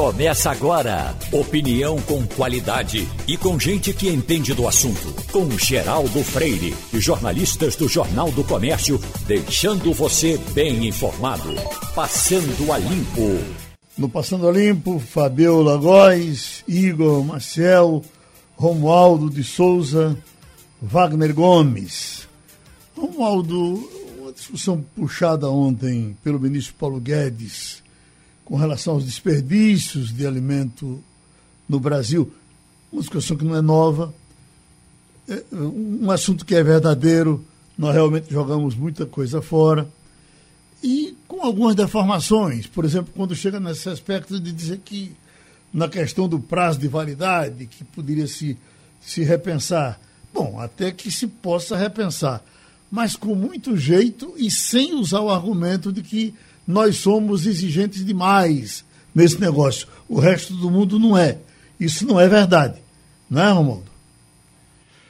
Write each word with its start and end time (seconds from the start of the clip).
Começa 0.00 0.50
agora. 0.50 1.14
Opinião 1.30 2.00
com 2.00 2.26
qualidade 2.26 3.06
e 3.28 3.36
com 3.36 3.60
gente 3.60 3.92
que 3.92 4.08
entende 4.08 4.54
do 4.54 4.66
assunto. 4.66 5.14
Com 5.30 5.50
Geraldo 5.58 6.24
Freire 6.24 6.74
e 6.90 6.98
jornalistas 6.98 7.76
do 7.76 7.86
Jornal 7.86 8.32
do 8.32 8.42
Comércio, 8.42 8.98
deixando 9.26 9.92
você 9.92 10.38
bem 10.54 10.88
informado. 10.88 11.54
Passando 11.94 12.72
a 12.72 12.78
Limpo. 12.78 13.44
No 13.98 14.08
Passando 14.08 14.48
a 14.48 14.52
Limpo, 14.52 14.98
Fabiola 14.98 15.76
Góes, 15.76 16.64
Igor 16.66 17.22
Marcel, 17.22 18.02
Romualdo 18.56 19.28
de 19.28 19.44
Souza, 19.44 20.16
Wagner 20.80 21.34
Gomes. 21.34 22.26
Romualdo, 22.96 23.86
uma 24.18 24.32
discussão 24.32 24.82
puxada 24.96 25.50
ontem 25.50 26.16
pelo 26.24 26.40
ministro 26.40 26.74
Paulo 26.78 26.98
Guedes 26.98 27.82
com 28.50 28.56
relação 28.56 28.94
aos 28.94 29.04
desperdícios 29.04 30.12
de 30.12 30.26
alimento 30.26 31.00
no 31.68 31.78
Brasil, 31.78 32.34
uma 32.92 33.00
discussão 33.00 33.36
que 33.36 33.44
não 33.44 33.54
é 33.54 33.60
nova, 33.60 34.12
é 35.28 35.40
um 35.54 36.10
assunto 36.10 36.44
que 36.44 36.56
é 36.56 36.60
verdadeiro, 36.60 37.44
nós 37.78 37.94
realmente 37.94 38.28
jogamos 38.28 38.74
muita 38.74 39.06
coisa 39.06 39.40
fora, 39.40 39.88
e 40.82 41.16
com 41.28 41.42
algumas 41.42 41.76
deformações, 41.76 42.66
por 42.66 42.84
exemplo, 42.84 43.12
quando 43.14 43.36
chega 43.36 43.60
nesse 43.60 43.88
aspecto 43.88 44.40
de 44.40 44.50
dizer 44.50 44.80
que 44.84 45.12
na 45.72 45.88
questão 45.88 46.28
do 46.28 46.40
prazo 46.40 46.80
de 46.80 46.88
validade, 46.88 47.66
que 47.66 47.84
poderia 47.84 48.26
se, 48.26 48.58
se 49.00 49.22
repensar. 49.22 50.00
Bom, 50.34 50.58
até 50.58 50.90
que 50.90 51.08
se 51.08 51.28
possa 51.28 51.76
repensar, 51.76 52.42
mas 52.90 53.14
com 53.14 53.32
muito 53.36 53.76
jeito 53.76 54.34
e 54.36 54.50
sem 54.50 54.94
usar 54.94 55.20
o 55.20 55.30
argumento 55.30 55.92
de 55.92 56.02
que 56.02 56.34
nós 56.70 56.96
somos 56.96 57.46
exigentes 57.46 58.04
demais 58.04 58.84
nesse 59.14 59.40
negócio. 59.40 59.86
O 60.08 60.18
resto 60.18 60.54
do 60.54 60.70
mundo 60.70 60.98
não 60.98 61.16
é. 61.16 61.38
Isso 61.78 62.06
não 62.06 62.18
é 62.20 62.28
verdade. 62.28 62.78
Não 63.28 63.42
é, 63.42 63.50
Romualdo? 63.50 63.90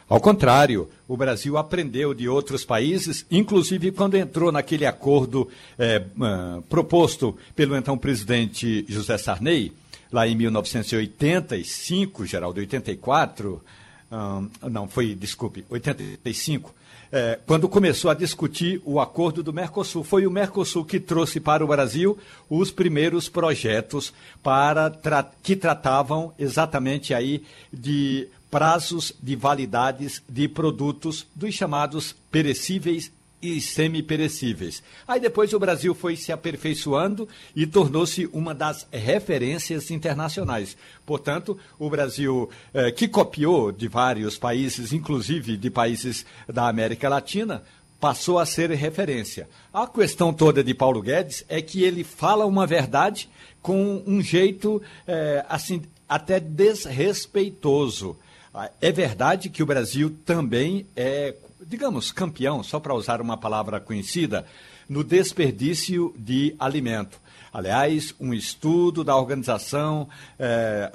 Ao 0.09 0.21
contrário, 0.21 0.89
o 1.07 1.17
Brasil 1.17 1.57
aprendeu 1.57 2.13
de 2.13 2.29
outros 2.29 2.65
países, 2.65 3.25
inclusive 3.31 3.93
quando 3.93 4.17
entrou 4.17 4.51
naquele 4.51 4.85
acordo 4.85 5.49
é, 5.79 5.99
uh, 5.99 6.63
proposto 6.63 7.37
pelo 7.55 7.77
então 7.77 7.97
presidente 7.97 8.85
José 8.89 9.17
Sarney, 9.17 9.73
lá 10.11 10.27
em 10.27 10.35
1985, 10.35 12.27
Geraldo, 12.27 12.59
84, 12.59 13.63
um, 14.11 14.69
não, 14.69 14.89
foi, 14.89 15.15
desculpe, 15.15 15.65
85, 15.71 16.75
é, 17.13 17.39
quando 17.47 17.69
começou 17.69 18.11
a 18.11 18.15
discutir 18.15 18.81
o 18.85 19.01
acordo 19.01 19.43
do 19.43 19.53
Mercosul. 19.53 20.05
Foi 20.05 20.27
o 20.27 20.31
Mercosul 20.31 20.85
que 20.85 21.01
trouxe 21.01 21.41
para 21.41 21.65
o 21.65 21.69
Brasil 21.69 22.19
os 22.49 22.71
primeiros 22.71 23.29
projetos 23.29 24.13
para 24.43 24.91
tra 24.91 25.29
que 25.43 25.57
tratavam 25.57 26.33
exatamente 26.39 27.13
aí 27.13 27.43
de 27.73 28.29
prazos 28.51 29.13
de 29.23 29.37
validades 29.37 30.23
de 30.29 30.49
produtos 30.49 31.27
dos 31.35 31.55
chamados 31.55 32.15
perecíveis 32.31 33.13
e 33.43 33.61
semi-perecíveis. 33.61 34.83
Aí 35.07 35.21
depois 35.21 35.53
o 35.53 35.59
Brasil 35.59 35.95
foi 35.95 36.17
se 36.17 36.33
aperfeiçoando 36.33 37.29
e 37.55 37.67
tornou-se 37.67 38.29
uma 38.33 38.55
das 38.55 38.87
referências 38.93 39.91
internacionais. 39.91 40.77
Portanto, 41.07 41.59
o 41.79 41.89
Brasil, 41.89 42.51
eh, 42.75 42.91
que 42.91 43.09
copiou 43.09 43.73
de 43.73 43.89
vários 43.89 44.37
países, 44.37 44.93
inclusive 44.93 45.57
de 45.57 45.71
países 45.71 46.27
da 46.47 46.69
América 46.69 47.09
Latina, 47.09 47.63
passou 48.01 48.39
a 48.39 48.47
ser 48.47 48.71
referência. 48.71 49.49
A 49.73 49.87
questão 49.87 50.33
toda 50.33 50.65
de 50.65 50.75
Paulo 50.75 51.03
Guedes 51.03 51.45
é 51.49 51.61
que 51.61 51.83
ele 51.83 52.03
fala 52.03 52.47
uma 52.47 52.67
verdade 52.67 53.29
com 53.61 54.03
um 54.07 54.23
jeito 54.23 54.83
eh, 55.07 55.45
assim 55.49 55.83
até 56.09 56.41
desrespeitoso. 56.41 58.17
Ah, 58.53 58.71
é 58.81 58.91
verdade 58.91 59.49
que 59.49 59.63
o 59.63 59.67
Brasil 59.67 60.17
também 60.25 60.87
é 60.97 61.35
digamos, 61.71 62.11
campeão, 62.11 62.63
só 62.63 62.81
para 62.81 62.95
usar 62.95 63.21
uma 63.21 63.37
palavra 63.37 63.79
conhecida, 63.79 64.45
no 64.89 65.05
desperdício 65.05 66.13
de 66.19 66.55
alimento. 66.59 67.21
Aliás, 67.53 68.15
um 68.19 68.35
estudo 68.35 69.05
da 69.05 69.17
organização. 69.17 70.09
Eh, 70.39 70.91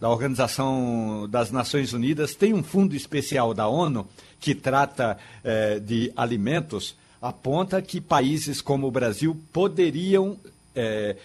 da 0.00 0.08
Organização 0.08 1.26
das 1.28 1.50
Nações 1.50 1.92
Unidas 1.92 2.32
tem 2.32 2.54
um 2.54 2.62
fundo 2.62 2.94
especial 2.94 3.52
da 3.52 3.66
ONU 3.66 4.06
que 4.38 4.54
trata 4.54 5.18
eh, 5.42 5.80
de 5.80 6.12
alimentos, 6.14 6.94
aponta 7.20 7.82
que 7.82 8.00
países 8.00 8.60
como 8.60 8.86
o 8.86 8.92
Brasil 8.92 9.36
poderiam 9.52 10.38
eh, 10.76 11.16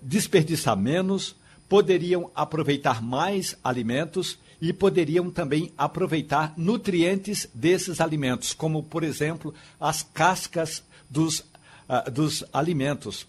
desperdiçar 0.00 0.76
menos, 0.76 1.34
poderiam 1.68 2.30
aproveitar 2.32 3.02
mais 3.02 3.56
alimentos 3.64 4.38
e 4.62 4.72
poderiam 4.72 5.28
também 5.28 5.72
aproveitar 5.76 6.54
nutrientes 6.56 7.48
desses 7.52 8.00
alimentos, 8.00 8.54
como, 8.54 8.80
por 8.80 9.02
exemplo, 9.02 9.52
as 9.80 10.04
cascas 10.04 10.84
dos, 11.10 11.40
uh, 11.40 12.08
dos 12.08 12.44
alimentos. 12.52 13.26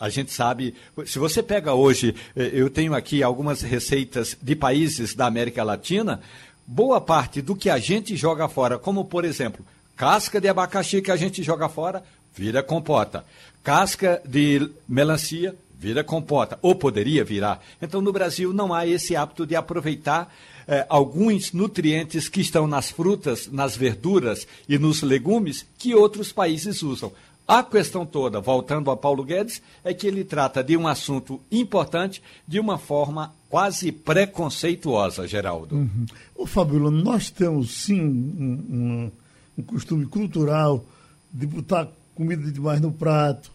A 0.00 0.08
gente 0.08 0.32
sabe, 0.32 0.74
se 1.04 1.18
você 1.18 1.42
pega 1.42 1.74
hoje, 1.74 2.14
eh, 2.34 2.52
eu 2.54 2.70
tenho 2.70 2.94
aqui 2.94 3.22
algumas 3.22 3.60
receitas 3.60 4.34
de 4.40 4.56
países 4.56 5.14
da 5.14 5.26
América 5.26 5.62
Latina, 5.62 6.22
boa 6.66 7.02
parte 7.02 7.42
do 7.42 7.54
que 7.54 7.68
a 7.68 7.76
gente 7.76 8.16
joga 8.16 8.48
fora, 8.48 8.78
como 8.78 9.04
por 9.04 9.26
exemplo, 9.26 9.62
casca 9.94 10.40
de 10.40 10.48
abacaxi 10.48 11.02
que 11.02 11.10
a 11.10 11.16
gente 11.16 11.42
joga 11.42 11.68
fora, 11.68 12.02
vira 12.34 12.62
compota. 12.62 13.26
Casca 13.62 14.22
de 14.24 14.70
melancia, 14.88 15.54
vira 15.80 16.04
compota, 16.04 16.58
ou 16.60 16.74
poderia 16.74 17.24
virar. 17.24 17.62
Então, 17.80 18.02
no 18.02 18.12
Brasil, 18.12 18.52
não 18.52 18.74
há 18.74 18.86
esse 18.86 19.16
hábito 19.16 19.46
de 19.46 19.56
aproveitar 19.56 20.30
eh, 20.68 20.84
alguns 20.90 21.54
nutrientes 21.54 22.28
que 22.28 22.42
estão 22.42 22.66
nas 22.66 22.90
frutas, 22.90 23.48
nas 23.50 23.78
verduras 23.78 24.46
e 24.68 24.78
nos 24.78 25.00
legumes 25.00 25.64
que 25.78 25.94
outros 25.94 26.32
países 26.32 26.82
usam. 26.82 27.10
A 27.48 27.62
questão 27.62 28.04
toda, 28.04 28.40
voltando 28.40 28.90
a 28.90 28.96
Paulo 28.96 29.24
Guedes, 29.24 29.62
é 29.82 29.94
que 29.94 30.06
ele 30.06 30.22
trata 30.22 30.62
de 30.62 30.76
um 30.76 30.86
assunto 30.86 31.40
importante 31.50 32.22
de 32.46 32.60
uma 32.60 32.76
forma 32.76 33.32
quase 33.48 33.90
preconceituosa, 33.90 35.26
Geraldo. 35.26 35.74
Uhum. 35.74 36.06
Ô, 36.36 36.46
Fabíola, 36.46 36.90
nós 36.90 37.30
temos 37.30 37.70
sim 37.70 38.02
um, 38.02 38.66
um, 38.70 39.10
um 39.58 39.62
costume 39.62 40.04
cultural 40.04 40.84
de 41.32 41.46
botar 41.46 41.88
comida 42.14 42.52
demais 42.52 42.82
no 42.82 42.92
prato, 42.92 43.50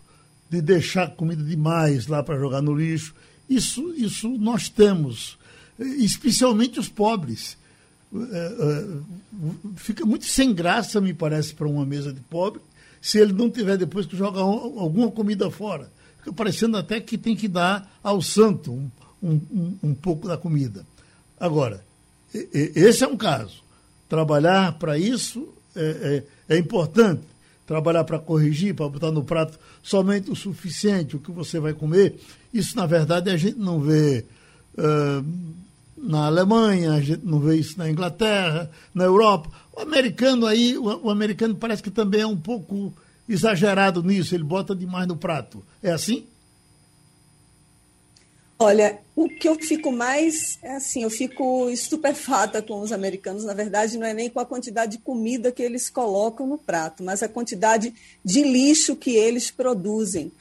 de 0.49 0.61
deixar 0.61 1.11
comida 1.15 1.43
demais 1.43 2.07
lá 2.07 2.21
para 2.23 2.39
jogar 2.39 2.61
no 2.61 2.73
lixo. 2.73 3.13
Isso, 3.49 3.93
isso 3.95 4.29
nós 4.29 4.69
temos, 4.69 5.37
especialmente 5.79 6.79
os 6.79 6.89
pobres. 6.89 7.57
É, 8.13 8.55
é, 8.59 8.87
fica 9.75 10.05
muito 10.05 10.25
sem 10.25 10.53
graça, 10.53 11.01
me 11.01 11.13
parece, 11.13 11.53
para 11.53 11.67
uma 11.67 11.85
mesa 11.85 12.13
de 12.13 12.21
pobre, 12.21 12.61
se 13.01 13.19
ele 13.19 13.33
não 13.33 13.49
tiver 13.49 13.77
depois 13.77 14.05
que 14.05 14.15
jogar 14.15 14.41
alguma 14.41 15.11
comida 15.11 15.51
fora. 15.51 15.91
Fica 16.19 16.33
parecendo 16.33 16.77
até 16.77 16.99
que 16.99 17.17
tem 17.17 17.35
que 17.35 17.47
dar 17.47 17.91
ao 18.01 18.21
santo 18.21 18.71
um, 18.71 18.89
um, 19.51 19.77
um 19.83 19.93
pouco 19.93 20.27
da 20.27 20.37
comida. 20.37 20.85
Agora, 21.39 21.85
esse 22.33 23.03
é 23.03 23.07
um 23.07 23.17
caso. 23.17 23.63
Trabalhar 24.07 24.73
para 24.73 24.97
isso 24.97 25.49
é, 25.75 26.23
é, 26.49 26.55
é 26.55 26.57
importante 26.57 27.23
trabalhar 27.65 28.03
para 28.03 28.19
corrigir, 28.19 28.75
para 28.75 28.87
botar 28.87 29.11
no 29.11 29.23
prato 29.23 29.59
somente 29.81 30.29
o 30.29 30.35
suficiente, 30.35 31.15
o 31.15 31.19
que 31.19 31.31
você 31.31 31.59
vai 31.59 31.73
comer. 31.73 32.19
Isso, 32.53 32.75
na 32.75 32.85
verdade, 32.85 33.29
a 33.29 33.37
gente 33.37 33.57
não 33.57 33.79
vê 33.79 34.25
uh, 34.77 35.25
na 35.97 36.27
Alemanha, 36.27 36.93
a 36.93 37.01
gente 37.01 37.25
não 37.25 37.39
vê 37.39 37.55
isso 37.57 37.77
na 37.77 37.89
Inglaterra, 37.89 38.69
na 38.93 39.03
Europa. 39.03 39.49
O 39.75 39.81
americano 39.81 40.45
aí, 40.45 40.77
o, 40.77 41.07
o 41.07 41.09
americano 41.09 41.55
parece 41.55 41.81
que 41.81 41.91
também 41.91 42.21
é 42.21 42.27
um 42.27 42.37
pouco 42.37 42.93
exagerado 43.27 44.03
nisso, 44.03 44.35
ele 44.35 44.43
bota 44.43 44.75
demais 44.75 45.07
no 45.07 45.17
prato. 45.17 45.63
É 45.81 45.91
assim? 45.91 46.25
Olha, 48.57 48.99
o 49.13 49.27
que 49.27 49.49
eu 49.49 49.55
fico 49.55 49.91
mais, 49.91 50.57
é 50.61 50.75
assim, 50.75 51.03
eu 51.03 51.09
fico 51.09 51.69
estupefata 51.69 52.61
com 52.61 52.79
os 52.79 52.93
americanos, 52.93 53.43
na 53.43 53.53
verdade, 53.53 53.97
não 53.97 54.07
é 54.07 54.13
nem 54.13 54.29
com 54.29 54.39
a 54.39 54.45
quantidade 54.45 54.93
de 54.93 55.03
comida 55.03 55.51
que 55.51 55.61
eles 55.61 55.89
colocam 55.89 56.47
no 56.47 56.57
prato, 56.57 57.03
mas 57.03 57.21
a 57.21 57.27
quantidade 57.27 57.93
de 58.23 58.43
lixo 58.43 58.95
que 58.95 59.11
eles 59.11 59.51
produzem. 59.51 60.31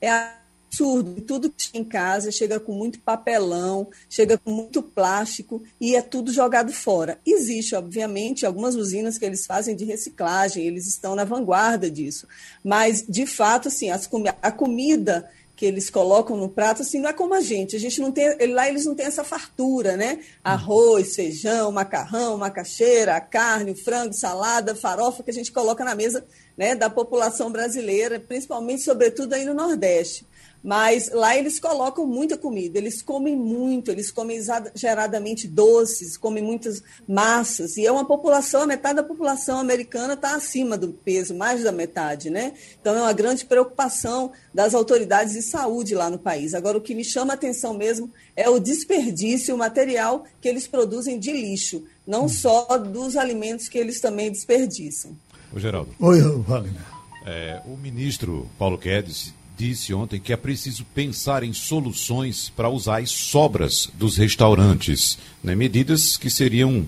É 0.00 0.36
absurdo. 0.76 1.20
Tudo 1.22 1.50
que 1.50 1.70
tem 1.70 1.80
em 1.80 1.84
casa 1.84 2.30
chega 2.30 2.60
com 2.60 2.72
muito 2.72 3.00
papelão, 3.00 3.88
chega 4.08 4.38
com 4.38 4.50
muito 4.50 4.82
plástico 4.82 5.62
e 5.80 5.96
é 5.96 6.02
tudo 6.02 6.32
jogado 6.32 6.72
fora. 6.72 7.18
Existe, 7.26 7.74
obviamente, 7.74 8.46
algumas 8.46 8.74
usinas 8.74 9.18
que 9.18 9.24
eles 9.24 9.46
fazem 9.46 9.74
de 9.74 9.84
reciclagem, 9.84 10.64
eles 10.64 10.86
estão 10.86 11.16
na 11.16 11.24
vanguarda 11.24 11.90
disso. 11.90 12.28
Mas, 12.62 13.04
de 13.08 13.26
fato, 13.26 13.68
assim, 13.68 13.90
as, 13.90 14.08
a 14.42 14.52
comida 14.52 15.28
que 15.56 15.64
eles 15.64 15.88
colocam 15.88 16.36
no 16.36 16.50
prato, 16.50 16.82
assim, 16.82 17.00
não 17.00 17.08
é 17.08 17.14
como 17.14 17.32
a 17.32 17.40
gente. 17.40 17.74
A 17.74 17.80
gente 17.80 17.98
não 17.98 18.12
tem, 18.12 18.28
lá 18.52 18.68
eles 18.68 18.84
não 18.84 18.94
têm 18.94 19.06
essa 19.06 19.24
fartura, 19.24 19.96
né? 19.96 20.20
Arroz, 20.44 21.16
feijão, 21.16 21.72
macarrão, 21.72 22.36
macaxeira, 22.36 23.18
carne, 23.22 23.74
frango, 23.74 24.12
salada, 24.12 24.74
farofa 24.74 25.22
que 25.22 25.30
a 25.30 25.34
gente 25.34 25.50
coloca 25.50 25.82
na 25.82 25.94
mesa, 25.94 26.26
né, 26.58 26.74
da 26.74 26.90
população 26.90 27.50
brasileira, 27.50 28.20
principalmente, 28.20 28.82
sobretudo 28.82 29.32
aí 29.32 29.46
no 29.46 29.54
Nordeste. 29.54 30.26
Mas 30.62 31.10
lá 31.12 31.36
eles 31.36 31.60
colocam 31.60 32.06
muita 32.06 32.36
comida, 32.36 32.78
eles 32.78 33.00
comem 33.00 33.36
muito, 33.36 33.90
eles 33.90 34.10
comem 34.10 34.36
exageradamente 34.36 35.46
doces, 35.46 36.16
comem 36.16 36.42
muitas 36.42 36.82
massas, 37.06 37.76
e 37.76 37.86
é 37.86 37.92
uma 37.92 38.04
população, 38.04 38.62
a 38.62 38.66
metade 38.66 38.96
da 38.96 39.02
população 39.02 39.58
americana 39.60 40.14
está 40.14 40.34
acima 40.34 40.76
do 40.76 40.88
peso, 40.88 41.34
mais 41.34 41.62
da 41.62 41.70
metade, 41.70 42.30
né? 42.30 42.52
Então 42.80 42.96
é 42.96 43.00
uma 43.00 43.12
grande 43.12 43.44
preocupação 43.44 44.32
das 44.52 44.74
autoridades 44.74 45.34
de 45.34 45.42
saúde 45.42 45.94
lá 45.94 46.10
no 46.10 46.18
país. 46.18 46.52
Agora, 46.52 46.78
o 46.78 46.80
que 46.80 46.94
me 46.94 47.04
chama 47.04 47.32
a 47.32 47.36
atenção 47.36 47.72
mesmo 47.74 48.10
é 48.34 48.48
o 48.50 48.58
desperdício, 48.58 49.54
o 49.54 49.58
material 49.58 50.24
que 50.40 50.48
eles 50.48 50.66
produzem 50.66 51.18
de 51.18 51.32
lixo, 51.32 51.84
não 52.06 52.24
hum. 52.24 52.28
só 52.28 52.76
dos 52.78 53.16
alimentos 53.16 53.68
que 53.68 53.78
eles 53.78 54.00
também 54.00 54.30
desperdiçam. 54.30 55.16
O 55.52 55.60
Geraldo. 55.60 55.94
Oi, 56.00 56.20
Wagner. 56.20 56.82
É, 57.24 57.60
o 57.66 57.76
ministro 57.76 58.48
Paulo 58.58 58.78
Guedes 58.78 59.34
disse 59.56 59.94
ontem 59.94 60.20
que 60.20 60.32
é 60.32 60.36
preciso 60.36 60.84
pensar 60.94 61.42
em 61.42 61.52
soluções 61.52 62.50
para 62.54 62.68
usar 62.68 63.00
as 63.00 63.10
sobras 63.10 63.88
dos 63.94 64.16
restaurantes, 64.16 65.18
né? 65.42 65.54
medidas 65.54 66.16
que 66.16 66.30
seriam 66.30 66.86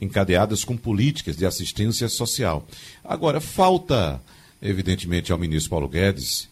encadeadas 0.00 0.64
com 0.64 0.76
políticas 0.76 1.36
de 1.36 1.46
assistência 1.46 2.08
social. 2.08 2.66
Agora, 3.04 3.40
falta, 3.40 4.20
evidentemente, 4.60 5.32
ao 5.32 5.38
ministro 5.38 5.70
Paulo 5.70 5.88
Guedes 5.88 6.48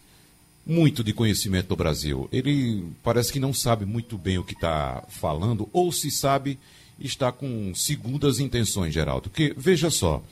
muito 0.69 1.03
de 1.03 1.13
conhecimento 1.13 1.69
do 1.69 1.75
Brasil. 1.75 2.29
Ele 2.31 2.85
parece 3.03 3.33
que 3.33 3.39
não 3.39 3.51
sabe 3.51 3.85
muito 3.85 4.19
bem 4.19 4.37
o 4.37 4.43
que 4.43 4.53
está 4.53 5.03
falando, 5.09 5.67
ou 5.73 5.91
se 5.91 6.11
sabe, 6.11 6.59
está 7.01 7.31
com 7.31 7.73
segundas 7.73 8.39
intenções, 8.39 8.93
Geraldo. 8.93 9.29
Porque, 9.29 9.53
veja 9.55 9.89
só, 9.89 10.23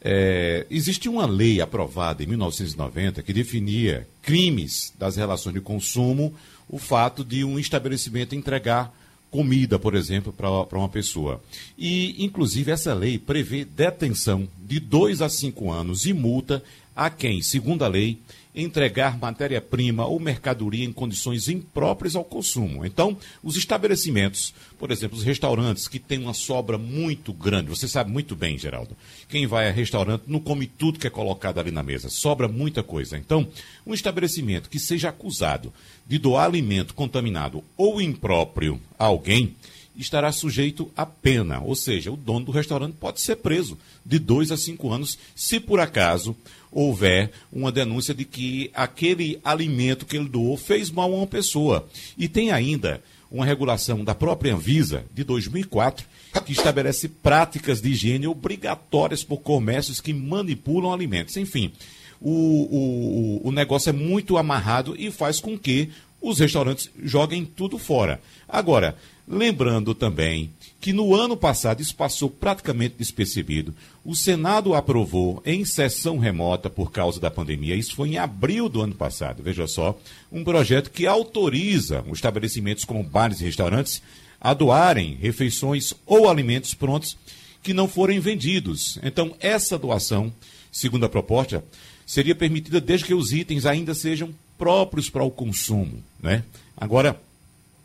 é, 0.00 0.66
existe 0.70 1.08
uma 1.08 1.26
lei 1.26 1.60
aprovada 1.60 2.22
em 2.22 2.26
1990 2.26 3.22
que 3.22 3.32
definia 3.32 4.06
crimes 4.22 4.92
das 4.98 5.16
relações 5.16 5.54
de 5.54 5.60
consumo 5.60 6.34
o 6.68 6.78
fato 6.78 7.24
de 7.24 7.44
um 7.44 7.58
estabelecimento 7.58 8.34
entregar 8.34 8.94
comida, 9.30 9.78
por 9.78 9.94
exemplo, 9.94 10.32
para 10.32 10.78
uma 10.78 10.88
pessoa. 10.88 11.42
E, 11.76 12.24
inclusive, 12.24 12.70
essa 12.70 12.94
lei 12.94 13.18
prevê 13.18 13.64
detenção 13.64 14.48
de 14.64 14.78
dois 14.78 15.20
a 15.20 15.28
cinco 15.28 15.72
anos 15.72 16.06
e 16.06 16.12
multa 16.12 16.62
a 16.94 17.10
quem, 17.10 17.42
segundo 17.42 17.84
a 17.84 17.88
lei, 17.88 18.18
entregar 18.54 19.18
matéria-prima 19.18 20.06
ou 20.06 20.20
mercadoria 20.20 20.84
em 20.84 20.92
condições 20.92 21.48
impróprias 21.48 22.14
ao 22.14 22.24
consumo. 22.24 22.86
Então, 22.86 23.16
os 23.42 23.56
estabelecimentos, 23.56 24.54
por 24.78 24.92
exemplo, 24.92 25.18
os 25.18 25.24
restaurantes 25.24 25.88
que 25.88 25.98
têm 25.98 26.20
uma 26.20 26.34
sobra 26.34 26.78
muito 26.78 27.32
grande, 27.32 27.68
você 27.68 27.88
sabe 27.88 28.12
muito 28.12 28.36
bem, 28.36 28.56
Geraldo, 28.56 28.96
quem 29.28 29.46
vai 29.46 29.68
a 29.68 29.72
restaurante 29.72 30.24
não 30.26 30.38
come 30.38 30.66
tudo 30.66 30.98
que 30.98 31.06
é 31.06 31.10
colocado 31.10 31.58
ali 31.58 31.70
na 31.70 31.82
mesa, 31.82 32.08
sobra 32.08 32.46
muita 32.46 32.82
coisa. 32.82 33.18
Então, 33.18 33.48
um 33.84 33.92
estabelecimento 33.92 34.70
que 34.70 34.78
seja 34.78 35.08
acusado 35.08 35.72
de 36.06 36.18
doar 36.18 36.44
alimento 36.44 36.94
contaminado 36.94 37.64
ou 37.76 38.00
impróprio 38.00 38.80
a 38.98 39.06
alguém, 39.06 39.56
estará 39.96 40.32
sujeito 40.32 40.90
a 40.96 41.06
pena, 41.06 41.60
ou 41.60 41.74
seja, 41.74 42.10
o 42.10 42.16
dono 42.16 42.46
do 42.46 42.52
restaurante 42.52 42.94
pode 42.94 43.20
ser 43.20 43.36
preso 43.36 43.78
de 44.04 44.18
dois 44.18 44.50
a 44.50 44.56
cinco 44.56 44.92
anos, 44.92 45.18
se 45.34 45.60
por 45.60 45.80
acaso 45.80 46.36
houver 46.74 47.30
uma 47.52 47.70
denúncia 47.70 48.12
de 48.12 48.24
que 48.24 48.70
aquele 48.74 49.40
alimento 49.44 50.04
que 50.04 50.16
ele 50.16 50.28
doou 50.28 50.56
fez 50.56 50.90
mal 50.90 51.10
a 51.12 51.16
uma 51.16 51.26
pessoa. 51.26 51.88
E 52.18 52.28
tem 52.28 52.50
ainda 52.50 53.00
uma 53.30 53.46
regulação 53.46 54.04
da 54.04 54.14
própria 54.14 54.54
Anvisa 54.54 55.04
de 55.14 55.24
2004 55.24 56.06
que 56.44 56.52
estabelece 56.52 57.08
práticas 57.08 57.80
de 57.80 57.90
higiene 57.90 58.26
obrigatórias 58.26 59.22
por 59.22 59.38
comércios 59.38 60.00
que 60.00 60.12
manipulam 60.12 60.92
alimentos. 60.92 61.36
Enfim, 61.36 61.72
o, 62.20 63.40
o, 63.44 63.48
o 63.48 63.52
negócio 63.52 63.90
é 63.90 63.92
muito 63.92 64.36
amarrado 64.36 64.94
e 64.98 65.10
faz 65.10 65.40
com 65.40 65.56
que 65.56 65.90
os 66.20 66.38
restaurantes 66.38 66.90
joguem 67.02 67.44
tudo 67.44 67.78
fora. 67.78 68.20
Agora, 68.48 68.96
lembrando 69.28 69.94
também 69.94 70.50
que 70.84 70.92
no 70.92 71.14
ano 71.14 71.34
passado 71.34 71.80
isso 71.80 71.96
passou 71.96 72.28
praticamente 72.28 72.96
despercebido. 72.98 73.74
O 74.04 74.14
Senado 74.14 74.74
aprovou 74.74 75.42
em 75.46 75.64
sessão 75.64 76.18
remota 76.18 76.68
por 76.68 76.92
causa 76.92 77.18
da 77.18 77.30
pandemia, 77.30 77.74
isso 77.74 77.94
foi 77.94 78.10
em 78.10 78.18
abril 78.18 78.68
do 78.68 78.82
ano 78.82 78.94
passado, 78.94 79.42
veja 79.42 79.66
só, 79.66 79.98
um 80.30 80.44
projeto 80.44 80.90
que 80.90 81.06
autoriza 81.06 82.04
os 82.06 82.18
estabelecimentos 82.18 82.84
como 82.84 83.02
bares 83.02 83.40
e 83.40 83.44
restaurantes 83.44 84.02
a 84.38 84.52
doarem 84.52 85.14
refeições 85.14 85.94
ou 86.04 86.28
alimentos 86.28 86.74
prontos 86.74 87.16
que 87.62 87.72
não 87.72 87.88
forem 87.88 88.20
vendidos. 88.20 88.98
Então, 89.02 89.34
essa 89.40 89.78
doação, 89.78 90.30
segundo 90.70 91.06
a 91.06 91.08
proposta, 91.08 91.64
seria 92.04 92.34
permitida 92.34 92.78
desde 92.78 93.06
que 93.06 93.14
os 93.14 93.32
itens 93.32 93.64
ainda 93.64 93.94
sejam 93.94 94.34
próprios 94.58 95.08
para 95.08 95.24
o 95.24 95.30
consumo, 95.30 96.04
né? 96.22 96.44
Agora, 96.76 97.18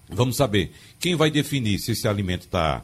vamos 0.09 0.35
saber 0.35 0.71
quem 0.99 1.15
vai 1.15 1.29
definir 1.29 1.79
se 1.79 1.91
esse 1.91 2.07
alimento 2.07 2.41
está 2.41 2.83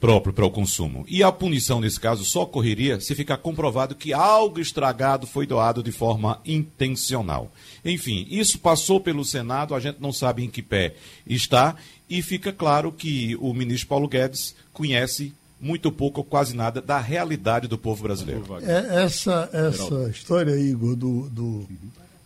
próprio 0.00 0.32
para 0.32 0.46
o 0.46 0.50
consumo. 0.50 1.04
E 1.06 1.22
a 1.22 1.30
punição, 1.30 1.78
nesse 1.80 2.00
caso, 2.00 2.24
só 2.24 2.42
ocorreria 2.42 2.98
se 3.00 3.14
ficar 3.14 3.36
comprovado 3.36 3.94
que 3.94 4.14
algo 4.14 4.58
estragado 4.58 5.26
foi 5.26 5.46
doado 5.46 5.82
de 5.82 5.92
forma 5.92 6.40
intencional. 6.44 7.52
Enfim, 7.84 8.26
isso 8.30 8.58
passou 8.58 8.98
pelo 8.98 9.24
Senado, 9.24 9.74
a 9.74 9.80
gente 9.80 10.00
não 10.00 10.12
sabe 10.12 10.42
em 10.42 10.48
que 10.48 10.62
pé 10.62 10.94
está, 11.26 11.76
e 12.08 12.22
fica 12.22 12.50
claro 12.50 12.90
que 12.90 13.36
o 13.40 13.52
ministro 13.52 13.88
Paulo 13.88 14.08
Guedes 14.08 14.54
conhece 14.72 15.34
muito 15.60 15.92
pouco 15.92 16.20
ou 16.20 16.24
quase 16.24 16.56
nada 16.56 16.80
da 16.80 16.98
realidade 16.98 17.68
do 17.68 17.76
povo 17.76 18.02
brasileiro. 18.02 18.44
É, 18.62 19.04
essa 19.04 19.50
essa 19.52 20.08
história, 20.08 20.58
Igor, 20.58 20.96
do, 20.96 21.28
do, 21.28 21.68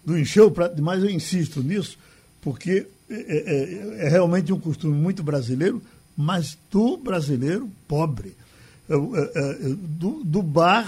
do 0.06 0.16
encher 0.16 0.42
o 0.42 0.50
prato 0.50 0.76
demais, 0.76 1.02
eu 1.02 1.10
insisto 1.10 1.60
nisso, 1.60 1.98
porque 2.40 2.86
é, 3.08 3.14
é, 3.14 4.06
é, 4.06 4.08
realmente 4.08 4.52
um 4.52 4.58
costume 4.58 4.94
muito 4.94 5.22
brasileiro, 5.22 5.82
mas 6.16 6.56
do 6.70 6.96
brasileiro 6.96 7.70
pobre. 7.86 8.34
É, 8.88 8.94
é, 8.94 9.50
é 9.50 9.68
do, 9.78 10.22
do, 10.24 10.42
bar 10.42 10.86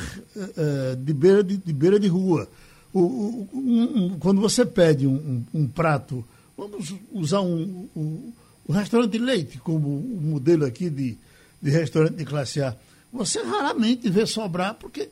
de, 1.03 1.15
beira 1.15 1.43
de, 1.43 1.57
de, 1.57 1.73
beira 1.73 1.99
de 1.99 2.09
rua. 2.09 2.49
O, 2.93 3.47
um, 3.53 4.05
um, 4.05 4.19
quando 4.19 4.41
você 4.41 4.65
pede 4.65 5.07
um, 5.07 5.45
um, 5.53 5.67
prato, 5.67 6.25
vamos 6.57 6.95
usar 7.13 7.41
um, 7.41 7.89
um, 7.97 8.33
restaurante 8.71 9.19
leite 9.19 9.59
como 9.59 9.89
o 9.89 10.21
modelo 10.23 10.65
aqui 10.65 10.89
de, 10.89 11.19
de 11.61 11.71
restaurante 11.71 12.17
de 12.17 12.25
classe 12.25 12.63
A, 12.63 12.75
você 13.13 13.43
raramente 13.43 14.09
vê 14.09 14.27
sobrar, 14.27 14.75
porque 14.75 15.09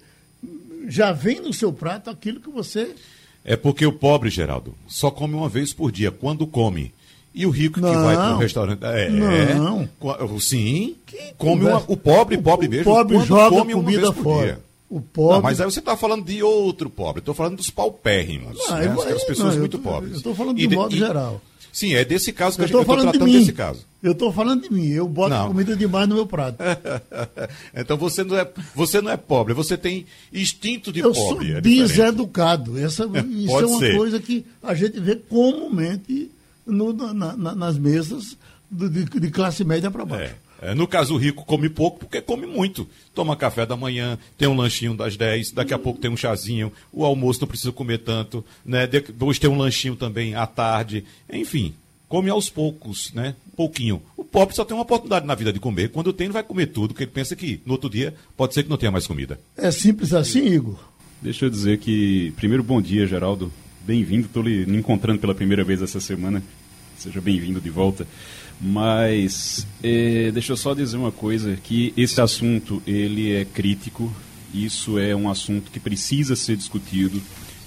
já 0.89 1.12
vem 1.12 1.41
no 1.41 1.53
seu 1.53 1.73
prato 1.73 2.11
aquilo 2.11 2.41
que 2.41 2.51
você 2.51 2.95
é 3.44 3.56
porque 3.56 3.85
o 3.85 3.93
pobre, 3.93 4.31
Geraldo, 4.31 4.75
só 4.87 5.11
come 5.11 5.35
uma 5.35 5.49
vez 5.49 5.73
por 5.73 5.93
dia, 5.93 6.11
quando 6.11 6.46
come. 6.46 6.93
E 7.35 7.44
o 7.44 7.50
rico 7.50 7.81
não, 7.81 7.91
que 7.91 7.96
vai 7.96 8.14
para 8.14 8.37
o 8.37 8.38
restaurante. 8.38 8.84
É, 8.84 9.10
não. 9.10 9.82
É, 9.82 10.41
sim. 10.41 10.94
come 11.36 11.65
uma, 11.65 11.82
o 11.89 11.96
pobre, 11.96 12.39
pobre 12.39 12.69
mesmo. 12.69 12.93
O 12.93 12.94
pobre 12.94 13.20
joga 13.20 13.56
come 13.56 13.72
comida 13.72 14.13
fora. 14.13 14.60
O 14.89 15.01
pobre... 15.01 15.34
Não, 15.34 15.43
mas 15.43 15.60
aí 15.60 15.69
você 15.69 15.81
está 15.81 15.96
falando 15.96 16.24
de 16.24 16.43
outro 16.44 16.89
pobre. 16.89 17.19
Estou 17.19 17.34
falando 17.34 17.56
dos 17.56 17.70
paupérrimos. 17.70 18.56
Não, 18.56 18.77
né? 18.77 18.86
Aquelas 18.86 19.24
pessoas 19.24 19.55
não, 19.55 19.60
muito 19.60 19.79
eu 19.79 19.82
pobres. 19.82 20.17
Estou 20.17 20.34
falando 20.34 20.56
de, 20.56 20.67
de 20.69 20.77
modo 20.77 20.94
e, 20.94 20.98
geral. 20.98 21.43
Sim, 21.75 21.93
é 21.95 22.05
desse 22.05 22.33
caso 22.33 22.57
que 22.57 22.63
eu 22.63 22.67
estou 22.67 22.85
tratando 22.85 23.27
de 23.27 23.39
desse 23.41 23.53
caso. 23.53 23.85
Eu 24.01 24.13
estou 24.13 24.33
falando 24.33 24.63
de 24.63 24.73
mim, 24.73 24.87
eu 24.91 25.09
boto 25.09 25.31
não. 25.31 25.49
comida 25.49 25.75
demais 25.75 26.09
no 26.09 26.15
meu 26.15 26.25
prato. 26.25 26.57
então 27.75 27.97
você 27.97 28.23
não, 28.23 28.39
é, 28.39 28.49
você 28.77 29.01
não 29.01 29.11
é 29.11 29.17
pobre, 29.17 29.55
você 29.55 29.77
tem 29.77 30.07
instinto 30.33 30.93
de 30.93 31.01
eu 31.01 31.13
pobre. 31.13 31.49
Eu 31.49 31.51
sou 31.51 31.59
é 31.59 31.61
deseducado. 31.61 32.79
Essa, 32.79 33.07
isso 33.27 33.59
é 33.59 33.67
uma 33.67 33.79
ser. 33.81 33.97
coisa 33.97 34.21
que 34.21 34.47
a 34.63 34.73
gente 34.73 35.01
vê 35.01 35.17
comumente 35.17 36.31
no, 36.65 36.93
na, 36.93 37.35
na, 37.37 37.55
nas 37.57 37.77
mesas 37.77 38.37
de, 38.71 39.05
de, 39.05 39.31
classe 39.33 39.65
média 39.65 39.91
para 39.91 40.05
baixo. 40.05 40.33
É. 40.33 40.44
É, 40.65 40.75
no 40.75 40.89
caso, 40.89 41.15
o 41.15 41.19
rico 41.19 41.44
come 41.44 41.69
pouco 41.69 41.99
porque 41.99 42.23
come 42.23 42.47
muito. 42.47 42.89
Toma 43.15 43.37
café 43.37 43.67
da 43.67 43.77
manhã, 43.77 44.19
tem 44.39 44.49
um 44.49 44.56
lanchinho 44.56 44.94
das 44.94 45.15
10, 45.15 45.51
daqui 45.51 45.75
a 45.75 45.79
pouco 45.79 46.01
tem 46.01 46.11
um 46.11 46.17
chazinho, 46.17 46.73
o 46.91 47.05
almoço 47.05 47.43
não 47.43 47.49
precisa 47.49 47.71
comer 47.71 47.99
tanto, 47.99 48.43
né? 48.65 48.87
Depois 48.87 49.39
tem 49.39 49.51
um 49.51 49.59
lanchinho 49.59 49.94
também 49.94 50.35
à 50.35 50.47
tarde. 50.47 51.05
Enfim, 51.31 51.75
come 52.09 52.31
aos 52.31 52.49
poucos, 52.49 53.13
né? 53.13 53.35
Pouquinho. 53.55 54.01
O 54.17 54.25
pobre 54.25 54.56
só 54.56 54.65
tem 54.65 54.75
uma 54.75 54.85
oportunidade 54.85 55.27
na 55.27 55.35
vida 55.35 55.53
de 55.53 55.61
comer. 55.61 55.91
Quando 55.91 56.15
tem, 56.15 56.27
ele 56.27 56.33
vai 56.33 56.43
comer 56.43 56.67
tudo, 56.69 56.89
porque 56.89 57.05
ele 57.05 57.11
pensa 57.11 57.37
que 57.37 57.61
no 57.67 57.73
outro 57.73 57.91
dia 57.91 58.15
pode 58.35 58.55
ser 58.55 58.63
que 58.63 58.71
não 58.71 58.79
tenha 58.79 58.91
mais 58.91 59.06
comida. 59.06 59.39
É 59.56 59.71
simples 59.71 60.15
assim, 60.15 60.47
Igor? 60.47 60.79
Deixa 61.21 61.44
eu 61.44 61.51
dizer 61.51 61.79
que, 61.79 62.33
primeiro, 62.37 62.63
bom 62.63 62.81
dia, 62.81 63.06
Geraldo. 63.06 63.53
Bem-vindo, 63.87 64.27
estou 64.27 64.43
lhe 64.43 64.63
encontrando 64.79 65.19
pela 65.19 65.35
primeira 65.35 65.63
vez 65.63 65.83
essa 65.83 66.01
semana. 66.01 66.43
Seja 66.97 67.21
bem-vindo 67.21 67.61
de 67.61 67.69
volta. 67.69 68.06
Mas 68.61 69.67
é, 69.82 70.31
deixa 70.31 70.53
eu 70.53 70.56
só 70.56 70.75
dizer 70.75 70.96
uma 70.96 71.13
coisa, 71.13 71.56
que 71.63 71.93
esse 71.96 72.20
assunto 72.20 72.82
ele 72.87 73.34
é 73.34 73.44
crítico, 73.44 74.13
isso 74.55 74.99
é 74.99 75.15
um 75.15 75.29
assunto 75.29 75.70
que 75.70 75.81
precisa 75.81 76.37
ser 76.37 76.56
discutido. 76.56 77.20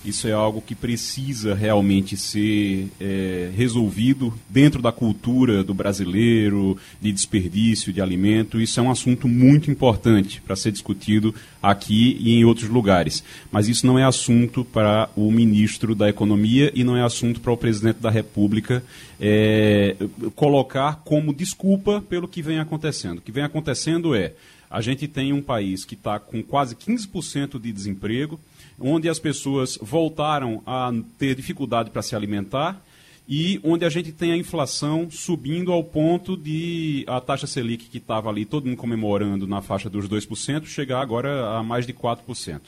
Isso 0.07 0.25
é 0.25 0.31
algo 0.31 0.61
que 0.61 0.73
precisa 0.73 1.53
realmente 1.53 2.15
ser 2.15 2.87
é, 2.97 3.51
resolvido 3.53 4.33
dentro 4.49 4.81
da 4.81 4.89
cultura 4.89 5.65
do 5.65 5.73
brasileiro, 5.73 6.77
de 7.01 7.11
desperdício 7.11 7.91
de 7.91 8.01
alimento. 8.01 8.61
Isso 8.61 8.79
é 8.79 8.83
um 8.83 8.89
assunto 8.89 9.27
muito 9.27 9.69
importante 9.69 10.39
para 10.39 10.55
ser 10.55 10.71
discutido 10.71 11.35
aqui 11.61 12.17
e 12.21 12.35
em 12.35 12.45
outros 12.45 12.69
lugares. 12.69 13.21
Mas 13.51 13.67
isso 13.67 13.85
não 13.85 13.99
é 13.99 14.05
assunto 14.05 14.63
para 14.63 15.09
o 15.13 15.29
ministro 15.29 15.93
da 15.93 16.07
Economia 16.07 16.71
e 16.73 16.85
não 16.85 16.95
é 16.95 17.03
assunto 17.03 17.41
para 17.41 17.51
o 17.51 17.57
presidente 17.57 17.99
da 17.99 18.09
República 18.09 18.81
é, 19.19 19.97
colocar 20.35 21.01
como 21.03 21.33
desculpa 21.33 22.01
pelo 22.01 22.29
que 22.29 22.41
vem 22.41 22.59
acontecendo. 22.59 23.17
O 23.17 23.21
que 23.21 23.31
vem 23.33 23.43
acontecendo 23.43 24.15
é 24.15 24.31
a 24.69 24.81
gente 24.81 25.07
tem 25.07 25.33
um 25.33 25.41
país 25.41 25.85
que 25.85 25.95
está 25.95 26.19
com 26.19 26.43
quase 26.43 26.75
15% 26.75 27.59
de 27.59 27.71
desemprego, 27.71 28.39
onde 28.79 29.09
as 29.09 29.19
pessoas 29.19 29.77
voltaram 29.81 30.61
a 30.65 30.93
ter 31.17 31.35
dificuldade 31.35 31.89
para 31.89 32.01
se 32.01 32.15
alimentar 32.15 32.81
e 33.27 33.59
onde 33.63 33.83
a 33.83 33.89
gente 33.89 34.11
tem 34.11 34.31
a 34.31 34.37
inflação 34.37 35.11
subindo 35.11 35.71
ao 35.71 35.83
ponto 35.83 36.37
de 36.37 37.03
a 37.07 37.19
taxa 37.19 37.45
Selic, 37.45 37.89
que 37.89 37.97
estava 37.97 38.29
ali 38.29 38.45
todo 38.45 38.65
mundo 38.65 38.77
comemorando 38.77 39.45
na 39.45 39.61
faixa 39.61 39.89
dos 39.89 40.07
2%, 40.07 40.65
chegar 40.65 41.01
agora 41.01 41.57
a 41.57 41.63
mais 41.63 41.85
de 41.85 41.93
4%. 41.93 42.61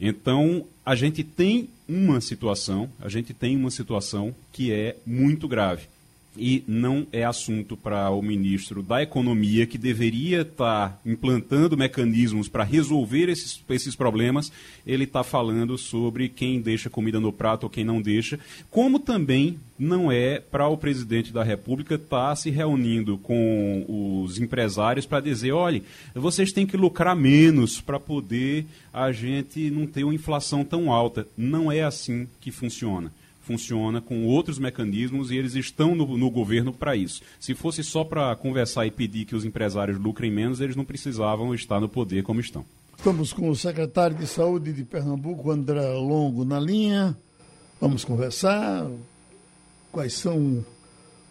Então, 0.00 0.64
a 0.86 0.94
gente 0.94 1.24
tem 1.24 1.68
uma 1.88 2.20
situação, 2.20 2.88
a 3.00 3.08
gente 3.08 3.34
tem 3.34 3.56
uma 3.56 3.70
situação 3.70 4.32
que 4.52 4.72
é 4.72 4.96
muito 5.04 5.48
grave 5.48 5.88
e 6.38 6.62
não 6.66 7.06
é 7.12 7.24
assunto 7.24 7.76
para 7.76 8.10
o 8.10 8.22
ministro 8.22 8.82
da 8.82 9.02
Economia, 9.02 9.66
que 9.66 9.76
deveria 9.76 10.42
estar 10.42 10.90
tá 10.90 10.98
implantando 11.04 11.76
mecanismos 11.76 12.48
para 12.48 12.64
resolver 12.64 13.28
esses, 13.28 13.62
esses 13.68 13.96
problemas. 13.96 14.52
Ele 14.86 15.04
está 15.04 15.24
falando 15.24 15.76
sobre 15.76 16.28
quem 16.28 16.60
deixa 16.60 16.88
comida 16.88 17.18
no 17.18 17.32
prato 17.32 17.64
ou 17.64 17.70
quem 17.70 17.84
não 17.84 18.00
deixa, 18.00 18.38
como 18.70 18.98
também 18.98 19.58
não 19.78 20.10
é 20.10 20.40
para 20.40 20.66
o 20.68 20.76
presidente 20.76 21.32
da 21.32 21.42
República 21.42 21.94
estar 21.94 22.30
tá 22.30 22.36
se 22.36 22.50
reunindo 22.50 23.18
com 23.18 24.22
os 24.24 24.38
empresários 24.38 25.06
para 25.06 25.20
dizer: 25.20 25.52
olha, 25.52 25.82
vocês 26.14 26.52
têm 26.52 26.66
que 26.66 26.76
lucrar 26.76 27.14
menos 27.14 27.80
para 27.80 28.00
poder 28.00 28.66
a 28.92 29.12
gente 29.12 29.70
não 29.70 29.86
ter 29.86 30.04
uma 30.04 30.14
inflação 30.14 30.64
tão 30.64 30.92
alta. 30.92 31.26
Não 31.36 31.70
é 31.70 31.82
assim 31.82 32.26
que 32.40 32.50
funciona 32.50 33.12
funciona 33.48 33.98
com 33.98 34.26
outros 34.26 34.58
mecanismos 34.58 35.30
e 35.30 35.36
eles 35.36 35.54
estão 35.54 35.94
no, 35.94 36.18
no 36.18 36.30
governo 36.30 36.70
para 36.70 36.94
isso. 36.94 37.22
Se 37.40 37.54
fosse 37.54 37.82
só 37.82 38.04
para 38.04 38.36
conversar 38.36 38.84
e 38.86 38.90
pedir 38.90 39.24
que 39.24 39.34
os 39.34 39.42
empresários 39.42 39.98
lucrem 39.98 40.30
menos, 40.30 40.60
eles 40.60 40.76
não 40.76 40.84
precisavam 40.84 41.54
estar 41.54 41.80
no 41.80 41.88
poder 41.88 42.22
como 42.22 42.40
estão. 42.40 42.62
Estamos 42.94 43.32
com 43.32 43.48
o 43.48 43.56
secretário 43.56 44.14
de 44.14 44.26
Saúde 44.26 44.70
de 44.70 44.84
Pernambuco, 44.84 45.50
André 45.50 45.80
Longo, 45.94 46.44
na 46.44 46.60
linha. 46.60 47.16
Vamos 47.80 48.04
conversar 48.04 48.86
quais 49.90 50.12
são 50.12 50.62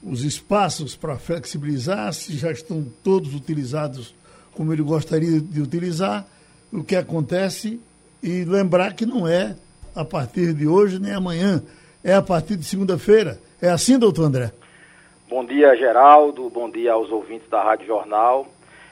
os 0.01 0.23
espaços 0.23 0.95
para 0.95 1.19
flexibilizar, 1.19 2.11
se 2.13 2.35
já 2.35 2.51
estão 2.51 2.83
todos 3.03 3.35
utilizados 3.35 4.15
como 4.55 4.73
ele 4.73 4.81
gostaria 4.81 5.39
de 5.39 5.61
utilizar, 5.61 6.25
o 6.71 6.83
que 6.83 6.95
acontece 6.95 7.79
e 8.23 8.43
lembrar 8.43 8.95
que 8.95 9.05
não 9.05 9.27
é 9.27 9.55
a 9.93 10.03
partir 10.03 10.53
de 10.53 10.67
hoje 10.67 10.99
nem 10.99 11.11
amanhã, 11.11 11.61
é 12.03 12.13
a 12.13 12.21
partir 12.21 12.55
de 12.55 12.63
segunda-feira. 12.63 13.39
É 13.61 13.69
assim, 13.69 13.97
doutor 13.97 14.25
André? 14.25 14.51
Bom 15.29 15.43
dia, 15.43 15.75
Geraldo. 15.75 16.49
Bom 16.49 16.69
dia 16.69 16.93
aos 16.93 17.11
ouvintes 17.11 17.49
da 17.49 17.61
Rádio 17.61 17.87
Jornal. 17.87 18.47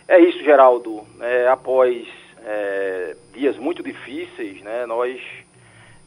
É 0.07 0.19
isso, 0.19 0.43
Geraldo. 0.43 1.03
É, 1.21 1.47
após 1.47 2.05
é, 2.45 3.15
dias 3.33 3.57
muito 3.57 3.81
difíceis, 3.81 4.61
né, 4.61 4.85
nós 4.85 5.19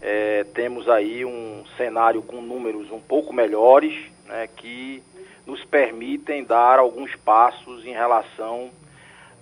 é, 0.00 0.44
temos 0.54 0.88
aí 0.88 1.24
um 1.24 1.64
cenário 1.76 2.22
com 2.22 2.40
números 2.40 2.90
um 2.92 3.00
pouco 3.00 3.32
melhores, 3.32 3.94
né, 4.26 4.48
que 4.56 5.02
nos 5.46 5.64
permitem 5.64 6.44
dar 6.44 6.78
alguns 6.78 7.16
passos 7.16 7.84
em 7.84 7.92
relação 7.92 8.70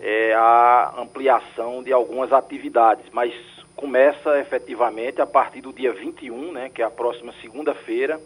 é, 0.00 0.32
à 0.34 0.94
ampliação 0.98 1.82
de 1.82 1.92
algumas 1.92 2.32
atividades. 2.32 3.04
Mas 3.12 3.34
começa 3.76 4.40
efetivamente 4.40 5.20
a 5.20 5.26
partir 5.26 5.60
do 5.60 5.72
dia 5.72 5.92
21, 5.92 6.50
né, 6.50 6.70
que 6.74 6.80
é 6.80 6.84
a 6.84 6.90
próxima 6.90 7.32
segunda-feira, 7.42 8.18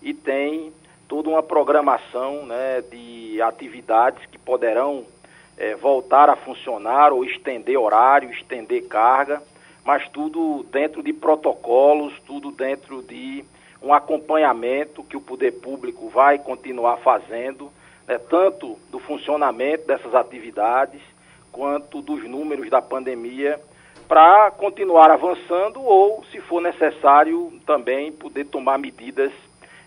e 0.00 0.14
tem 0.14 0.72
toda 1.06 1.28
uma 1.28 1.42
programação 1.42 2.46
né, 2.46 2.82
de 2.90 3.40
atividades 3.42 4.24
que 4.26 4.38
poderão 4.38 5.04
é, 5.58 5.74
voltar 5.74 6.30
a 6.30 6.36
funcionar 6.36 7.12
ou 7.12 7.24
estender 7.24 7.78
horário, 7.78 8.30
estender 8.30 8.86
carga, 8.88 9.42
mas 9.84 10.08
tudo 10.08 10.64
dentro 10.70 11.02
de 11.02 11.12
protocolos, 11.12 12.14
tudo 12.26 12.50
dentro 12.50 13.02
de 13.02 13.44
um 13.82 13.92
acompanhamento 13.92 15.04
que 15.04 15.16
o 15.16 15.20
poder 15.20 15.52
público 15.52 16.08
vai 16.08 16.38
continuar 16.38 16.96
fazendo, 16.98 17.70
né, 18.06 18.18
tanto 18.18 18.78
do 18.90 18.98
funcionamento 18.98 19.86
dessas 19.86 20.14
atividades 20.14 21.00
quanto 21.52 22.00
dos 22.00 22.24
números 22.24 22.70
da 22.70 22.80
pandemia 22.80 23.60
para 24.08 24.50
continuar 24.52 25.10
avançando 25.10 25.80
ou, 25.80 26.24
se 26.32 26.40
for 26.40 26.62
necessário, 26.62 27.52
também 27.66 28.10
poder 28.10 28.46
tomar 28.46 28.78
medidas 28.78 29.30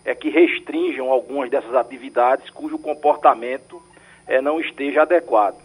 é, 0.06 0.14
que 0.14 0.30
restringam 0.30 1.12
algumas 1.12 1.50
dessas 1.50 1.74
atividades 1.74 2.50
cujo 2.52 2.78
comportamento 2.78 3.82
é, 4.28 4.40
não 4.40 4.60
esteja 4.60 5.02
adequado. 5.02 5.56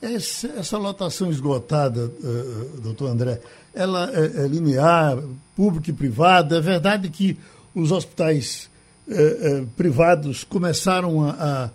Essa, 0.00 0.46
essa 0.58 0.78
lotação 0.78 1.30
esgotada, 1.30 2.06
uh, 2.06 2.80
doutor 2.80 3.08
André, 3.08 3.38
ela 3.74 4.10
é, 4.14 4.44
é, 4.44 4.48
linear, 4.48 5.18
público 5.54 5.90
e 5.90 5.92
privado? 5.92 6.56
É 6.56 6.60
verdade 6.60 7.10
que 7.10 7.36
os 7.74 7.92
hospitais 7.92 8.70
uh, 9.06 9.66
privados 9.76 10.42
começaram 10.42 11.28
a, 11.28 11.70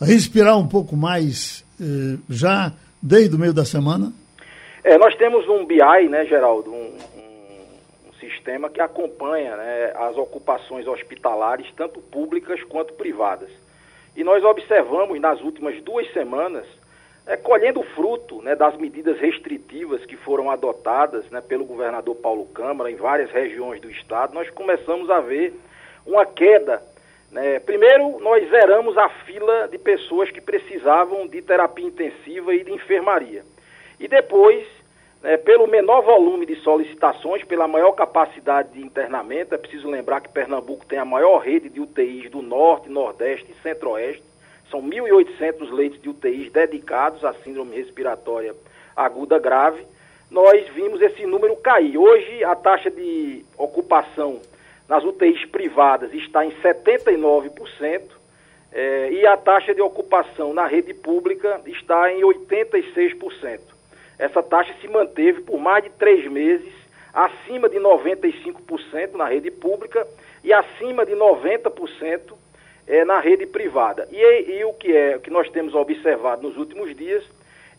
a, 0.00 0.04
respirar 0.04 0.58
um 0.58 0.66
pouco 0.66 0.96
mais 0.96 1.64
já 2.28 2.72
desde 3.00 3.36
o 3.36 3.38
meio 3.38 3.52
da 3.52 3.64
semana? 3.64 4.12
É, 4.88 4.96
nós 4.96 5.14
temos 5.16 5.46
um 5.46 5.66
BI, 5.66 6.08
né, 6.08 6.24
Geraldo, 6.24 6.72
um, 6.72 6.96
um, 7.14 8.08
um 8.08 8.12
sistema 8.18 8.70
que 8.70 8.80
acompanha 8.80 9.54
né, 9.54 9.92
as 9.94 10.16
ocupações 10.16 10.86
hospitalares, 10.86 11.70
tanto 11.76 12.00
públicas 12.00 12.62
quanto 12.62 12.94
privadas. 12.94 13.50
E 14.16 14.24
nós 14.24 14.42
observamos 14.42 15.20
nas 15.20 15.42
últimas 15.42 15.78
duas 15.82 16.10
semanas, 16.14 16.64
é, 17.26 17.36
colhendo 17.36 17.82
fruto 17.82 18.40
né, 18.40 18.56
das 18.56 18.78
medidas 18.78 19.18
restritivas 19.18 20.06
que 20.06 20.16
foram 20.16 20.50
adotadas 20.50 21.28
né, 21.30 21.42
pelo 21.42 21.66
governador 21.66 22.16
Paulo 22.16 22.46
Câmara 22.46 22.90
em 22.90 22.96
várias 22.96 23.30
regiões 23.30 23.82
do 23.82 23.90
estado, 23.90 24.32
nós 24.32 24.48
começamos 24.48 25.10
a 25.10 25.20
ver 25.20 25.52
uma 26.06 26.24
queda. 26.24 26.82
Né? 27.30 27.60
Primeiro, 27.60 28.20
nós 28.20 28.48
zeramos 28.48 28.96
a 28.96 29.10
fila 29.10 29.68
de 29.68 29.76
pessoas 29.76 30.30
que 30.30 30.40
precisavam 30.40 31.26
de 31.26 31.42
terapia 31.42 31.84
intensiva 31.84 32.54
e 32.54 32.64
de 32.64 32.72
enfermaria. 32.72 33.44
E 34.00 34.06
depois, 34.06 34.77
né, 35.22 35.36
pelo 35.36 35.66
menor 35.66 36.02
volume 36.02 36.46
de 36.46 36.56
solicitações, 36.56 37.44
pela 37.44 37.66
maior 37.66 37.92
capacidade 37.92 38.72
de 38.72 38.80
internamento, 38.80 39.54
é 39.54 39.58
preciso 39.58 39.88
lembrar 39.88 40.20
que 40.20 40.28
Pernambuco 40.28 40.86
tem 40.86 40.98
a 40.98 41.04
maior 41.04 41.38
rede 41.38 41.68
de 41.68 41.80
UTIs 41.80 42.30
do 42.30 42.40
Norte, 42.40 42.88
Nordeste 42.88 43.50
e 43.50 43.62
Centro-Oeste. 43.62 44.22
São 44.70 44.82
1.800 44.82 45.70
leitos 45.72 46.00
de 46.00 46.08
UTIs 46.08 46.52
dedicados 46.52 47.24
à 47.24 47.32
síndrome 47.34 47.74
respiratória 47.74 48.54
aguda 48.94 49.38
grave. 49.38 49.84
Nós 50.30 50.68
vimos 50.68 51.00
esse 51.00 51.24
número 51.24 51.56
cair. 51.56 51.96
Hoje, 51.96 52.44
a 52.44 52.54
taxa 52.54 52.90
de 52.90 53.44
ocupação 53.56 54.40
nas 54.88 55.04
UTIs 55.04 55.44
privadas 55.46 56.12
está 56.12 56.44
em 56.44 56.50
79%. 56.50 58.18
É, 58.70 59.10
e 59.10 59.26
a 59.26 59.34
taxa 59.34 59.74
de 59.74 59.80
ocupação 59.80 60.52
na 60.52 60.66
rede 60.66 60.92
pública 60.92 61.60
está 61.66 62.12
em 62.12 62.20
86%. 62.20 63.77
Essa 64.18 64.42
taxa 64.42 64.74
se 64.80 64.88
manteve 64.88 65.42
por 65.42 65.58
mais 65.58 65.84
de 65.84 65.90
três 65.90 66.26
meses, 66.30 66.72
acima 67.12 67.68
de 67.68 67.78
95% 67.78 69.14
na 69.14 69.26
rede 69.26 69.50
pública 69.50 70.06
e 70.42 70.52
acima 70.52 71.06
de 71.06 71.12
90% 71.12 72.32
é, 72.86 73.04
na 73.04 73.20
rede 73.20 73.46
privada. 73.46 74.08
E, 74.10 74.58
e, 74.58 74.64
o 74.64 74.72
que 74.72 74.94
é 74.94 75.16
o 75.16 75.20
que 75.20 75.30
nós 75.30 75.48
temos 75.50 75.74
observado 75.74 76.42
nos 76.42 76.56
últimos 76.56 76.96
dias 76.96 77.24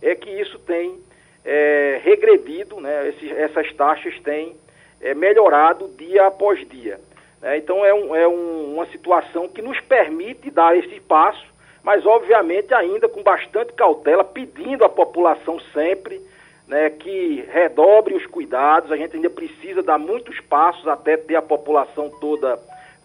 é 0.01 0.15
que 0.15 0.29
isso 0.29 0.57
tem 0.59 0.99
é, 1.43 1.99
regredido, 2.03 2.79
né? 2.79 3.13
Essas 3.37 3.71
taxas 3.73 4.17
têm 4.19 4.55
é, 5.01 5.13
melhorado 5.13 5.87
dia 5.97 6.27
após 6.27 6.67
dia. 6.67 6.99
Né? 7.41 7.57
Então 7.57 7.83
é, 7.83 7.93
um, 7.93 8.15
é 8.15 8.27
um, 8.27 8.75
uma 8.75 8.85
situação 8.87 9.47
que 9.47 9.61
nos 9.61 9.79
permite 9.81 10.51
dar 10.51 10.77
esse 10.77 10.99
passo 11.01 11.45
mas 11.89 12.05
obviamente 12.05 12.71
ainda 12.71 13.09
com 13.09 13.23
bastante 13.23 13.73
cautela, 13.73 14.23
pedindo 14.23 14.85
à 14.85 14.89
população 14.89 15.59
sempre 15.73 16.21
né, 16.67 16.91
que 16.91 17.43
redobre 17.51 18.13
os 18.13 18.27
cuidados. 18.27 18.91
A 18.91 18.95
gente 18.95 19.15
ainda 19.15 19.27
precisa 19.27 19.81
dar 19.81 19.97
muitos 19.97 20.39
passos 20.41 20.87
até 20.87 21.17
ter 21.17 21.35
a 21.35 21.41
população 21.41 22.11
toda 22.21 22.59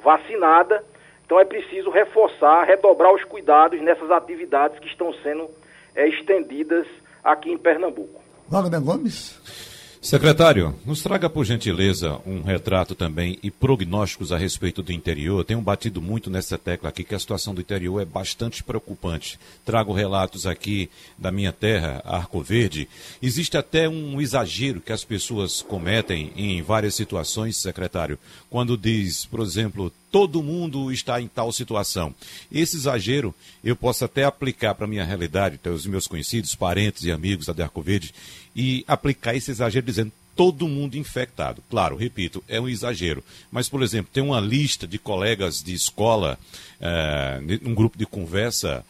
vacinada. 0.05 0.85
Então 1.25 1.41
é 1.41 1.47
preciso 1.47 1.89
reforçar, 1.89 2.65
redobrar 2.65 3.15
os 3.15 3.25
cuidados 3.25 3.81
nessas 3.81 4.11
atividades 4.11 4.79
que 4.79 4.89
estão 4.89 5.15
sendo 5.23 5.49
é, 5.95 6.07
estendidas 6.07 6.87
aqui 7.25 7.51
em 7.51 7.57
Pernambuco. 7.57 8.21
Wagner 8.51 8.83
Gomes? 8.83 9.74
Secretário, 10.05 10.79
nos 10.85 11.03
traga 11.03 11.31
por 11.31 11.47
gentileza 11.47 12.21
um 12.27 12.43
retrato 12.43 12.95
também 12.95 13.39
e 13.43 13.51
prognósticos 13.51 14.33
a 14.33 14.37
respeito 14.37 14.83
do 14.83 14.93
interior. 14.93 15.43
Tenho 15.47 15.63
batido 15.63 16.03
muito 16.03 16.29
nessa 16.29 16.59
tecla 16.59 16.91
aqui 16.91 17.03
que 17.03 17.15
a 17.15 17.19
situação 17.19 17.55
do 17.55 17.63
interior 17.63 18.03
é 18.03 18.05
bastante 18.05 18.63
preocupante. 18.63 19.41
Trago 19.65 19.95
relatos 19.95 20.47
aqui 20.47 20.91
da 21.17 21.33
minha 21.33 21.53
terra, 21.53 22.03
Arco 22.05 22.43
Verde. 22.43 22.87
Existe 23.23 23.57
até 23.57 23.89
um 23.89 24.21
exagero 24.21 24.83
que 24.83 24.93
as 24.93 25.03
pessoas 25.03 25.63
cometem 25.63 26.33
em 26.37 26.61
várias 26.61 26.95
situações, 26.95 27.57
secretário, 27.57 28.19
quando 28.51 28.77
diz, 28.77 29.25
por 29.25 29.41
exemplo, 29.41 29.91
todo 30.15 30.45
mundo 30.45 30.93
está 30.93 31.21
em 31.21 31.27
tal 31.27 31.51
situação. 31.51 32.15
Esse 32.53 32.77
exagero 32.77 33.35
eu 33.65 33.75
posso 33.75 34.05
até 34.05 34.23
aplicar 34.23 34.73
para 34.73 34.85
a 34.85 34.89
minha 34.89 35.05
realidade, 35.05 35.59
para 35.59 35.73
os 35.73 35.87
meus 35.87 36.07
conhecidos, 36.07 36.55
parentes 36.55 37.03
e 37.03 37.11
amigos 37.11 37.47
da 37.47 37.65
Arco 37.65 37.83
Verde 37.83 38.15
e 38.55 38.85
aplicar 38.87 39.35
esse 39.35 39.51
exagero 39.51 39.85
dizendo 39.85 40.13
todo 40.37 40.69
mundo 40.69 40.97
infectado. 40.97 41.65
Claro, 41.69 41.97
repito, 41.97 42.45
é 42.47 42.61
um 42.61 42.69
exagero. 42.69 43.25
Mas, 43.51 43.69
por 43.69 43.83
exemplo, 43.83 44.09
tem 44.13 44.23
uma 44.23 44.39
lista 44.39 44.87
de 44.87 45.01
colegas 45.01 45.61
de 45.61 45.75
escola, 45.75 46.39
é, 46.81 47.41
um 47.65 47.75
grupo 47.75 47.99
de 47.99 48.07
conversa, 48.07 48.85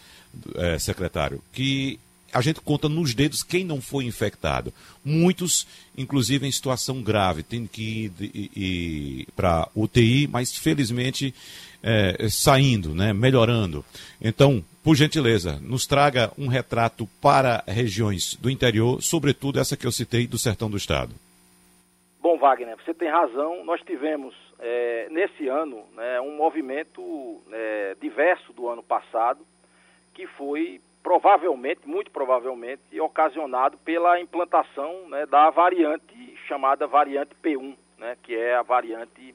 é, 0.57 0.78
secretário, 0.78 1.43
que 1.54 1.99
a 2.35 2.41
gente 2.41 2.61
conta 2.61 2.88
nos 2.88 3.14
dedos 3.14 3.43
quem 3.43 3.64
não 3.64 3.81
foi 3.81 4.05
infectado. 4.05 4.73
Muitos, 5.05 5.67
inclusive, 5.97 6.47
em 6.47 6.53
situação 6.53 7.03
grave, 7.03 7.43
tendo 7.43 7.69
que 7.69 8.11
ir 8.21 9.26
para 9.37 9.69
UTI, 9.75 10.26
mas 10.26 10.57
felizmente 10.57 11.35
é, 11.83 12.29
saindo, 12.29 12.95
né, 12.95 13.12
melhorando. 13.12 13.85
Então, 14.21 14.64
por 14.83 14.97
gentileza, 14.97 15.59
nos 15.62 15.87
traga 15.87 16.33
um 16.37 16.49
retrato 16.49 17.07
para 17.21 17.62
regiões 17.67 18.35
do 18.37 18.50
interior, 18.50 19.03
sobretudo 19.03 19.61
essa 19.61 19.76
que 19.76 19.87
eu 19.87 19.93
citei 19.93 20.26
do 20.26 20.38
sertão 20.38 20.71
do 20.71 20.76
estado. 20.76 21.14
Bom, 22.21 22.38
Wagner, 22.38 22.76
você 22.83 22.95
tem 22.95 23.09
razão. 23.09 23.64
Nós 23.64 23.83
tivemos 23.83 24.35
é, 24.59 25.09
nesse 25.11 25.47
ano 25.47 25.85
né, 25.95 26.21
um 26.23 26.37
movimento 26.37 27.43
é, 27.53 27.95
diverso 28.00 28.53
do 28.55 28.67
ano 28.67 28.83
passado, 28.83 29.47
que 30.14 30.26
foi 30.26 30.81
provavelmente, 31.05 31.83
muito 31.87 32.11
provavelmente, 32.11 32.99
ocasionado 32.99 33.77
pela 33.77 34.19
implantação 34.19 35.07
né, 35.11 35.27
da 35.27 35.51
variante 35.51 36.35
chamada 36.49 36.87
variante 36.87 37.37
P1, 37.43 37.77
né, 37.99 38.17
que 38.23 38.35
é 38.35 38.55
a 38.55 38.63
variante 38.63 39.35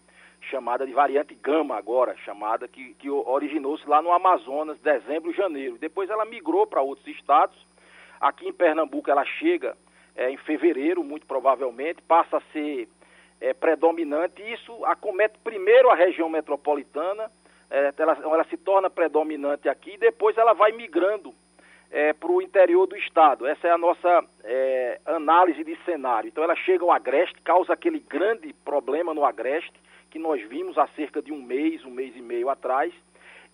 chamada 0.50 0.86
de 0.86 0.92
variante 0.92 1.36
gama 1.36 1.78
agora, 1.78 2.18
chamada 2.26 2.68
que, 2.68 2.96
que 2.96 3.08
originou-se 3.08 3.88
lá 3.88 4.02
no 4.02 4.12
Amazonas, 4.12 4.80
dezembro, 4.80 5.32
janeiro. 5.32 5.78
Depois 5.78 6.10
ela 6.10 6.26
migrou 6.26 6.66
para 6.66 6.82
outros 6.82 7.08
estados. 7.08 7.56
Aqui 8.20 8.48
em 8.48 8.54
Pernambuco 8.54 9.12
ela 9.12 9.24
chega 9.24 9.78
é, 10.16 10.32
em 10.32 10.38
fevereiro, 10.38 11.04
muito 11.04 11.28
provavelmente, 11.28 12.02
passa 12.02 12.38
a 12.38 12.42
ser 12.52 12.90
é, 13.40 13.54
predominante. 13.54 14.42
Isso 14.42 14.84
acomete 14.86 15.38
primeiro 15.44 15.92
a 15.92 15.96
região 15.96 16.30
metropolitana, 16.30 17.32
é, 17.70 17.94
ela, 17.96 18.18
ela, 18.24 18.44
se 18.46 18.58
torna 18.58 18.90
predominante 18.90 19.70
aqui, 19.70 19.98
depois 19.98 20.36
ela 20.36 20.54
vai 20.54 20.72
migrando 20.72 21.32
é, 21.92 22.14
para 22.14 22.32
o 22.32 22.42
interior 22.42 22.86
do 22.86 22.96
estado. 22.96 23.48
Essa 23.48 23.68
é 23.68 23.72
a 23.72 23.78
nossa 23.78 24.24
é, 24.44 25.00
análise 25.06 25.64
de 25.64 25.76
cenário. 25.84 26.28
Então 26.28 26.44
ela 26.44 26.56
chega 26.56 26.84
ao 26.84 26.92
Agreste, 26.92 27.42
causa 27.42 27.74
aquele 27.74 28.00
grande 28.00 28.54
problema 28.66 29.14
no 29.14 29.26
Agreste, 29.26 29.74
que 30.10 30.20
nós 30.20 30.42
vimos 30.48 30.78
há 30.78 30.88
cerca 30.90 31.22
de 31.22 31.32
um 31.32 31.42
mês, 31.42 31.84
um 31.86 31.92
mês 31.92 32.16
e 32.16 32.22
meio 32.22 32.50
atrás, 32.50 32.94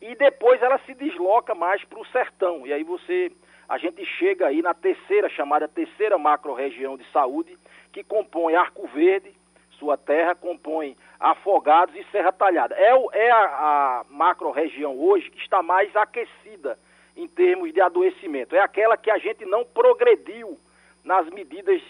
e 0.02 0.16
depois 0.16 0.62
ela 0.62 0.78
se 0.80 0.94
desloca 0.94 1.56
mais 1.56 1.84
para 1.86 2.00
o 2.00 2.06
sertão. 2.08 2.68
E 2.68 2.74
aí 2.74 2.84
você, 2.84 3.32
a 3.68 3.78
gente 3.78 4.06
chega 4.06 4.48
aí 4.48 4.62
na 4.62 4.74
terceira, 4.74 5.30
chamada 5.30 5.68
terceira 5.68 6.18
macro-região 6.18 6.98
de 6.98 7.10
saúde, 7.12 7.58
que 7.92 8.04
compõe 8.04 8.56
Arco 8.56 8.88
Verde, 8.88 9.34
sua 9.72 9.98
terra, 9.98 10.36
compõe 10.36 10.96
Afogados 11.20 11.96
e 11.96 12.04
Serra 12.12 12.32
Talhada. 12.32 12.76
É, 12.76 12.92
é 13.14 13.32
a, 13.32 13.38
a 13.38 14.06
macro-região 14.10 14.98
hoje 14.98 15.30
que 15.30 15.40
está 15.40 15.62
mais 15.62 15.94
aquecida 15.96 16.78
em 17.16 17.28
termos 17.28 17.74
de 17.74 17.82
adoecimento. 17.82 18.56
É 18.56 18.60
aquela 18.60 18.98
que 18.98 19.10
a 19.10 19.18
gente 19.18 19.46
não 19.46 19.64
progrediu 19.64 20.58
nas 21.04 21.30
medidas 21.30 21.82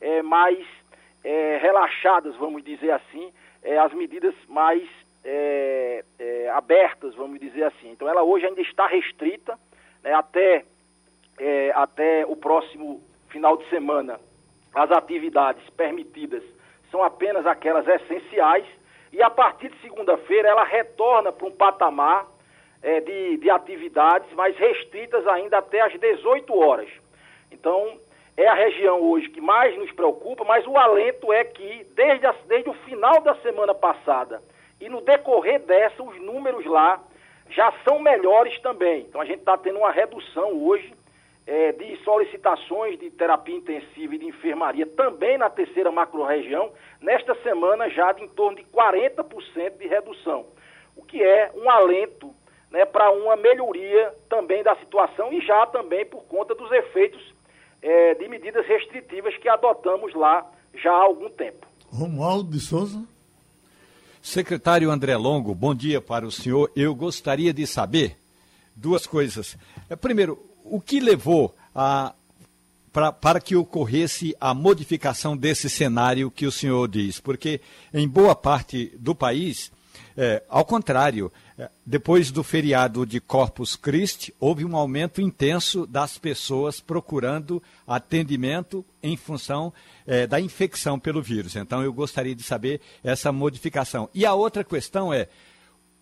é, 0.00 0.22
mais 0.22 0.58
é, 1.22 1.58
relaxadas, 1.58 2.36
vamos 2.36 2.62
dizer 2.62 2.90
assim, 2.90 3.32
é, 3.62 3.78
as 3.78 3.92
medidas 3.94 4.34
mais 4.46 4.82
é, 5.24 6.04
é, 6.18 6.50
abertas, 6.50 7.14
vamos 7.14 7.40
dizer 7.40 7.64
assim. 7.64 7.90
Então 7.90 8.08
ela 8.08 8.22
hoje 8.22 8.46
ainda 8.46 8.60
está 8.60 8.86
restrita 8.86 9.58
né, 10.02 10.12
até, 10.12 10.64
é, 11.38 11.72
até 11.74 12.26
o 12.26 12.36
próximo 12.36 13.02
final 13.28 13.56
de 13.56 13.68
semana. 13.70 14.20
As 14.74 14.90
atividades 14.90 15.68
permitidas 15.70 16.42
são 16.90 17.02
apenas 17.02 17.46
aquelas 17.46 17.86
essenciais 17.88 18.66
e 19.12 19.22
a 19.22 19.30
partir 19.30 19.70
de 19.70 19.80
segunda-feira 19.80 20.48
ela 20.48 20.64
retorna 20.64 21.32
para 21.32 21.46
um 21.46 21.52
patamar 21.52 22.26
é, 22.84 23.00
de, 23.00 23.38
de 23.38 23.48
atividades 23.48 24.30
mais 24.34 24.54
restritas 24.58 25.26
ainda 25.26 25.56
até 25.56 25.80
às 25.80 25.98
18 25.98 26.54
horas. 26.54 26.88
Então, 27.50 27.98
é 28.36 28.46
a 28.46 28.52
região 28.52 29.00
hoje 29.00 29.30
que 29.30 29.40
mais 29.40 29.74
nos 29.78 29.90
preocupa, 29.90 30.44
mas 30.44 30.66
o 30.66 30.76
alento 30.76 31.32
é 31.32 31.44
que 31.44 31.86
desde, 31.94 32.26
a, 32.26 32.34
desde 32.46 32.68
o 32.68 32.74
final 32.74 33.22
da 33.22 33.34
semana 33.36 33.74
passada 33.74 34.42
e 34.78 34.88
no 34.90 35.00
decorrer 35.00 35.60
dessa, 35.60 36.02
os 36.02 36.20
números 36.20 36.66
lá 36.66 37.02
já 37.48 37.72
são 37.84 37.98
melhores 38.00 38.58
também. 38.58 39.00
Então 39.08 39.20
a 39.20 39.24
gente 39.24 39.38
está 39.38 39.56
tendo 39.56 39.78
uma 39.78 39.90
redução 39.90 40.52
hoje 40.62 40.92
é, 41.46 41.72
de 41.72 41.96
solicitações 42.04 42.98
de 42.98 43.08
terapia 43.10 43.56
intensiva 43.56 44.14
e 44.14 44.18
de 44.18 44.26
enfermaria 44.26 44.84
também 44.84 45.38
na 45.38 45.48
terceira 45.48 45.90
macro-região, 45.90 46.70
nesta 47.00 47.34
semana 47.36 47.88
já 47.88 48.12
de 48.12 48.24
em 48.24 48.28
torno 48.28 48.58
de 48.58 48.64
40% 48.64 49.78
de 49.78 49.86
redução, 49.86 50.46
o 50.96 51.02
que 51.02 51.22
é 51.22 51.50
um 51.54 51.70
alento 51.70 52.34
né, 52.74 52.84
para 52.84 53.08
uma 53.12 53.36
melhoria 53.36 54.12
também 54.28 54.64
da 54.64 54.74
situação 54.74 55.32
e 55.32 55.40
já 55.46 55.64
também 55.66 56.04
por 56.04 56.24
conta 56.24 56.56
dos 56.56 56.70
efeitos 56.72 57.22
é, 57.80 58.14
de 58.16 58.28
medidas 58.28 58.66
restritivas 58.66 59.36
que 59.36 59.48
adotamos 59.48 60.12
lá 60.12 60.44
já 60.74 60.90
há 60.90 61.02
algum 61.04 61.30
tempo. 61.30 61.64
Romualdo 61.86 62.50
de 62.50 62.58
Souza. 62.58 63.00
Secretário 64.20 64.90
André 64.90 65.16
Longo, 65.16 65.54
bom 65.54 65.72
dia 65.72 66.00
para 66.00 66.26
o 66.26 66.32
senhor. 66.32 66.68
Eu 66.74 66.96
gostaria 66.96 67.52
de 67.54 67.64
saber 67.64 68.16
duas 68.74 69.06
coisas. 69.06 69.56
É, 69.88 69.94
primeiro, 69.94 70.44
o 70.64 70.80
que 70.80 70.98
levou 70.98 71.54
a, 71.72 72.12
pra, 72.92 73.12
para 73.12 73.40
que 73.40 73.54
ocorresse 73.54 74.34
a 74.40 74.52
modificação 74.52 75.36
desse 75.36 75.70
cenário 75.70 76.28
que 76.28 76.44
o 76.44 76.50
senhor 76.50 76.88
diz? 76.88 77.20
Porque 77.20 77.60
em 77.92 78.08
boa 78.08 78.34
parte 78.34 78.92
do 78.98 79.14
país, 79.14 79.70
é, 80.16 80.42
ao 80.48 80.64
contrário, 80.64 81.30
depois 81.86 82.32
do 82.32 82.42
feriado 82.42 83.06
de 83.06 83.20
Corpus 83.20 83.76
Christi, 83.76 84.34
houve 84.40 84.64
um 84.64 84.76
aumento 84.76 85.20
intenso 85.20 85.86
das 85.86 86.18
pessoas 86.18 86.80
procurando 86.80 87.62
atendimento 87.86 88.84
em 89.02 89.16
função 89.16 89.72
é, 90.06 90.26
da 90.26 90.40
infecção 90.40 90.98
pelo 90.98 91.22
vírus. 91.22 91.54
Então, 91.54 91.82
eu 91.82 91.92
gostaria 91.92 92.34
de 92.34 92.42
saber 92.42 92.80
essa 93.04 93.30
modificação. 93.30 94.08
E 94.12 94.26
a 94.26 94.34
outra 94.34 94.64
questão 94.64 95.12
é: 95.12 95.28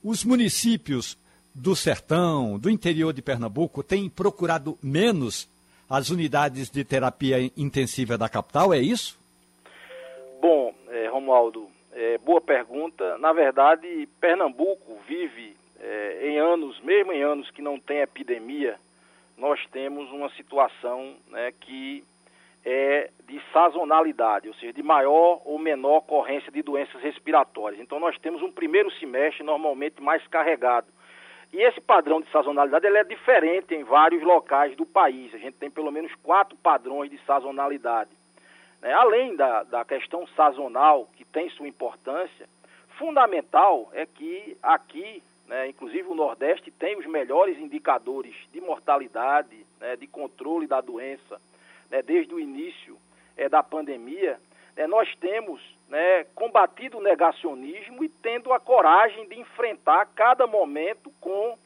os 0.03 0.25
municípios 0.25 1.19
do 1.55 1.77
sertão, 1.77 2.59
do 2.59 2.71
interior 2.71 3.13
de 3.13 3.21
Pernambuco, 3.21 3.83
têm 3.83 4.09
procurado 4.09 4.79
menos 4.83 5.47
as 5.89 6.09
unidades 6.09 6.71
de 6.71 6.83
terapia 6.83 7.53
intensiva 7.57 8.17
da 8.17 8.29
capital? 8.29 8.73
É 8.73 8.79
isso? 8.79 9.21
Bom, 10.41 10.75
é, 10.89 11.09
Romualdo, 11.09 11.69
é, 11.93 12.19
boa 12.19 12.41
pergunta. 12.41 13.19
Na 13.19 13.33
verdade, 13.33 14.09
Pernambuco 14.21 14.99
vive 15.07 15.57
é, 15.81 16.29
em 16.29 16.39
anos, 16.39 16.81
mesmo 16.81 17.13
em 17.13 17.23
anos 17.23 17.51
que 17.51 17.61
não 17.61 17.79
tem 17.79 17.99
epidemia, 17.99 18.79
nós 19.37 19.61
temos 19.71 20.11
uma 20.11 20.31
situação 20.31 21.17
né, 21.29 21.53
que 21.61 22.05
é 22.65 23.11
de 23.27 23.43
sazonalidade, 23.53 24.49
ou 24.49 24.55
seja, 24.55 24.73
de 24.73 24.83
maior 24.83 25.43
ou 25.45 25.59
menor 25.59 25.99
ocorrência 25.99 26.53
de 26.53 26.63
doenças 26.63 27.01
respiratórias. 27.03 27.81
Então, 27.81 27.99
nós 27.99 28.17
temos 28.19 28.41
um 28.41 28.53
primeiro 28.53 28.91
semestre 28.93 29.43
normalmente 29.43 30.01
mais 30.01 30.25
carregado. 30.29 30.87
E 31.53 31.61
esse 31.61 31.81
padrão 31.81 32.21
de 32.21 32.31
sazonalidade 32.31 32.87
ele 32.87 32.97
é 32.97 33.05
diferente 33.05 33.75
em 33.75 33.85
vários 33.85 34.23
locais 34.23 34.75
do 34.77 34.87
país. 34.87 35.35
A 35.35 35.39
gente 35.39 35.55
tem 35.55 35.71
pelo 35.71 35.91
menos 35.91 36.15
quatro 36.23 36.57
padrões 36.57 37.11
de 37.11 37.19
sazonalidade. 37.27 38.11
Né? 38.83 38.93
Além 38.93 39.37
da, 39.37 39.63
da 39.63 39.85
questão 39.85 40.27
sazonal, 40.37 41.09
que 41.17 41.25
tem 41.25 41.49
sua 41.51 41.69
importância, 41.69 42.49
fundamental 42.99 43.89
é 43.93 44.05
que 44.05 44.59
aqui, 44.63 45.23
né, 45.47 45.69
inclusive 45.69 46.09
o 46.09 46.15
Nordeste, 46.15 46.71
tem 46.73 46.99
os 46.99 47.07
melhores 47.07 47.57
indicadores 47.59 48.35
de 48.53 48.61
mortalidade, 48.61 49.65
né, 49.81 49.97
de 49.97 50.07
controle 50.07 50.67
da 50.67 50.81
doença, 50.81 51.41
né, 51.89 52.03
desde 52.03 52.35
o 52.35 52.41
início 52.41 52.99
é, 53.37 53.49
da 53.49 53.63
pandemia. 53.63 54.39
Né, 54.77 54.87
nós 54.87 55.09
temos 55.17 55.63
né, 55.89 56.25
combatido 56.35 56.99
o 56.99 57.03
negacionismo 57.03 58.03
e 58.03 58.09
tendo 58.09 58.53
a 58.53 58.59
coragem 58.59 59.29
de 59.29 59.39
enfrentar 59.39 60.07
cada 60.15 60.47
momento 60.47 61.13
com 61.21 61.57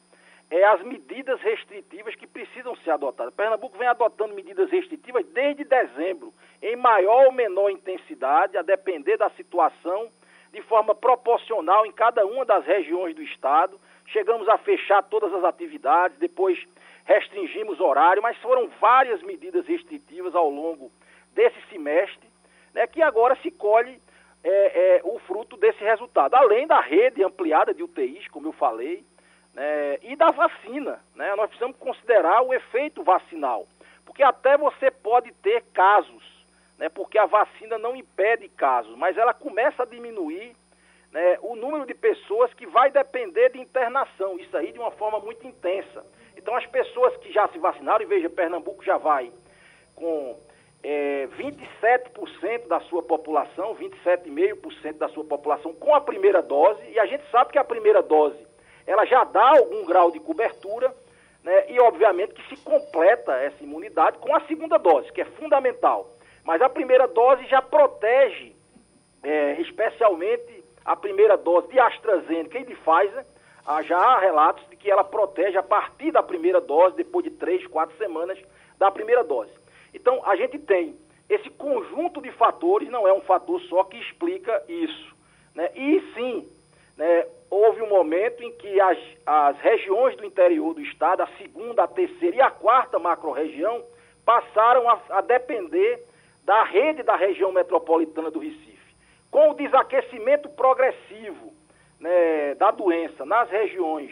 é, 0.49 0.63
as 0.63 0.81
medidas 0.81 1.39
restritivas 1.41 2.15
que 2.15 2.25
precisam 2.25 2.75
ser 2.77 2.91
adotadas. 2.91 3.33
Pernambuco 3.33 3.77
vem 3.77 3.87
adotando 3.87 4.33
medidas 4.33 4.69
restritivas 4.69 5.25
desde 5.27 5.63
dezembro, 5.63 6.33
em 6.61 6.75
maior 6.75 7.25
ou 7.25 7.31
menor 7.31 7.69
intensidade, 7.69 8.57
a 8.57 8.61
depender 8.61 9.17
da 9.17 9.29
situação, 9.31 10.09
de 10.53 10.61
forma 10.61 10.95
proporcional 10.95 11.85
em 11.85 11.91
cada 11.91 12.25
uma 12.25 12.45
das 12.45 12.65
regiões 12.65 13.13
do 13.13 13.21
estado. 13.21 13.79
Chegamos 14.07 14.47
a 14.47 14.57
fechar 14.57 15.03
todas 15.03 15.33
as 15.33 15.43
atividades, 15.43 16.17
depois 16.17 16.57
restringimos 17.03 17.79
horário, 17.79 18.21
mas 18.21 18.37
foram 18.37 18.69
várias 18.79 19.21
medidas 19.23 19.65
restritivas 19.65 20.33
ao 20.33 20.49
longo 20.49 20.89
desse 21.33 21.59
semestre, 21.69 22.27
né, 22.73 22.87
que 22.87 23.01
agora 23.01 23.35
se 23.41 23.51
colhe 23.51 24.01
é, 24.43 24.49
é, 24.49 25.01
o 25.03 25.19
fruto 25.19 25.57
desse 25.57 25.83
resultado. 25.83 26.35
Além 26.35 26.65
da 26.65 26.79
rede 26.79 27.23
ampliada 27.23 27.73
de 27.73 27.83
UTIs, 27.83 28.27
como 28.29 28.47
eu 28.47 28.53
falei, 28.53 29.05
né, 29.57 29.97
e 30.03 30.15
da 30.15 30.29
vacina. 30.29 30.99
Né? 31.15 31.35
Nós 31.35 31.47
precisamos 31.47 31.75
considerar 31.77 32.43
o 32.43 32.53
efeito 32.53 33.03
vacinal, 33.03 33.67
porque 34.05 34.21
até 34.21 34.55
você 34.55 34.91
pode 34.91 35.31
ter 35.41 35.63
casos, 35.73 36.23
né, 36.77 36.87
porque 36.89 37.17
a 37.17 37.25
vacina 37.25 37.79
não 37.79 37.95
impede 37.95 38.47
casos, 38.49 38.95
mas 38.95 39.17
ela 39.17 39.33
começa 39.33 39.81
a 39.81 39.85
diminuir 39.85 40.55
né, 41.11 41.39
o 41.41 41.55
número 41.55 41.87
de 41.87 41.95
pessoas 41.95 42.53
que 42.53 42.67
vai 42.67 42.91
depender 42.91 43.49
de 43.49 43.59
internação, 43.59 44.37
isso 44.37 44.55
aí 44.55 44.71
de 44.71 44.77
uma 44.77 44.91
forma 44.91 45.19
muito 45.19 45.47
intensa. 45.47 46.05
Então 46.35 46.55
as 46.55 46.65
pessoas 46.67 47.17
que 47.17 47.33
já 47.33 47.47
se 47.47 47.57
vacinaram, 47.57 48.03
e 48.03 48.07
veja, 48.07 48.29
Pernambuco 48.29 48.85
já 48.85 48.97
vai 48.97 49.31
com 49.95 50.37
é, 50.83 51.27
27% 51.35 52.67
da 52.67 52.79
sua 52.81 53.01
população, 53.01 53.75
27,5% 53.75 54.97
da 54.99 55.09
sua 55.09 55.25
população 55.25 55.73
com 55.73 55.95
a 55.95 56.01
primeira 56.01 56.43
dose, 56.43 56.79
e 56.91 56.99
a 56.99 57.07
gente 57.07 57.23
sabe 57.31 57.51
que 57.51 57.57
a 57.57 57.63
primeira 57.63 58.03
dose 58.03 58.46
ela 58.87 59.05
já 59.05 59.25
dá 59.25 59.49
algum 59.49 59.85
grau 59.85 60.09
de 60.09 60.19
cobertura, 60.19 60.95
né, 61.43 61.69
e 61.69 61.79
obviamente 61.79 62.33
que 62.33 62.47
se 62.49 62.63
completa 62.63 63.33
essa 63.35 63.63
imunidade 63.63 64.17
com 64.17 64.35
a 64.35 64.41
segunda 64.41 64.77
dose, 64.77 65.11
que 65.11 65.21
é 65.21 65.25
fundamental. 65.25 66.09
Mas 66.43 66.61
a 66.61 66.69
primeira 66.69 67.07
dose 67.07 67.45
já 67.47 67.61
protege, 67.61 68.55
é, 69.21 69.61
especialmente 69.61 70.63
a 70.83 70.95
primeira 70.95 71.35
dose 71.37 71.67
de 71.67 71.79
AstraZeneca 71.79 72.57
e 72.57 72.65
de 72.65 72.75
Pfizer, 72.75 73.25
ah, 73.65 73.81
já 73.81 73.97
há 73.97 74.19
relatos 74.19 74.65
de 74.69 74.77
que 74.77 74.89
ela 74.89 75.03
protege 75.03 75.57
a 75.57 75.63
partir 75.63 76.09
da 76.11 76.23
primeira 76.23 76.61
dose, 76.61 76.95
depois 76.95 77.25
de 77.25 77.31
três, 77.31 77.67
quatro 77.67 77.97
semanas 77.97 78.39
da 78.77 78.89
primeira 78.89 79.25
dose. 79.25 79.51
Então, 79.93 80.21
a 80.25 80.37
gente 80.37 80.57
tem 80.57 80.97
esse 81.29 81.49
conjunto 81.49 82.21
de 82.21 82.31
fatores, 82.31 82.89
não 82.89 83.05
é 83.05 83.11
um 83.11 83.19
fator 83.19 83.59
só 83.63 83.83
que 83.83 83.97
explica 83.97 84.63
isso. 84.69 85.13
Né? 85.53 85.69
E 85.75 85.99
sim, 86.13 86.47
né, 86.97 87.27
houve 87.49 87.81
um 87.81 87.89
momento 87.89 88.43
em 88.43 88.51
que 88.53 88.81
as, 88.81 88.97
as 89.25 89.57
regiões 89.59 90.15
do 90.17 90.25
interior 90.25 90.73
do 90.73 90.81
estado, 90.81 91.21
a 91.21 91.27
segunda, 91.37 91.83
a 91.83 91.87
terceira 91.87 92.35
e 92.35 92.41
a 92.41 92.51
quarta 92.51 92.99
macro-região, 92.99 93.83
passaram 94.25 94.89
a, 94.89 94.99
a 95.09 95.21
depender 95.21 96.03
da 96.43 96.63
rede 96.63 97.03
da 97.03 97.15
região 97.15 97.51
metropolitana 97.51 98.31
do 98.31 98.39
Recife. 98.39 98.95
Com 99.29 99.51
o 99.51 99.53
desaquecimento 99.53 100.49
progressivo 100.49 101.53
né, 101.99 102.55
da 102.55 102.71
doença 102.71 103.25
nas 103.25 103.49
regiões 103.49 104.11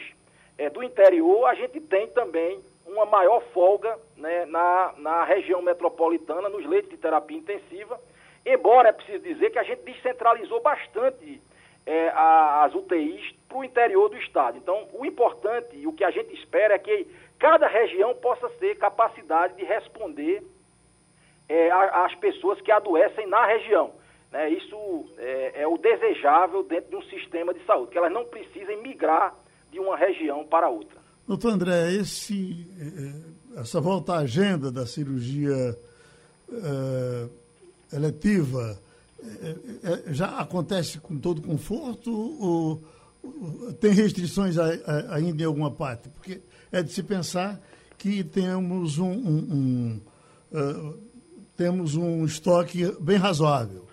é, 0.57 0.69
do 0.69 0.83
interior, 0.83 1.45
a 1.45 1.55
gente 1.55 1.79
tem 1.81 2.07
também 2.07 2.61
uma 2.85 3.05
maior 3.05 3.41
folga 3.53 3.97
né, 4.15 4.45
na, 4.45 4.93
na 4.97 5.23
região 5.23 5.61
metropolitana, 5.61 6.49
nos 6.49 6.65
leitos 6.65 6.89
de 6.89 6.97
terapia 6.97 7.37
intensiva, 7.37 7.99
embora 8.45 8.89
é 8.89 8.93
preciso 8.93 9.19
dizer 9.19 9.49
que 9.49 9.59
a 9.59 9.63
gente 9.63 9.81
descentralizou 9.81 10.61
bastante 10.61 11.41
é, 11.85 12.09
as 12.09 12.73
UTIs 12.73 13.33
para 13.47 13.57
o 13.57 13.63
interior 13.63 14.09
do 14.09 14.17
estado. 14.17 14.57
Então, 14.57 14.87
o 14.93 15.05
importante 15.05 15.75
e 15.75 15.85
o 15.87 15.93
que 15.93 16.03
a 16.03 16.11
gente 16.11 16.33
espera 16.33 16.75
é 16.75 16.79
que 16.79 17.07
cada 17.37 17.67
região 17.67 18.13
possa 18.15 18.49
ter 18.49 18.75
capacidade 18.75 19.55
de 19.55 19.63
responder 19.63 20.43
é, 21.47 21.71
às 21.71 22.15
pessoas 22.15 22.59
que 22.61 22.71
adoecem 22.71 23.27
na 23.27 23.45
região. 23.45 23.91
Né? 24.31 24.49
Isso 24.49 25.05
é, 25.17 25.61
é, 25.61 25.67
o 25.67 25.77
desejável 25.77 26.63
dentro 26.63 26.89
de 26.89 26.95
um 26.95 27.03
sistema 27.03 27.53
de 27.53 27.63
saúde, 27.65 27.91
que 27.91 27.97
elas 27.97 28.11
não 28.11 28.25
precisem 28.25 28.81
migrar 28.81 29.35
de 29.71 29.79
uma 29.79 29.95
região 29.95 30.45
para 30.45 30.69
outra. 30.69 30.99
Doutor 31.27 31.53
André, 31.53 31.93
esse, 31.93 32.67
é, 33.55 33.61
essa 33.61 33.79
volta 33.79 34.13
à 34.13 34.19
agenda 34.19 34.71
da 34.71 34.85
cirurgia 34.85 35.77
é, 36.51 37.95
eletiva 37.95 38.59
é, 38.59 38.71
é, 38.71 38.84
já 40.07 40.39
acontece 40.39 40.99
com 40.99 41.17
todo 41.19 41.41
conforto 41.41 42.11
ou, 42.11 42.81
ou 43.23 43.73
tem 43.73 43.91
restrições 43.91 44.57
a, 44.57 44.65
a, 44.65 45.15
ainda 45.15 45.43
em 45.43 45.45
alguma 45.45 45.71
parte? 45.71 46.09
Porque 46.09 46.41
é 46.71 46.81
de 46.81 46.91
se 46.91 47.03
pensar 47.03 47.59
que 47.97 48.23
temos 48.23 48.97
um, 48.97 49.11
um, 49.11 49.53
um 49.53 50.01
uh, 50.51 51.05
temos 51.55 51.95
um 51.95 52.25
estoque 52.25 52.91
bem 52.99 53.17
razoável. 53.17 53.85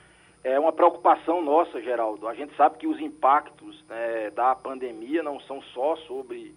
É 0.45 0.59
uma 0.59 0.73
preocupação 0.73 1.41
nossa, 1.41 1.81
Geraldo. 1.81 2.27
A 2.27 2.35
gente 2.35 2.55
sabe 2.57 2.79
que 2.79 2.87
os 2.87 2.99
impactos 3.01 3.85
né, 3.89 4.31
da 4.31 4.55
pandemia 4.57 5.23
não 5.23 5.39
são 5.41 5.63
só 5.73 5.97
sobre 6.09 6.53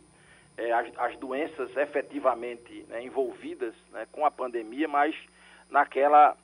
é, 0.57 0.71
as, 0.71 0.87
as, 0.97 1.17
doenças 1.17 1.69
efetivamente 1.77 2.83
né, 2.89 3.03
envolvidas 3.03 3.75
né, 3.91 4.07
com 4.11 4.25
a 4.25 4.31
pandemia, 4.31 4.87
mas 4.87 5.15
naquela 5.69 6.35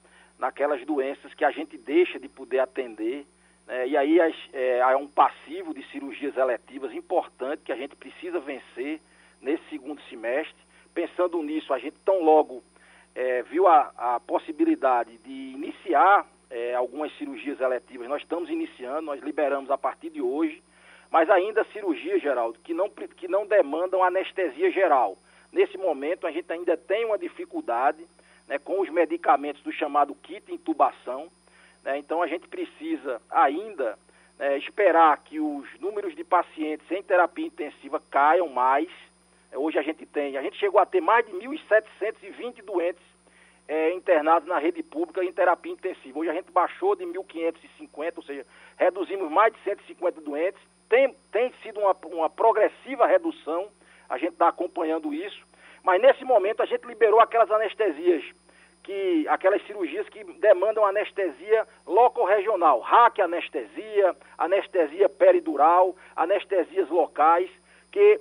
naquelas 0.42 0.84
doenças 0.84 1.32
que 1.36 1.46
a 1.46 1.52
gente 1.52 1.78
deixa 1.78 2.20
de 2.20 2.28
poder 2.28 2.60
atender. 2.60 3.28
Né? 3.68 3.90
E 3.90 3.96
aí 3.96 4.18
é, 4.52 4.82
há 4.82 4.98
um 4.98 5.08
passivo 5.08 5.72
de 5.72 5.84
cirurgias 5.92 6.36
eletivas 6.36 6.92
importante 6.96 7.62
que 7.64 7.72
a 7.72 7.76
gente 7.76 7.96
precisa 7.96 8.40
vencer 8.40 9.00
nesse 9.40 9.64
segundo 9.70 10.02
semestre. 10.10 10.56
Pensando 10.96 11.42
nisso, 11.44 11.72
a 11.72 11.78
gente 11.78 11.96
tão 12.04 12.24
logo 12.24 12.64
é, 13.14 13.44
viu 13.44 13.68
a, 13.68 13.92
a, 13.96 14.20
possibilidade 14.20 15.16
de 15.20 15.32
iniciar 15.32 16.26
é, 16.50 16.74
algumas 16.74 17.16
cirurgias 17.20 17.62
eletivas. 17.62 18.10
Nós 18.10 18.24
estamos 18.24 18.50
iniciando, 18.50 19.04
nós 19.04 19.22
liberamos 19.22 19.70
a 19.70 19.78
partir 19.78 20.10
de 20.10 20.24
hoje, 20.24 20.62
mas 21.12 21.30
ainda 21.30 21.64
cirurgias, 21.66 22.20
Geraldo, 22.20 22.58
que 22.64 22.74
não, 22.74 22.90
que 22.90 23.28
não 23.28 23.46
demandam 23.46 24.04
anestesia 24.04 24.72
geral. 24.72 25.16
Nesse 25.52 25.78
momento, 25.78 26.26
a 26.26 26.32
gente 26.32 26.52
ainda 26.52 26.76
tem 26.76 27.06
uma 27.06 27.18
dificuldade 27.18 28.04
né, 28.52 28.60
com 28.60 28.82
os 28.82 28.90
medicamentos 28.90 29.64
do 29.64 29.72
chamado 29.72 30.14
kit 30.14 30.54
intubação. 30.54 31.30
Né, 31.86 31.98
então 31.98 32.22
a 32.22 32.28
gente 32.28 32.50
precisa 32.50 33.22
ainda 33.32 33.98
né, 34.38 34.58
esperar 34.58 35.18
que 35.24 35.40
os 35.40 35.66
números 35.80 36.14
de 36.14 36.26
pacientes 36.26 36.86
em 36.92 37.02
terapia 37.02 37.48
intensiva 37.48 38.04
caiam 38.12 38.50
mais. 38.50 38.90
É, 39.54 39.58
hoje 39.58 39.80
a 39.80 39.82
gente 39.82 40.06
tem, 40.06 40.36
a 40.36 40.42
gente 40.42 40.58
chegou 40.58 40.82
a 40.82 40.86
ter 40.86 41.00
mais 41.00 41.26
de 41.26 41.32
1.720 41.32 42.62
doentes 42.66 43.02
é, 43.70 43.94
internados 43.94 44.50
na 44.50 44.60
rede 44.60 44.84
pública 44.84 45.24
em 45.24 45.32
terapia 45.32 45.72
intensiva. 45.72 46.20
Hoje 46.20 46.30
a 46.30 46.34
gente 46.34 46.52
baixou 46.52 46.94
de 46.94 47.06
1.550, 47.06 48.14
ou 48.18 48.24
seja, 48.24 48.46
reduzimos 48.76 49.32
mais 49.32 49.54
de 49.54 49.60
150 49.64 50.20
doentes. 50.20 50.62
Tem, 50.90 51.16
tem 51.32 51.54
sido 51.64 51.80
uma, 51.80 51.96
uma 52.08 52.30
progressiva 52.30 53.08
redução, 53.08 53.70
a 54.10 54.18
gente 54.18 54.34
está 54.34 54.50
acompanhando 54.50 55.14
isso. 55.14 55.42
Mas 55.84 56.02
nesse 56.02 56.24
momento 56.24 56.62
a 56.62 56.66
gente 56.66 56.86
liberou 56.86 57.20
aquelas 57.20 57.50
anestesias, 57.50 58.24
que 58.84 59.28
aquelas 59.28 59.62
cirurgias 59.68 60.08
que 60.10 60.24
demandam 60.24 60.86
anestesia 60.86 61.68
locorregional, 61.86 62.80
RAC 62.80 63.20
anestesia, 63.20 64.16
anestesia 64.38 65.08
peridural, 65.08 65.96
anestesias 66.16 66.90
locais, 66.90 67.50
que 67.92 68.20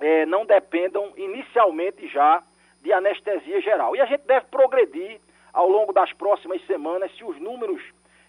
é, 0.00 0.24
não 0.26 0.46
dependam 0.46 1.12
inicialmente 1.16 2.06
já 2.08 2.42
de 2.80 2.92
anestesia 2.92 3.60
geral. 3.60 3.96
E 3.96 4.00
a 4.00 4.06
gente 4.06 4.22
deve 4.22 4.46
progredir 4.46 5.20
ao 5.52 5.68
longo 5.68 5.92
das 5.92 6.12
próximas 6.12 6.64
semanas, 6.66 7.10
se 7.16 7.24
os 7.24 7.38
números 7.40 7.82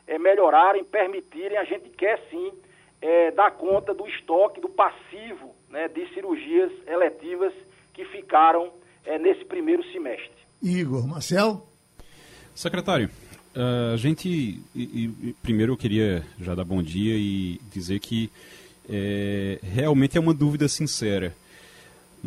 é, 0.07 0.17
melhorarem, 0.17 0.83
permitirem, 0.83 1.57
a 1.57 1.63
gente 1.63 1.89
quer 1.91 2.19
sim 2.29 2.51
é, 3.01 3.31
dar 3.31 3.51
conta 3.51 3.93
do 3.93 4.07
estoque, 4.07 4.59
do 4.59 4.69
passivo 4.69 5.55
né, 5.69 5.87
de 5.87 6.11
cirurgias 6.13 6.71
eletivas 6.87 7.53
que 7.93 8.03
ficaram 8.05 8.73
nesse 9.19 9.43
primeiro 9.45 9.83
semestre. 9.85 10.41
Igor, 10.61 11.07
Marcel? 11.07 11.67
Secretário, 12.53 13.09
a 13.93 13.97
gente. 13.97 14.61
Primeiro 15.41 15.73
eu 15.73 15.77
queria 15.77 16.23
já 16.39 16.53
dar 16.53 16.63
bom 16.63 16.83
dia 16.83 17.15
e 17.17 17.59
dizer 17.73 17.99
que 17.99 18.29
é, 18.87 19.59
realmente 19.63 20.17
é 20.17 20.21
uma 20.21 20.33
dúvida 20.33 20.67
sincera. 20.67 21.35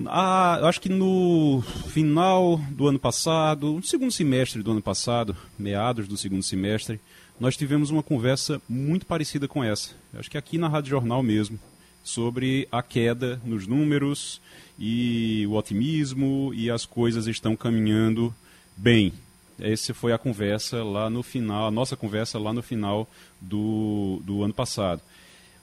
Ah, 0.06 0.66
acho 0.68 0.80
que 0.80 0.88
no 0.88 1.62
final 1.86 2.60
do 2.70 2.88
ano 2.88 2.98
passado, 2.98 3.74
no 3.74 3.82
segundo 3.84 4.10
semestre 4.10 4.62
do 4.62 4.72
ano 4.72 4.82
passado, 4.82 5.36
meados 5.56 6.08
do 6.08 6.16
segundo 6.16 6.42
semestre, 6.42 6.98
nós 7.38 7.56
tivemos 7.56 7.90
uma 7.90 8.02
conversa 8.02 8.60
muito 8.68 9.06
parecida 9.06 9.46
com 9.46 9.62
essa. 9.62 9.90
Acho 10.12 10.28
que 10.28 10.38
aqui 10.38 10.58
na 10.58 10.68
Rádio 10.68 10.90
Jornal 10.90 11.22
mesmo, 11.22 11.60
sobre 12.04 12.68
a 12.70 12.82
queda 12.82 13.40
nos 13.44 13.66
números 13.66 14.40
e 14.78 15.46
o 15.48 15.54
otimismo 15.54 16.52
e 16.54 16.70
as 16.70 16.84
coisas 16.84 17.26
estão 17.26 17.56
caminhando 17.56 18.32
bem. 18.76 19.12
Essa 19.58 19.94
foi 19.94 20.12
a 20.12 20.18
conversa 20.18 20.82
lá 20.84 21.08
no 21.08 21.22
final, 21.22 21.66
a 21.66 21.70
nossa 21.70 21.96
conversa 21.96 22.38
lá 22.38 22.52
no 22.52 22.62
final 22.62 23.08
do, 23.40 24.20
do 24.24 24.42
ano 24.42 24.52
passado. 24.52 25.00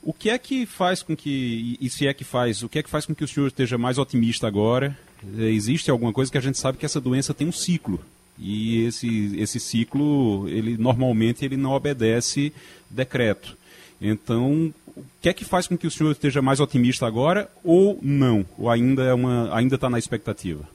O 0.01 0.13
que 0.13 0.29
é 0.29 0.37
que 0.37 0.65
faz 0.65 1.03
com 1.03 1.15
que, 1.15 1.77
e 1.79 1.89
se 1.89 2.07
é 2.07 2.13
que 2.13 2.23
faz, 2.23 2.63
o 2.63 2.69
que 2.69 2.79
é 2.79 2.83
que 2.83 2.89
faz 2.89 3.05
com 3.05 3.13
que 3.13 3.23
o 3.23 3.27
senhor 3.27 3.47
esteja 3.47 3.77
mais 3.77 3.99
otimista 3.99 4.47
agora? 4.47 4.97
É, 5.37 5.43
existe 5.43 5.91
alguma 5.91 6.11
coisa 6.11 6.31
que 6.31 6.37
a 6.37 6.41
gente 6.41 6.57
sabe 6.57 6.77
que 6.77 6.85
essa 6.85 6.99
doença 6.99 7.33
tem 7.33 7.47
um 7.47 7.51
ciclo. 7.51 8.03
E 8.39 8.85
esse, 8.85 9.35
esse 9.37 9.59
ciclo, 9.59 10.49
ele 10.49 10.75
normalmente 10.75 11.45
ele 11.45 11.55
não 11.55 11.73
obedece 11.73 12.51
decreto. 12.89 13.55
Então, 14.01 14.73
o 15.01 15.21
que 15.21 15.29
é 15.29 15.33
que 15.33 15.45
faz 15.45 15.67
com 15.67 15.77
que 15.77 15.87
o 15.87 15.91
senhor 15.91 16.11
esteja 16.11 16.41
mais 16.41 16.59
otimista 16.59 17.05
agora 17.05 17.49
ou 17.63 17.99
não? 18.01 18.45
Ou 18.57 18.69
ainda 18.69 19.03
é 19.03 19.13
uma, 19.13 19.55
ainda 19.55 19.75
está 19.75 19.89
na 19.89 19.99
expectativa? 19.99 20.67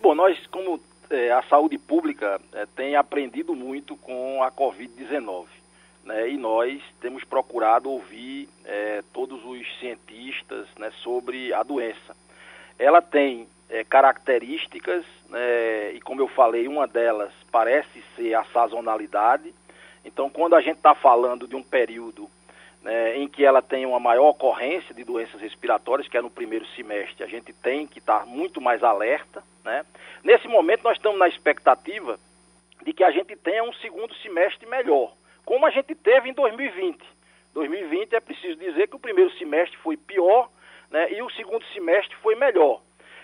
Bom, 0.00 0.14
nós 0.14 0.38
como 0.48 0.80
é, 1.12 1.30
a 1.30 1.42
saúde 1.42 1.76
pública 1.76 2.40
é, 2.54 2.66
tem 2.74 2.96
aprendido 2.96 3.54
muito 3.54 3.96
com 3.96 4.42
a 4.42 4.50
Covid-19. 4.50 5.46
Né, 6.04 6.30
e 6.30 6.36
nós 6.36 6.82
temos 7.00 7.22
procurado 7.22 7.88
ouvir 7.88 8.48
é, 8.64 9.04
todos 9.12 9.44
os 9.44 9.78
cientistas 9.78 10.66
né, 10.76 10.90
sobre 11.00 11.54
a 11.54 11.62
doença. 11.62 12.16
Ela 12.76 13.00
tem 13.00 13.46
é, 13.70 13.84
características, 13.84 15.04
né, 15.28 15.92
e 15.92 16.00
como 16.00 16.20
eu 16.20 16.26
falei, 16.26 16.66
uma 16.66 16.88
delas 16.88 17.32
parece 17.52 18.02
ser 18.16 18.34
a 18.34 18.42
sazonalidade. 18.46 19.54
Então, 20.04 20.28
quando 20.28 20.56
a 20.56 20.60
gente 20.60 20.78
está 20.78 20.92
falando 20.92 21.46
de 21.46 21.54
um 21.54 21.62
período 21.62 22.28
né, 22.82 23.16
em 23.16 23.28
que 23.28 23.44
ela 23.44 23.62
tem 23.62 23.86
uma 23.86 24.00
maior 24.00 24.28
ocorrência 24.30 24.94
de 24.94 25.04
doenças 25.04 25.40
respiratórias, 25.40 26.08
que 26.08 26.16
é 26.16 26.22
no 26.22 26.30
primeiro 26.30 26.66
semestre, 26.68 27.22
a 27.22 27.28
gente 27.28 27.52
tem 27.52 27.86
que 27.86 27.98
estar 27.98 28.26
muito 28.26 28.60
mais 28.60 28.82
alerta. 28.82 29.42
Né? 29.64 29.84
Nesse 30.24 30.48
momento, 30.48 30.82
nós 30.82 30.96
estamos 30.96 31.18
na 31.18 31.28
expectativa 31.28 32.18
de 32.82 32.92
que 32.92 33.04
a 33.04 33.10
gente 33.10 33.36
tenha 33.36 33.62
um 33.62 33.72
segundo 33.74 34.12
semestre 34.16 34.66
melhor, 34.66 35.12
como 35.44 35.64
a 35.64 35.70
gente 35.70 35.94
teve 35.94 36.28
em 36.28 36.32
2020. 36.32 37.00
2020 37.54 38.14
é 38.14 38.20
preciso 38.20 38.56
dizer 38.56 38.88
que 38.88 38.96
o 38.96 39.00
primeiro 39.00 39.30
semestre 39.38 39.76
foi 39.78 39.96
pior 39.96 40.50
né, 40.90 41.12
e 41.12 41.22
o 41.22 41.30
segundo 41.30 41.64
semestre 41.66 42.16
foi 42.16 42.34
melhor. 42.34 42.80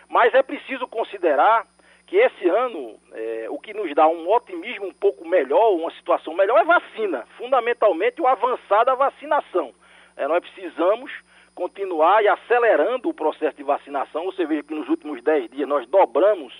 Mas 0.08 0.32
é 0.34 0.42
preciso 0.42 0.86
considerar 0.86 1.66
que 2.08 2.16
esse 2.16 2.48
ano 2.48 2.98
é, 3.12 3.46
o 3.50 3.58
que 3.58 3.74
nos 3.74 3.94
dá 3.94 4.08
um 4.08 4.28
otimismo 4.30 4.86
um 4.86 4.92
pouco 4.92 5.28
melhor, 5.28 5.74
uma 5.74 5.90
situação 5.92 6.34
melhor, 6.34 6.58
é 6.58 6.64
vacina. 6.64 7.26
Fundamentalmente 7.36 8.20
o 8.20 8.26
avançar 8.26 8.84
da 8.84 8.94
vacinação. 8.94 9.74
É, 10.16 10.26
nós 10.26 10.40
precisamos 10.40 11.12
continuar 11.54 12.24
e 12.24 12.28
acelerando 12.28 13.10
o 13.10 13.14
processo 13.14 13.56
de 13.56 13.62
vacinação. 13.62 14.24
Você 14.24 14.46
veja 14.46 14.62
que 14.62 14.74
nos 14.74 14.88
últimos 14.88 15.22
10 15.22 15.50
dias 15.50 15.68
nós 15.68 15.86
dobramos 15.86 16.54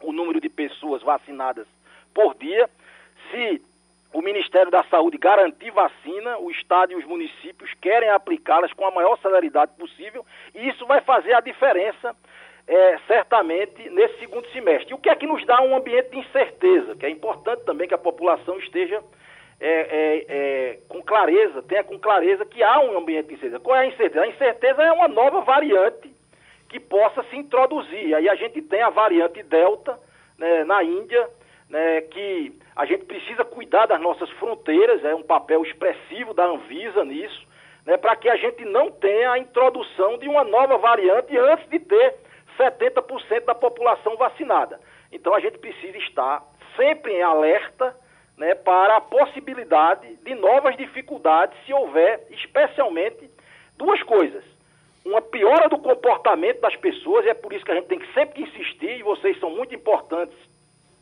o 0.00 0.12
número 0.12 0.40
de 0.40 0.48
pessoas 0.48 1.02
vacinadas 1.02 1.66
por 2.14 2.36
dia. 2.36 2.70
Se 3.32 3.60
o 4.12 4.22
Ministério 4.22 4.70
da 4.70 4.84
Saúde 4.84 5.18
garantir 5.18 5.72
vacina, 5.72 6.38
o 6.38 6.52
Estado 6.52 6.92
e 6.92 6.96
os 6.96 7.04
municípios 7.04 7.74
querem 7.80 8.10
aplicá-las 8.10 8.72
com 8.72 8.86
a 8.86 8.92
maior 8.92 9.18
celeridade 9.18 9.72
possível, 9.76 10.24
e 10.54 10.68
isso 10.68 10.86
vai 10.86 11.00
fazer 11.00 11.34
a 11.34 11.40
diferença 11.40 12.14
é, 12.68 12.98
certamente 13.06 13.88
nesse 13.88 14.18
segundo 14.18 14.46
semestre. 14.50 14.92
O 14.92 14.98
que 14.98 15.08
é 15.08 15.16
que 15.16 15.26
nos 15.26 15.44
dá 15.46 15.60
um 15.62 15.74
ambiente 15.74 16.10
de 16.10 16.18
incerteza, 16.18 16.94
que 16.94 17.06
é 17.06 17.10
importante 17.10 17.64
também 17.64 17.88
que 17.88 17.94
a 17.94 17.98
população 17.98 18.58
esteja 18.58 19.02
é, 19.58 19.70
é, 19.70 20.26
é, 20.28 20.78
com 20.86 21.02
clareza, 21.02 21.62
tenha 21.62 21.82
com 21.82 21.98
clareza 21.98 22.44
que 22.44 22.62
há 22.62 22.78
um 22.80 22.98
ambiente 22.98 23.28
de 23.28 23.34
incerteza. 23.34 23.58
Qual 23.58 23.74
é 23.74 23.80
a 23.80 23.86
incerteza? 23.86 24.22
A 24.22 24.28
incerteza 24.28 24.82
é 24.82 24.92
uma 24.92 25.08
nova 25.08 25.40
variante 25.40 26.12
que 26.68 26.78
possa 26.78 27.22
se 27.24 27.36
introduzir. 27.36 28.14
Aí 28.14 28.28
a 28.28 28.34
gente 28.34 28.60
tem 28.60 28.82
a 28.82 28.90
variante 28.90 29.42
Delta 29.42 29.98
né, 30.36 30.62
na 30.64 30.84
Índia, 30.84 31.26
né, 31.70 32.02
que 32.02 32.52
a 32.76 32.84
gente 32.84 33.06
precisa 33.06 33.46
cuidar 33.46 33.86
das 33.86 34.00
nossas 34.00 34.28
fronteiras, 34.32 35.02
é 35.04 35.14
um 35.14 35.22
papel 35.22 35.62
expressivo 35.64 36.34
da 36.34 36.44
Anvisa 36.44 37.02
nisso, 37.02 37.48
né, 37.86 37.96
para 37.96 38.14
que 38.14 38.28
a 38.28 38.36
gente 38.36 38.62
não 38.66 38.90
tenha 38.90 39.32
a 39.32 39.38
introdução 39.38 40.18
de 40.18 40.28
uma 40.28 40.44
nova 40.44 40.76
variante 40.76 41.36
antes 41.36 41.66
de 41.70 41.78
ter 41.78 42.27
70% 42.58 43.44
da 43.44 43.54
população 43.54 44.16
vacinada. 44.16 44.80
Então 45.12 45.34
a 45.34 45.40
gente 45.40 45.58
precisa 45.58 45.96
estar 45.98 46.44
sempre 46.76 47.14
em 47.14 47.22
alerta 47.22 47.96
né, 48.36 48.54
para 48.54 48.96
a 48.96 49.00
possibilidade 49.00 50.16
de 50.16 50.34
novas 50.34 50.76
dificuldades 50.76 51.58
se 51.64 51.72
houver, 51.72 52.26
especialmente, 52.30 53.30
duas 53.76 54.02
coisas. 54.02 54.44
Uma 55.04 55.22
piora 55.22 55.68
do 55.68 55.78
comportamento 55.78 56.60
das 56.60 56.76
pessoas, 56.76 57.24
e 57.24 57.30
é 57.30 57.34
por 57.34 57.52
isso 57.52 57.64
que 57.64 57.72
a 57.72 57.74
gente 57.74 57.86
tem 57.86 57.98
que 57.98 58.12
sempre 58.12 58.42
insistir, 58.42 58.98
e 58.98 59.02
vocês 59.02 59.38
são 59.40 59.50
muito 59.50 59.74
importantes 59.74 60.36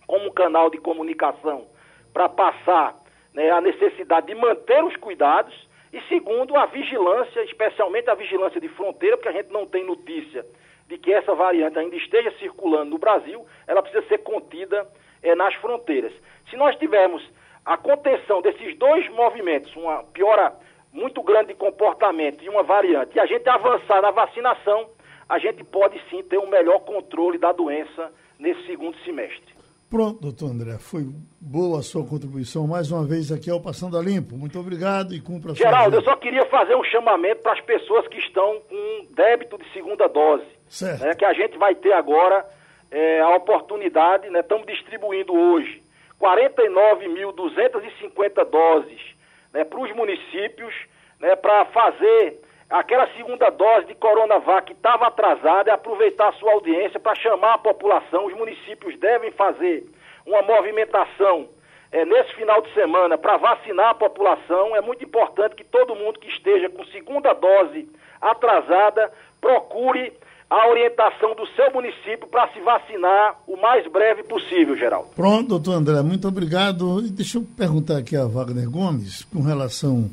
como 0.06 0.32
canal 0.32 0.70
de 0.70 0.78
comunicação 0.78 1.66
para 2.12 2.28
passar 2.28 2.94
né, 3.34 3.50
a 3.50 3.60
necessidade 3.60 4.28
de 4.28 4.34
manter 4.34 4.82
os 4.84 4.96
cuidados, 4.96 5.54
e 5.92 6.00
segundo, 6.08 6.56
a 6.56 6.66
vigilância, 6.66 7.42
especialmente 7.44 8.08
a 8.08 8.14
vigilância 8.14 8.60
de 8.60 8.68
fronteira, 8.68 9.16
porque 9.16 9.28
a 9.28 9.32
gente 9.32 9.50
não 9.50 9.66
tem 9.66 9.84
notícia 9.84 10.44
de 10.88 10.98
que 10.98 11.12
essa 11.12 11.34
variante 11.34 11.78
ainda 11.78 11.96
esteja 11.96 12.32
circulando 12.38 12.90
no 12.90 12.98
Brasil, 12.98 13.44
ela 13.66 13.82
precisa 13.82 14.06
ser 14.06 14.18
contida 14.18 14.86
é, 15.22 15.34
nas 15.34 15.54
fronteiras. 15.56 16.12
Se 16.48 16.56
nós 16.56 16.76
tivermos 16.76 17.22
a 17.64 17.76
contenção 17.76 18.40
desses 18.40 18.76
dois 18.78 19.08
movimentos, 19.10 19.74
uma 19.74 20.04
piora 20.04 20.54
muito 20.92 21.22
grande 21.22 21.48
de 21.48 21.54
comportamento 21.54 22.42
e 22.42 22.48
uma 22.48 22.62
variante, 22.62 23.16
e 23.16 23.20
a 23.20 23.26
gente 23.26 23.48
avançar 23.48 24.00
na 24.00 24.10
vacinação, 24.10 24.88
a 25.28 25.38
gente 25.38 25.64
pode 25.64 26.00
sim 26.08 26.22
ter 26.22 26.38
um 26.38 26.48
melhor 26.48 26.80
controle 26.80 27.36
da 27.36 27.52
doença 27.52 28.12
nesse 28.38 28.64
segundo 28.66 28.96
semestre. 28.98 29.56
Pronto, 29.90 30.20
doutor 30.20 30.50
André, 30.50 30.78
foi 30.78 31.06
boa 31.40 31.78
a 31.78 31.82
sua 31.82 32.04
contribuição 32.04 32.66
mais 32.66 32.90
uma 32.90 33.04
vez 33.04 33.30
aqui 33.30 33.48
ao 33.48 33.60
Passando 33.60 33.96
a 33.96 34.02
Limpo. 34.02 34.36
Muito 34.36 34.58
obrigado 34.58 35.14
e 35.14 35.20
cumpra 35.20 35.52
a 35.52 35.54
sua 35.54 35.64
Geraldo, 35.64 35.96
eu 35.96 36.02
só 36.02 36.16
queria 36.16 36.44
fazer 36.46 36.74
um 36.74 36.82
chamamento 36.84 37.42
para 37.42 37.52
as 37.52 37.60
pessoas 37.60 38.06
que 38.08 38.18
estão 38.18 38.60
com 38.68 39.06
débito 39.14 39.56
de 39.58 39.72
segunda 39.72 40.08
dose. 40.08 40.55
Certo. 40.68 41.04
Né, 41.04 41.14
que 41.14 41.24
a 41.24 41.32
gente 41.32 41.56
vai 41.56 41.74
ter 41.74 41.92
agora 41.92 42.44
é, 42.90 43.20
a 43.20 43.30
oportunidade, 43.30 44.28
né, 44.30 44.40
estamos 44.40 44.66
distribuindo 44.66 45.32
hoje 45.34 45.82
49.250 46.20 48.44
doses 48.44 49.00
né, 49.52 49.64
para 49.64 49.80
os 49.80 49.92
municípios, 49.92 50.74
né, 51.20 51.36
para 51.36 51.64
fazer 51.66 52.40
aquela 52.68 53.06
segunda 53.14 53.48
dose 53.50 53.86
de 53.86 53.94
Coronavac 53.94 54.66
que 54.66 54.72
estava 54.72 55.06
atrasada, 55.06 55.72
aproveitar 55.72 56.26
a 56.28 56.32
sua 56.32 56.52
audiência 56.52 56.98
para 56.98 57.14
chamar 57.14 57.54
a 57.54 57.58
população. 57.58 58.26
Os 58.26 58.34
municípios 58.34 58.98
devem 58.98 59.30
fazer 59.30 59.86
uma 60.26 60.42
movimentação 60.42 61.48
é, 61.92 62.04
nesse 62.04 62.34
final 62.34 62.60
de 62.60 62.72
semana 62.74 63.16
para 63.16 63.36
vacinar 63.36 63.90
a 63.90 63.94
população. 63.94 64.74
É 64.74 64.80
muito 64.80 65.04
importante 65.04 65.54
que 65.54 65.64
todo 65.64 65.94
mundo 65.94 66.18
que 66.18 66.28
esteja 66.28 66.68
com 66.68 66.84
segunda 66.86 67.32
dose 67.32 67.88
atrasada 68.20 69.12
procure 69.40 70.12
a 70.48 70.68
orientação 70.68 71.34
do 71.34 71.46
seu 71.48 71.72
município 71.72 72.26
para 72.30 72.48
se 72.52 72.60
vacinar 72.60 73.36
o 73.46 73.56
mais 73.60 73.90
breve 73.90 74.22
possível, 74.22 74.76
Geraldo. 74.76 75.08
Pronto, 75.14 75.48
doutor 75.48 75.72
André, 75.74 76.00
muito 76.02 76.28
obrigado. 76.28 77.04
E 77.04 77.10
deixa 77.10 77.38
eu 77.38 77.42
perguntar 77.56 77.98
aqui 77.98 78.16
a 78.16 78.26
Wagner 78.26 78.70
Gomes 78.70 79.24
com 79.24 79.42
relação 79.42 80.08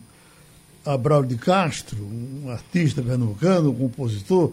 a 0.85 0.97
Braulio 0.97 1.29
de 1.29 1.37
Castro, 1.37 2.03
um 2.03 2.49
artista 2.49 3.01
pernambucano, 3.01 3.69
um 3.69 3.75
compositor, 3.75 4.51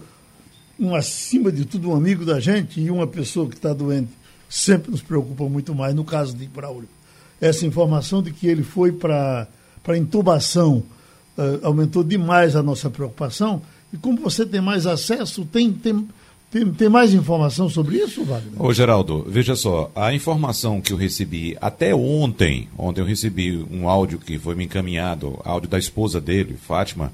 um 0.78 0.94
acima 0.94 1.50
de 1.50 1.64
tudo 1.64 1.90
um 1.90 1.96
amigo 1.96 2.24
da 2.24 2.38
gente 2.38 2.80
e 2.80 2.90
uma 2.90 3.06
pessoa 3.06 3.48
que 3.48 3.54
está 3.54 3.72
doente 3.72 4.12
sempre 4.48 4.90
nos 4.90 5.02
preocupa 5.02 5.44
muito 5.44 5.74
mais, 5.74 5.94
no 5.94 6.04
caso 6.04 6.36
de 6.36 6.46
Braulio. 6.46 6.88
Essa 7.40 7.64
informação 7.64 8.22
de 8.22 8.32
que 8.32 8.46
ele 8.46 8.62
foi 8.62 8.92
para 8.92 9.46
intubação 9.96 10.82
uh, 11.38 11.60
aumentou 11.62 12.04
demais 12.04 12.54
a 12.54 12.62
nossa 12.62 12.90
preocupação. 12.90 13.62
E 13.92 13.96
como 13.96 14.20
você 14.20 14.46
tem 14.46 14.60
mais 14.60 14.86
acesso, 14.86 15.44
tem, 15.44 15.72
tem, 15.72 16.08
tem, 16.50 16.72
tem 16.72 16.88
mais 16.88 17.12
informação 17.12 17.68
sobre 17.68 17.96
isso, 17.96 18.24
Wagner? 18.24 18.62
Ô, 18.62 18.72
Geraldo, 18.72 19.26
veja 19.28 19.56
só, 19.56 19.90
a 19.94 20.14
informação 20.14 20.80
que 20.80 20.92
eu 20.92 20.96
recebi 20.96 21.56
até 21.60 21.94
ontem, 21.94 22.68
ontem 22.78 23.00
eu 23.00 23.06
recebi 23.06 23.56
um 23.70 23.88
áudio 23.88 24.18
que 24.18 24.38
foi 24.38 24.54
me 24.54 24.64
encaminhado, 24.64 25.40
áudio 25.44 25.68
da 25.68 25.78
esposa 25.78 26.20
dele, 26.20 26.56
Fátima, 26.56 27.12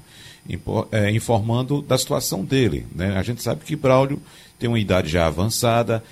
é, 0.91 1.11
informando 1.11 1.81
da 1.81 1.97
situação 1.97 2.45
dele. 2.45 2.85
Né? 2.95 3.17
A 3.17 3.23
gente 3.23 3.41
sabe 3.41 3.65
que 3.65 3.75
Braulio 3.75 4.21
tem 4.57 4.69
uma 4.69 4.79
idade 4.79 5.09
já 5.09 5.27
avançada, 5.27 6.03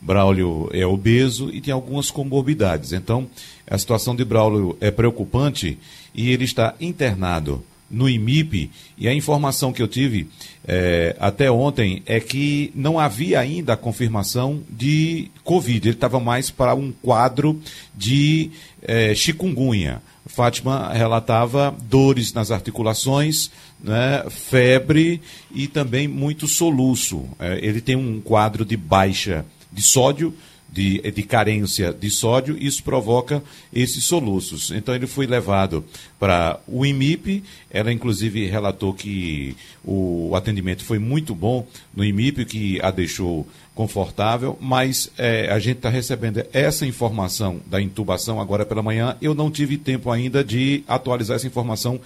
Braulio 0.00 0.70
é 0.72 0.86
obeso 0.86 1.50
e 1.50 1.60
tem 1.60 1.74
algumas 1.74 2.10
comorbidades. 2.10 2.92
Então, 2.92 3.28
a 3.66 3.76
situação 3.76 4.16
de 4.16 4.24
Braulio 4.24 4.76
é 4.80 4.90
preocupante 4.90 5.78
e 6.14 6.30
ele 6.30 6.44
está 6.44 6.74
internado 6.80 7.62
no 7.90 8.08
IMIP 8.08 8.70
e 8.96 9.08
a 9.08 9.14
informação 9.14 9.72
que 9.72 9.82
eu 9.82 9.88
tive 9.88 10.28
é, 10.66 11.16
até 11.18 11.50
ontem 11.50 12.02
é 12.06 12.20
que 12.20 12.70
não 12.74 12.98
havia 12.98 13.40
ainda 13.40 13.72
a 13.72 13.76
confirmação 13.76 14.62
de 14.70 15.28
Covid. 15.42 15.88
Ele 15.88 15.96
estava 15.96 16.20
mais 16.20 16.50
para 16.50 16.74
um 16.74 16.92
quadro 16.92 17.60
de 17.94 18.50
é, 18.82 19.14
chikungunya. 19.14 20.00
Fátima 20.26 20.92
relatava 20.92 21.74
dores 21.82 22.32
nas 22.32 22.52
articulações, 22.52 23.50
né, 23.82 24.24
febre 24.30 25.20
e 25.52 25.66
também 25.66 26.06
muito 26.06 26.46
soluço. 26.46 27.24
É, 27.38 27.58
ele 27.60 27.80
tem 27.80 27.96
um 27.96 28.20
quadro 28.20 28.64
de 28.64 28.76
baixa 28.76 29.44
de 29.72 29.82
sódio 29.82 30.32
de, 30.72 30.98
de 31.10 31.22
carência 31.22 31.92
de 31.92 32.10
sódio, 32.10 32.56
isso 32.58 32.82
provoca 32.82 33.42
esses 33.72 34.04
soluços. 34.04 34.70
Então 34.70 34.94
ele 34.94 35.06
foi 35.06 35.26
levado 35.26 35.84
para 36.18 36.60
o 36.66 36.84
IMIP, 36.86 37.42
ela 37.70 37.92
inclusive 37.92 38.46
relatou 38.46 38.94
que 38.94 39.56
o 39.84 40.34
atendimento 40.34 40.84
foi 40.84 40.98
muito 40.98 41.34
bom 41.34 41.66
no 41.94 42.04
IMIP, 42.04 42.44
que 42.44 42.80
a 42.82 42.90
deixou 42.90 43.46
confortável, 43.74 44.58
mas 44.60 45.10
é, 45.16 45.50
a 45.50 45.58
gente 45.58 45.78
está 45.78 45.88
recebendo 45.88 46.44
essa 46.52 46.84
informação 46.84 47.60
da 47.66 47.80
intubação 47.80 48.38
agora 48.38 48.66
pela 48.66 48.82
manhã. 48.82 49.16
Eu 49.22 49.34
não 49.34 49.50
tive 49.50 49.78
tempo 49.78 50.10
ainda 50.10 50.44
de 50.44 50.84
atualizar 50.86 51.36
essa 51.36 51.46
informação 51.46 51.98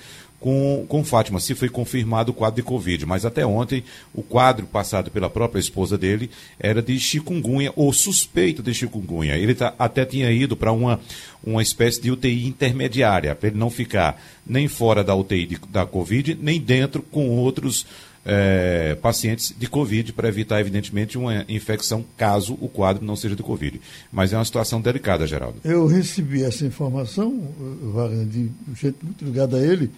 com, 0.45 0.85
com 0.87 1.03
Fátima, 1.03 1.41
se 1.41 1.55
foi 1.55 1.71
confirmado 1.71 2.31
o 2.31 2.35
quadro 2.35 2.57
de 2.57 2.63
Covid. 2.63 3.07
Mas 3.07 3.25
até 3.25 3.47
ontem, 3.47 3.83
o 4.13 4.23
quadro 4.23 4.67
passado 4.67 5.11
pela 5.11 5.31
própria 5.31 5.59
esposa 5.59 5.97
dele 5.97 6.29
era 6.61 6.83
de 6.83 7.01
chikungunya, 7.01 7.73
ou 7.75 7.91
suspeito 7.95 8.63
de 8.63 8.75
chikungunya. 8.75 9.39
Ele 9.39 9.55
tá, 9.55 9.73
até 9.79 10.05
tinha 10.05 10.31
ido 10.31 10.55
para 10.55 10.71
uma, 10.71 11.01
uma 11.43 11.63
espécie 11.63 11.99
de 11.99 12.11
UTI 12.11 12.47
intermediária, 12.47 13.35
para 13.35 13.49
ele 13.49 13.57
não 13.57 13.71
ficar 13.71 14.23
nem 14.47 14.69
fora 14.69 15.03
da 15.03 15.15
UTI 15.15 15.47
de, 15.47 15.61
da 15.71 15.87
Covid, 15.87 16.39
nem 16.39 16.61
dentro 16.61 17.01
com 17.01 17.31
outros 17.31 17.87
é, 18.23 18.99
pacientes 19.01 19.55
de 19.59 19.67
Covid, 19.67 20.13
para 20.13 20.29
evitar, 20.29 20.61
evidentemente, 20.61 21.17
uma 21.17 21.47
infecção 21.49 22.05
caso 22.19 22.59
o 22.61 22.69
quadro 22.69 23.03
não 23.03 23.17
seja 23.17 23.35
de 23.35 23.43
Covid. 23.43 23.81
Mas 24.13 24.31
é 24.35 24.37
uma 24.37 24.45
situação 24.45 24.79
delicada, 24.79 25.27
Geraldo. 25.27 25.57
Eu 25.65 25.87
recebi 25.87 26.43
essa 26.43 26.67
informação, 26.67 27.49
Wagner, 27.95 28.27
de 28.27 28.51
gente 28.75 28.97
muito 29.03 29.25
ligada 29.25 29.57
a 29.57 29.67
ele, 29.67 29.91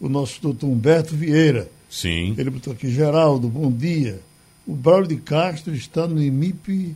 o 0.00 0.08
nosso 0.08 0.40
doutor 0.40 0.68
Humberto 0.68 1.14
Vieira. 1.14 1.68
Sim. 1.88 2.34
Ele 2.36 2.50
botou 2.50 2.72
aqui, 2.72 2.90
Geraldo, 2.90 3.48
bom 3.48 3.70
dia. 3.70 4.20
O 4.66 4.74
Braulio 4.74 5.08
de 5.08 5.16
Castro 5.16 5.74
está 5.74 6.06
no 6.06 6.22
IMIP 6.22 6.94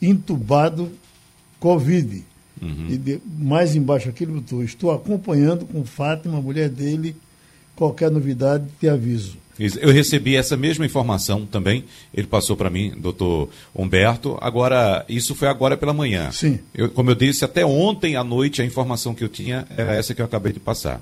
entubado 0.00 0.92
Covid. 1.58 2.22
Uhum. 2.60 2.86
E 2.88 2.96
de, 2.96 3.20
mais 3.38 3.74
embaixo 3.74 4.08
aqui 4.08 4.24
ele 4.24 4.32
botou, 4.32 4.62
estou 4.62 4.92
acompanhando 4.92 5.64
com 5.64 5.84
Fátima, 5.84 6.38
a 6.38 6.42
mulher 6.42 6.68
dele, 6.68 7.16
qualquer 7.74 8.10
novidade 8.10 8.66
te 8.78 8.88
aviso. 8.88 9.38
Eu 9.58 9.92
recebi 9.92 10.34
essa 10.34 10.56
mesma 10.56 10.84
informação 10.84 11.46
também. 11.46 11.84
Ele 12.12 12.26
passou 12.26 12.56
para 12.56 12.68
mim, 12.68 12.92
doutor 12.96 13.48
Humberto. 13.74 14.36
Agora, 14.40 15.04
isso 15.08 15.32
foi 15.34 15.46
agora 15.46 15.76
pela 15.76 15.92
manhã. 15.92 16.30
Sim. 16.32 16.58
Eu, 16.74 16.90
como 16.90 17.10
eu 17.10 17.14
disse, 17.14 17.44
até 17.44 17.64
ontem 17.64 18.16
à 18.16 18.24
noite 18.24 18.60
a 18.60 18.64
informação 18.64 19.14
que 19.14 19.22
eu 19.22 19.28
tinha 19.28 19.64
era 19.76 19.94
essa 19.94 20.12
que 20.12 20.20
eu 20.20 20.26
acabei 20.26 20.52
de 20.52 20.58
passar. 20.58 21.00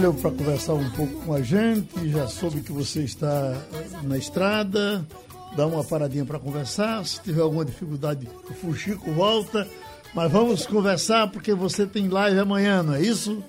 Elba 0.00 0.08
Ramalho 0.08 0.14
para 0.14 0.30
conversar 0.30 0.74
um 0.74 0.90
pouco 0.90 1.12
com 1.24 1.34
a 1.34 1.42
gente. 1.42 2.08
Já 2.08 2.26
soube 2.26 2.62
que 2.62 2.72
você 2.72 3.00
está 3.00 3.54
na 4.02 4.16
estrada. 4.16 5.04
Dá 5.54 5.66
uma 5.66 5.84
paradinha 5.84 6.24
para 6.24 6.38
conversar. 6.38 7.04
Se 7.04 7.20
tiver 7.20 7.42
alguma 7.42 7.64
dificuldade, 7.64 8.26
o 8.48 8.54
Fuxico 8.54 9.10
volta. 9.12 9.68
Mas 10.14 10.32
vamos 10.32 10.66
conversar 10.66 11.30
porque 11.30 11.52
você 11.52 11.86
tem 11.86 12.08
live 12.08 12.38
amanhã, 12.38 12.82
não 12.82 12.94
é 12.94 13.00
isso? 13.00 13.42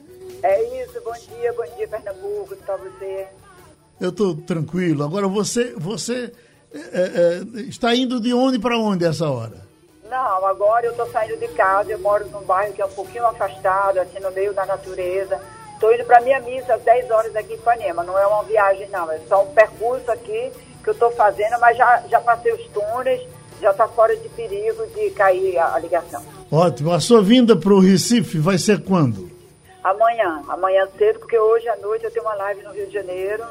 É 0.43 0.83
isso. 0.83 1.01
Bom 1.03 1.13
dia, 1.13 1.53
bom 1.53 1.75
dia, 1.77 1.87
Pernambuco. 1.87 2.53
Está 2.53 2.75
você? 2.75 3.27
Eu 3.99 4.09
estou 4.09 4.35
tranquilo. 4.35 5.03
Agora 5.03 5.27
você, 5.27 5.73
você 5.77 6.33
é, 6.73 6.79
é, 7.55 7.61
está 7.61 7.95
indo 7.95 8.19
de 8.19 8.33
onde 8.33 8.59
para 8.59 8.77
onde 8.77 9.05
essa 9.05 9.29
hora? 9.29 9.61
Não, 10.09 10.45
agora 10.45 10.85
eu 10.85 10.91
estou 10.91 11.09
saindo 11.11 11.39
de 11.39 11.47
casa. 11.49 11.91
Eu 11.91 11.99
moro 11.99 12.27
num 12.29 12.41
bairro 12.41 12.73
que 12.73 12.81
é 12.81 12.85
um 12.85 12.91
pouquinho 12.91 13.25
afastado, 13.25 13.99
assim 13.99 14.19
no 14.19 14.31
meio 14.31 14.53
da 14.53 14.65
natureza. 14.65 15.39
Estou 15.81 15.95
indo 15.95 16.05
para 16.05 16.21
minha 16.21 16.39
missa 16.41 16.75
às 16.75 16.83
10 16.83 17.09
horas 17.09 17.35
aqui 17.35 17.53
em 17.53 17.55
Ipanema. 17.55 18.03
Não 18.03 18.15
é 18.15 18.27
uma 18.27 18.43
viagem, 18.43 18.87
não. 18.89 19.11
É 19.11 19.17
só 19.27 19.41
um 19.41 19.47
percurso 19.47 20.11
aqui 20.11 20.51
que 20.83 20.89
eu 20.89 20.93
estou 20.93 21.09
fazendo, 21.09 21.59
mas 21.59 21.75
já, 21.75 22.03
já 22.07 22.21
passei 22.21 22.53
os 22.53 22.63
túneis, 22.67 23.19
já 23.59 23.71
está 23.71 23.87
fora 23.87 24.15
de 24.15 24.29
perigo 24.29 24.85
de 24.93 25.09
cair 25.09 25.57
a, 25.57 25.73
a 25.73 25.79
ligação. 25.79 26.23
Ótimo. 26.51 26.91
A 26.91 26.99
sua 26.99 27.23
vinda 27.23 27.55
para 27.55 27.73
o 27.73 27.79
Recife 27.79 28.37
vai 28.37 28.59
ser 28.59 28.83
quando? 28.83 29.31
Amanhã. 29.83 30.43
Amanhã 30.49 30.87
cedo, 30.99 31.17
porque 31.17 31.39
hoje 31.39 31.67
à 31.67 31.75
noite 31.77 32.05
eu 32.05 32.11
tenho 32.11 32.25
uma 32.25 32.35
live 32.35 32.61
no 32.61 32.73
Rio 32.73 32.85
de 32.85 32.93
Janeiro 32.93 33.43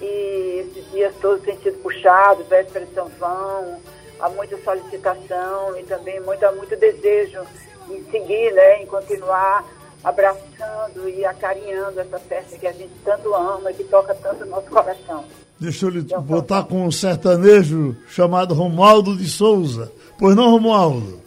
e 0.00 0.66
esses 0.66 0.90
dias 0.90 1.14
todos 1.22 1.44
têm 1.44 1.56
sido 1.60 1.78
puxados, 1.80 2.44
véspera 2.48 2.86
de 2.86 2.92
São 2.92 3.08
João, 3.16 3.80
há 4.18 4.28
muita 4.30 4.58
solicitação 4.64 5.78
e 5.78 5.84
também 5.84 6.18
muito, 6.22 6.44
muito 6.56 6.74
desejo 6.74 7.40
em 7.88 8.02
seguir, 8.10 8.52
né, 8.52 8.82
em 8.82 8.86
continuar 8.86 9.64
abraçando 10.08 11.08
e 11.08 11.24
acarinhando 11.24 12.00
essa 12.00 12.18
festa 12.18 12.56
que 12.56 12.66
a 12.66 12.72
gente 12.72 12.92
tanto 13.04 13.34
ama, 13.34 13.72
que 13.72 13.84
toca 13.84 14.14
tanto 14.14 14.44
no 14.44 14.52
nosso 14.52 14.68
coração. 14.68 15.24
Deixa 15.60 15.86
eu 15.86 15.90
lhe 15.90 16.00
então, 16.00 16.22
botar 16.22 16.64
com 16.64 16.86
um 16.86 16.90
sertanejo 16.90 17.96
chamado 18.08 18.54
Romualdo 18.54 19.16
de 19.16 19.28
Souza. 19.28 19.92
Pois 20.18 20.34
não, 20.34 20.50
Romualdo? 20.50 21.20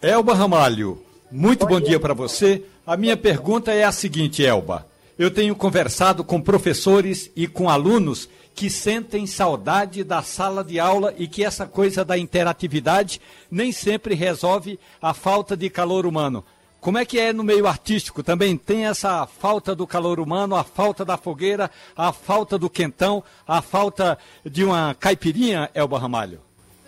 Elba 0.00 0.34
Ramalho, 0.34 1.02
muito 1.30 1.66
bom, 1.66 1.74
bom 1.74 1.80
dia, 1.80 1.90
dia 1.90 2.00
para 2.00 2.14
você. 2.14 2.62
A 2.86 2.96
minha 2.96 3.16
pergunta 3.16 3.72
é 3.72 3.84
a 3.84 3.92
seguinte, 3.92 4.44
Elba. 4.44 4.86
Eu 5.18 5.30
tenho 5.30 5.54
conversado 5.54 6.24
com 6.24 6.40
professores 6.40 7.30
e 7.36 7.46
com 7.46 7.68
alunos 7.68 8.28
que 8.54 8.70
sentem 8.70 9.26
saudade 9.26 10.02
da 10.02 10.22
sala 10.22 10.64
de 10.64 10.80
aula 10.80 11.14
e 11.18 11.26
que 11.26 11.44
essa 11.44 11.66
coisa 11.66 12.04
da 12.04 12.16
interatividade 12.18 13.20
nem 13.50 13.70
sempre 13.70 14.14
resolve 14.14 14.78
a 15.00 15.12
falta 15.12 15.56
de 15.56 15.68
calor 15.68 16.06
humano. 16.06 16.44
Como 16.82 16.98
é 16.98 17.04
que 17.04 17.20
é 17.20 17.32
no 17.32 17.44
meio 17.44 17.68
artístico? 17.68 18.24
Também 18.24 18.56
tem 18.56 18.86
essa 18.88 19.24
falta 19.24 19.72
do 19.72 19.86
calor 19.86 20.18
humano, 20.18 20.56
a 20.56 20.64
falta 20.64 21.04
da 21.04 21.16
fogueira, 21.16 21.70
a 21.96 22.12
falta 22.12 22.58
do 22.58 22.68
quentão, 22.68 23.22
a 23.46 23.62
falta 23.62 24.18
de 24.44 24.64
uma 24.64 24.92
caipirinha, 24.98 25.70
Elba 25.76 25.96
Ramalho? 25.96 26.40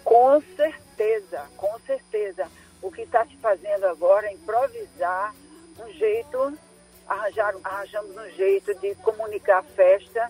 Com 0.03 0.43
certeza, 0.57 1.45
com 1.57 1.79
certeza. 1.87 2.49
O 2.83 2.91
que 2.91 3.03
está 3.03 3.25
se 3.25 3.37
fazendo 3.37 3.85
agora 3.85 4.27
é 4.27 4.33
improvisar 4.33 5.33
um 5.79 5.89
jeito, 5.93 6.59
arranjar, 7.07 7.55
arranjamos 7.63 8.17
um 8.17 8.31
jeito 8.31 8.75
de 8.81 8.97
comunicar 8.97 9.59
a 9.59 9.63
festa, 9.63 10.29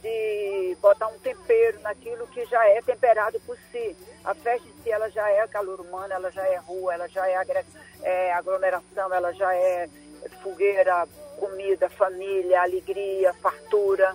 de 0.00 0.74
botar 0.80 1.08
um 1.08 1.18
tempero 1.18 1.78
naquilo 1.82 2.26
que 2.28 2.46
já 2.46 2.66
é 2.66 2.80
temperado 2.80 3.38
por 3.40 3.58
si. 3.70 3.94
A 4.24 4.34
festa 4.34 4.68
em 4.68 4.82
si, 4.82 4.90
ela 4.90 5.08
já 5.10 5.28
é 5.28 5.46
calor 5.48 5.80
humano, 5.80 6.12
ela 6.12 6.30
já 6.30 6.46
é 6.46 6.56
rua, 6.56 6.94
ela 6.94 7.08
já 7.08 7.28
é 7.28 7.64
é, 8.02 8.32
aglomeração, 8.32 9.12
ela 9.12 9.32
já 9.32 9.54
é 9.54 9.88
fogueira, 10.42 11.08
comida, 11.38 11.88
família, 11.90 12.62
alegria, 12.62 13.34
fartura. 13.34 14.14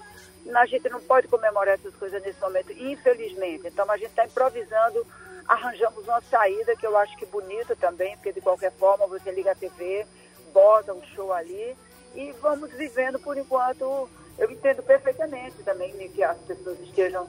A 0.56 0.66
gente 0.66 0.88
não 0.90 1.02
pode 1.02 1.28
comemorar 1.28 1.76
essas 1.76 1.94
coisas 1.96 2.22
nesse 2.24 2.40
momento, 2.40 2.72
infelizmente. 2.72 3.68
Então 3.68 3.90
a 3.92 3.98
gente 3.98 4.10
está 4.10 4.26
improvisando, 4.26 5.06
arranjamos 5.46 6.04
uma 6.08 6.22
saída 6.22 6.76
que 6.76 6.88
eu 6.88 6.96
acho 6.96 7.18
que 7.18 7.26
bonita 7.26 7.76
também, 7.76 8.16
porque 8.16 8.32
de 8.32 8.42
qualquer 8.42 8.72
forma 8.72 9.08
você 9.08 9.30
liga 9.32 9.52
a 9.52 9.56
TV, 9.56 10.06
bota 10.54 10.94
um 10.94 11.04
show 11.08 11.34
ali 11.34 11.76
e 12.16 12.32
vamos 12.42 12.72
vivendo 12.72 13.20
por 13.20 13.38
enquanto. 13.38 14.10
Eu 14.38 14.52
entendo 14.52 14.84
perfeitamente 14.84 15.64
também 15.64 15.92
que 16.10 16.24
as 16.24 16.38
pessoas 16.40 16.80
estejam 16.80 17.28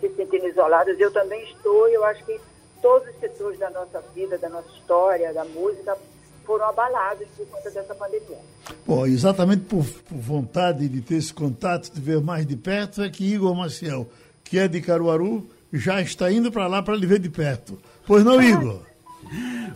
se 0.00 0.08
sentindo 0.14 0.46
isoladas. 0.46 0.98
Eu 0.98 1.12
também 1.12 1.42
estou, 1.44 1.88
e 1.88 1.94
eu 1.94 2.04
acho 2.04 2.24
que 2.24 2.40
todos 2.82 3.08
os 3.08 3.20
setores 3.20 3.58
da 3.58 3.70
nossa 3.70 4.02
vida, 4.14 4.38
da 4.38 4.48
nossa 4.48 4.68
história, 4.70 5.32
da 5.32 5.44
música, 5.44 5.96
foram 6.44 6.66
abalados 6.66 7.26
por 7.36 7.46
conta 7.46 7.70
dessa 7.70 7.94
pandemia. 7.94 8.38
Bom, 8.86 9.06
exatamente 9.06 9.62
por, 9.64 9.84
por, 9.84 10.18
vontade 10.18 10.88
de 10.88 11.00
ter 11.00 11.16
esse 11.16 11.32
contato, 11.32 11.92
de 11.92 12.00
ver 12.00 12.20
mais 12.20 12.46
de 12.46 12.56
perto, 12.56 13.02
é 13.02 13.08
que 13.08 13.24
Igor 13.24 13.54
Maciel, 13.54 14.08
que 14.42 14.58
é 14.58 14.66
de 14.66 14.80
Caruaru, 14.80 15.46
já 15.72 16.00
está 16.00 16.30
indo 16.30 16.50
para 16.50 16.66
lá 16.66 16.82
para 16.82 16.96
lhe 16.96 17.06
ver 17.06 17.18
de 17.18 17.30
perto. 17.30 17.78
Pois 18.06 18.24
não, 18.24 18.42
Igor? 18.42 18.80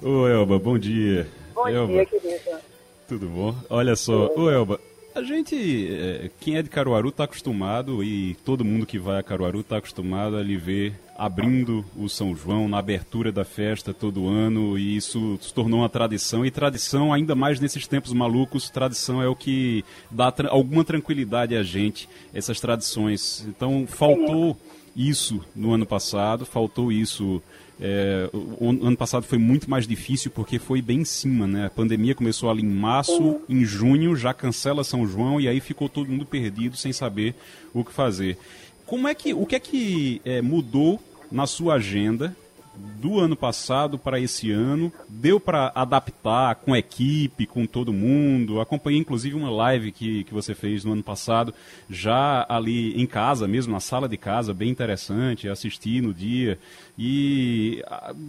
Ô, 0.02 0.26
Elba, 0.26 0.58
bom 0.58 0.78
dia. 0.78 1.28
Bom 1.54 1.68
Elba. 1.68 1.92
dia, 1.92 2.06
querido. 2.06 2.58
Tudo 3.06 3.26
bom? 3.28 3.54
Olha 3.70 3.94
só, 3.94 4.32
ô 4.34 4.50
Elba, 4.50 4.80
a 5.14 5.22
gente, 5.22 5.88
é, 5.92 6.30
quem 6.40 6.56
é 6.56 6.62
de 6.62 6.68
Caruaru 6.68 7.10
está 7.10 7.24
acostumado 7.24 8.02
e 8.02 8.34
todo 8.44 8.64
mundo 8.64 8.84
que 8.84 8.98
vai 8.98 9.18
a 9.20 9.22
Caruaru 9.22 9.60
está 9.60 9.76
acostumado 9.76 10.36
a 10.36 10.42
lhe 10.42 10.56
ver 10.56 10.92
abrindo 11.16 11.84
o 11.96 12.08
São 12.08 12.34
João 12.34 12.68
na 12.68 12.78
abertura 12.78 13.30
da 13.30 13.44
festa 13.44 13.94
todo 13.94 14.26
ano 14.26 14.76
e 14.76 14.96
isso 14.96 15.38
se 15.40 15.54
tornou 15.54 15.80
uma 15.80 15.88
tradição 15.88 16.44
e 16.44 16.50
tradição 16.50 17.12
ainda 17.12 17.36
mais 17.36 17.60
nesses 17.60 17.86
tempos 17.86 18.12
malucos, 18.12 18.68
tradição 18.68 19.22
é 19.22 19.28
o 19.28 19.36
que 19.36 19.84
dá 20.10 20.32
tra 20.32 20.48
alguma 20.48 20.84
tranquilidade 20.84 21.54
a 21.54 21.62
gente, 21.62 22.08
essas 22.32 22.58
tradições. 22.58 23.46
Então 23.48 23.86
faltou 23.86 24.56
isso 24.96 25.40
no 25.54 25.72
ano 25.72 25.86
passado, 25.86 26.44
faltou 26.44 26.90
isso 26.90 27.40
É, 27.80 28.30
o, 28.32 28.70
ano 28.70 28.96
passado 28.96 29.24
foi 29.24 29.38
muito 29.38 29.68
mais 29.68 29.86
difícil 29.86 30.30
porque 30.30 30.58
foi 30.58 30.80
bem 30.80 31.00
em 31.00 31.04
cima, 31.04 31.46
né? 31.46 31.66
A 31.66 31.70
pandemia 31.70 32.14
começou 32.14 32.50
ali 32.50 32.62
em 32.62 32.66
março, 32.66 33.40
em 33.48 33.64
junho 33.64 34.14
já 34.14 34.32
cancela 34.32 34.84
São 34.84 35.06
João 35.06 35.40
e 35.40 35.48
aí 35.48 35.60
ficou 35.60 35.88
todo 35.88 36.10
mundo 36.10 36.24
perdido 36.24 36.76
sem 36.76 36.92
saber 36.92 37.34
o 37.72 37.84
que 37.84 37.92
fazer. 37.92 38.38
Como 38.86 39.08
é 39.08 39.14
que, 39.14 39.34
o 39.34 39.44
que 39.44 39.56
é 39.56 39.60
que 39.60 40.20
é, 40.24 40.40
mudou 40.40 41.00
na 41.32 41.46
sua 41.46 41.74
agenda 41.74 42.36
do 42.76 43.20
ano 43.20 43.36
passado 43.36 43.98
para 43.98 44.18
esse 44.18 44.50
ano? 44.50 44.92
Deu 45.08 45.38
para 45.38 45.70
adaptar 45.74 46.54
com 46.56 46.72
a 46.72 46.78
equipe, 46.78 47.46
com 47.46 47.66
todo 47.66 47.92
mundo? 47.92 48.60
Acompanhei 48.60 48.98
inclusive 48.98 49.34
uma 49.34 49.50
live 49.50 49.92
que, 49.92 50.24
que 50.24 50.34
você 50.34 50.54
fez 50.54 50.84
no 50.84 50.92
ano 50.92 51.02
passado, 51.02 51.54
já 51.88 52.44
ali 52.48 53.00
em 53.00 53.06
casa 53.06 53.46
mesmo, 53.46 53.72
na 53.72 53.80
sala 53.80 54.08
de 54.08 54.16
casa, 54.16 54.54
bem 54.54 54.70
interessante, 54.70 55.48
assisti 55.48 56.00
no 56.00 56.14
dia. 56.14 56.58
E 56.98 57.82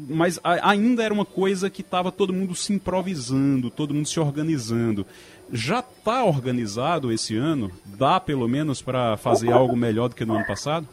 mas 0.09 0.39
ainda 0.43 1.03
era 1.03 1.13
uma 1.13 1.25
coisa 1.25 1.69
que 1.69 1.81
estava 1.81 2.11
todo 2.11 2.33
mundo 2.33 2.55
se 2.55 2.73
improvisando, 2.73 3.69
todo 3.69 3.93
mundo 3.93 4.07
se 4.07 4.19
organizando. 4.19 5.05
Já 5.51 5.79
está 5.79 6.23
organizado 6.23 7.11
esse 7.11 7.35
ano? 7.35 7.71
Dá 7.85 8.19
pelo 8.19 8.47
menos 8.47 8.81
para 8.81 9.15
fazer 9.15 9.51
algo 9.51 9.75
melhor 9.75 10.09
do 10.09 10.15
que 10.15 10.25
no 10.25 10.35
ano 10.35 10.45
passado? 10.45 10.87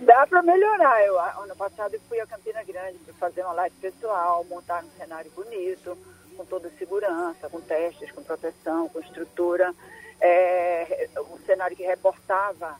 Dá 0.00 0.26
para 0.26 0.42
melhorar. 0.42 1.02
Eu, 1.04 1.18
ano 1.18 1.56
passado 1.56 1.94
eu 1.94 2.00
fui 2.08 2.20
a 2.20 2.26
Campina 2.26 2.62
Grande 2.62 2.98
para 2.98 3.14
fazer 3.14 3.42
uma 3.42 3.54
live 3.54 3.74
pessoal, 3.76 4.44
montar 4.44 4.84
um 4.84 4.90
cenário 4.90 5.30
bonito, 5.30 5.96
com 6.36 6.44
toda 6.44 6.70
segurança, 6.78 7.48
com 7.48 7.60
testes, 7.60 8.12
com 8.12 8.22
proteção, 8.22 8.88
com 8.88 9.00
estrutura. 9.00 9.74
É, 10.20 11.08
um 11.32 11.38
cenário 11.46 11.76
que 11.76 11.82
reportava 11.82 12.78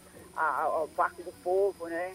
o 0.82 0.88
Parque 0.88 1.22
do 1.22 1.32
Povo, 1.42 1.86
né? 1.86 2.14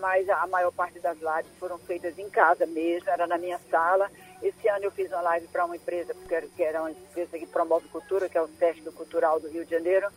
Mas 0.00 0.28
a, 0.28 0.46
maior 0.46 0.70
parte 0.70 0.98
das 1.00 1.18
lives 1.18 1.52
foram 1.58 1.78
feitas 1.78 2.18
em 2.18 2.28
casa 2.30 2.66
mesmo, 2.66 3.10
era 3.10 3.26
na 3.26 3.36
minha 3.36 3.58
sala. 3.70 4.10
Esse 4.42 4.68
ano 4.68 4.84
eu 4.84 4.90
fiz 4.90 5.10
uma 5.10 5.20
live 5.22 5.46
para 5.48 5.64
uma 5.64 5.76
empresa, 5.76 6.14
que 6.56 6.62
era 6.62 6.80
uma 6.80 6.90
empresa 6.90 7.38
que 7.38 7.46
promove 7.46 7.88
cultura, 7.88 8.28
que 8.28 8.38
é 8.38 8.42
o 8.42 8.48
Sesc 8.58 8.82
Cultural 8.92 9.40
do 9.40 9.48
Rio 9.48 9.64
de 9.64 9.70
Janeiro 9.72 10.08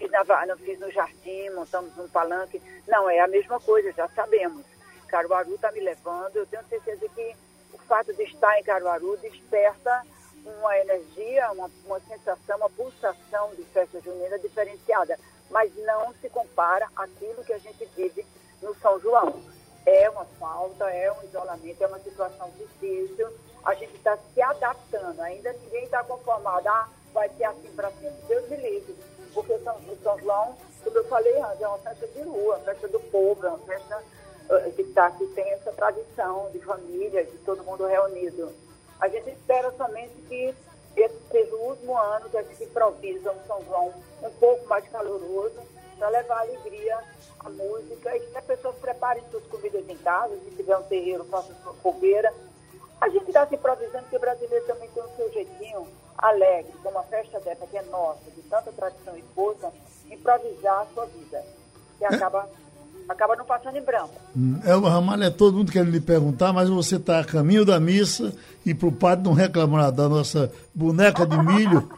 fiz, 0.00 0.10
na, 0.10 0.56
fiz 0.56 0.80
no 0.80 0.90
jardim, 0.90 1.50
montamos 1.50 1.96
um 1.98 2.08
palanque. 2.08 2.62
Não, 2.88 3.08
é 3.10 3.20
a 3.20 3.28
mesma 3.28 3.60
coisa, 3.60 3.92
já 3.92 4.08
sabemos. 4.08 4.64
Caruaru 5.08 5.54
está 5.54 5.70
me 5.72 5.80
levando, 5.80 6.36
eu 6.36 6.46
tenho 6.46 6.64
certeza 6.68 7.06
que 7.08 7.36
o 7.72 7.78
fato 7.78 8.14
de 8.14 8.22
estar 8.22 8.58
em 8.58 8.62
Caruaru 8.62 9.16
desperta 9.18 10.04
uma 10.44 10.78
energia, 10.78 11.50
uma, 11.52 11.70
uma 11.84 12.00
sensação, 12.00 12.56
uma 12.56 12.70
pulsação 12.70 13.54
de 13.56 13.64
festa 13.64 14.00
junina 14.00 14.38
diferenciada, 14.38 15.18
mas 15.50 15.74
não 15.76 16.14
se 16.14 16.30
compara 16.30 16.88
àquilo 16.96 17.44
que 17.44 17.52
a 17.52 17.58
gente 17.58 17.84
vive 17.96 18.24
no 18.62 18.74
São 18.76 18.98
João. 19.00 19.42
É 19.84 20.08
uma 20.10 20.24
falta, 20.38 20.88
é 20.90 21.10
um 21.12 21.24
isolamento, 21.24 21.82
é 21.82 21.86
uma 21.86 21.98
situação 21.98 22.50
difícil, 22.56 23.28
a 23.64 23.74
gente 23.74 23.96
está 23.96 24.16
se 24.16 24.40
adaptando, 24.40 25.20
ainda 25.20 25.52
ninguém 25.54 25.84
está 25.84 26.04
conformado, 26.04 26.68
ah, 26.68 26.88
vai 27.12 27.28
ser 27.30 27.44
assim 27.44 27.70
para 27.74 27.90
sempre, 27.90 28.22
Deus 28.28 28.48
me 28.48 28.56
livre 28.56 29.09
porque 29.34 29.58
São, 29.58 29.76
São 30.02 30.18
João, 30.18 30.56
como 30.82 30.98
eu 30.98 31.04
falei 31.04 31.40
antes, 31.40 31.60
é 31.60 31.68
uma 31.68 31.78
festa 31.78 32.06
de 32.06 32.22
rua, 32.22 32.56
uma 32.56 32.64
festa 32.64 32.88
do 32.88 33.00
povo, 33.00 33.46
é 33.46 33.48
uma 33.48 33.58
festa 33.58 34.02
uh, 34.50 34.72
que, 34.72 34.84
tá, 34.84 35.10
que 35.10 35.26
tem 35.28 35.50
essa 35.52 35.72
tradição 35.72 36.50
de 36.52 36.58
família, 36.60 37.24
de 37.24 37.36
todo 37.38 37.64
mundo 37.64 37.86
reunido. 37.86 38.52
A 39.00 39.08
gente 39.08 39.30
espera 39.30 39.72
somente 39.72 40.14
que 40.28 40.54
esse 40.96 41.16
seja 41.30 41.54
o 41.54 41.68
último 41.68 41.96
ano 41.96 42.28
que 42.28 42.36
a 42.36 42.42
gente 42.42 42.64
improvisa 42.64 43.32
um 43.32 43.46
São 43.46 43.64
João 43.64 43.94
um 44.22 44.30
pouco 44.32 44.66
mais 44.66 44.86
caloroso 44.88 45.60
para 45.98 46.08
levar 46.08 46.40
alegria 46.40 46.98
à 47.40 47.48
música 47.50 48.16
e 48.16 48.20
que 48.20 48.36
as 48.36 48.44
pessoas 48.44 48.74
preparem 48.76 49.22
suas 49.30 49.44
comidas 49.44 49.88
em 49.88 49.96
casa, 49.98 50.36
se 50.36 50.50
tiver 50.50 50.76
um 50.76 50.82
terreiro, 50.82 51.24
faça 51.24 51.54
sua 51.62 51.74
fogueira. 51.74 52.32
A 53.00 53.08
gente 53.08 53.28
está 53.28 53.46
se 53.46 53.54
improvisando 53.54 54.02
porque 54.02 54.16
o 54.16 54.20
brasileiro 54.20 54.66
também 54.66 54.88
tem 54.90 55.02
o 55.02 55.16
seu 55.16 55.32
jeitinho 55.32 55.86
alegre, 56.18 56.72
com 56.82 56.90
uma 56.90 57.02
festa 57.04 57.40
dessa 57.40 57.66
que 57.66 57.78
é 57.78 57.82
nossa, 57.84 58.30
de 58.36 58.42
tanta 58.42 58.70
tradição 58.72 59.16
e 59.16 59.24
força, 59.34 59.72
improvisar 60.10 60.82
a 60.82 60.86
sua 60.92 61.06
vida. 61.06 61.42
E 61.98 62.04
acaba, 62.04 62.46
é. 62.46 63.12
acaba 63.12 63.36
não 63.36 63.44
passando 63.46 63.76
em 63.76 63.82
branco. 63.82 64.14
Hum, 64.36 64.60
é, 64.64 64.72
Ramalho 64.72 65.24
é 65.24 65.30
todo 65.30 65.56
mundo 65.56 65.72
querendo 65.72 65.90
lhe 65.90 66.00
perguntar, 66.00 66.52
mas 66.52 66.68
você 66.68 66.96
está 66.96 67.20
a 67.20 67.24
caminho 67.24 67.64
da 67.64 67.80
missa 67.80 68.34
e 68.66 68.74
para 68.74 68.88
o 68.88 68.92
padre 68.92 69.24
não 69.24 69.32
reclamar 69.32 69.90
da 69.90 70.06
nossa 70.06 70.52
boneca 70.74 71.26
de 71.26 71.38
milho, 71.38 71.88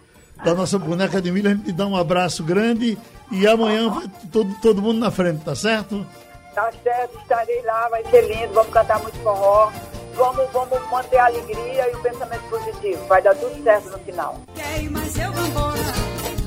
da 0.45 0.55
nossa 0.55 0.79
boneca 0.79 1.21
de 1.21 1.33
milho, 1.33 1.51
a 1.51 1.55
gente 1.55 1.73
dá 1.73 1.87
um 1.87 1.97
abraço 1.97 2.45
grande 2.45 2.97
e 3.33 3.47
amanhã 3.49 3.91
vai 3.91 4.09
todo, 4.31 4.55
todo 4.61 4.83
mundo 4.83 5.01
na 5.01 5.11
frente, 5.11 5.45
tá 5.45 5.57
certo? 5.57 6.07
Tá 6.55 6.71
certo, 6.83 7.19
estarei 7.19 7.63
lá, 7.63 7.89
vai 7.89 8.05
ser 8.05 8.23
lindo, 8.23 8.55
vamos 8.55 8.73
cantar 8.73 9.01
muito 9.01 9.19
forró 9.19 9.73
vamos, 10.15 10.51
vamos 10.53 10.91
manter 10.91 11.19
a 11.19 11.27
alegria 11.27 11.91
e 11.91 11.95
o 11.95 12.03
pensamento 12.03 12.43
positivo. 12.49 13.07
Vai 13.07 13.23
dar 13.23 13.35
tudo 13.37 13.63
certo 13.63 13.91
no 13.91 13.99
final. 13.99 14.41
mas 14.91 15.19
eu 15.19 15.33
vambora, 15.33 15.83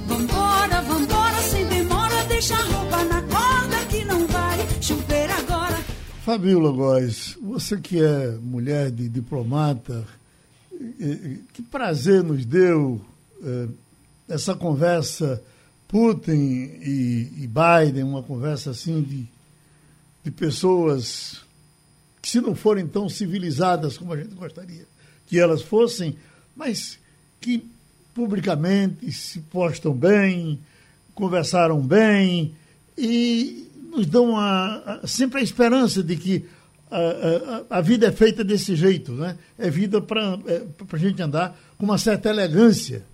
vambora, 0.08 0.82
vambora, 0.82 1.42
sem 1.42 1.66
demora, 1.68 2.24
deixa 2.28 2.56
a 2.56 2.64
roupa 2.64 3.04
na 3.06 3.22
corda 3.22 3.86
que 3.90 4.06
não 4.06 4.28
vai 4.28 4.60
chover 4.82 5.30
agora. 5.32 5.76
Fabiola 6.24 6.72
Góes, 6.72 7.38
você 7.42 7.78
que 7.78 8.04
é 8.04 8.32
mulher 8.42 8.90
de 8.90 9.08
diplomata, 9.10 10.06
que 11.54 11.62
prazer 11.62 12.24
nos 12.24 12.46
deu 12.46 13.00
eh, 13.44 13.68
essa 14.28 14.56
conversa 14.56 15.42
Putin 15.88 16.32
e, 16.82 17.48
Biden, 17.48 18.04
uma 18.04 18.24
conversa 18.24 18.72
assim 18.72 19.02
de, 19.02 19.26
de 20.24 20.32
pessoas 20.32 21.45
se 22.36 22.42
não 22.42 22.54
forem 22.54 22.86
tão 22.86 23.08
civilizadas 23.08 23.98
como 23.98 24.12
a 24.12 24.18
gente 24.18 24.36
gostaria 24.36 24.86
que 25.26 25.40
elas 25.40 25.62
fossem, 25.62 26.18
mas 26.54 27.00
que 27.40 27.64
publicamente 28.14 29.10
se 29.10 29.40
postam 29.40 29.94
bem, 29.94 30.60
conversaram 31.14 31.80
bem 31.80 32.54
e 32.98 33.70
nos 33.90 34.06
dão 34.06 34.38
a, 34.38 35.00
a, 35.02 35.08
sempre 35.08 35.40
a 35.40 35.44
esperança 35.44 36.04
de 36.04 36.18
que 36.18 36.46
a, 36.92 37.78
a, 37.78 37.82
vida 37.82 38.08
é 38.08 38.12
feita 38.12 38.44
desse 38.44 38.76
jeito, 38.76 39.14
né? 39.14 39.38
É 39.58 39.70
vida 39.70 40.02
para 40.02 40.38
é, 40.46 40.62
a 40.92 40.98
gente 40.98 41.22
andar 41.22 41.58
com 41.78 41.86
uma 41.86 41.98
certa 41.98 42.30
elegância. 42.30 43.06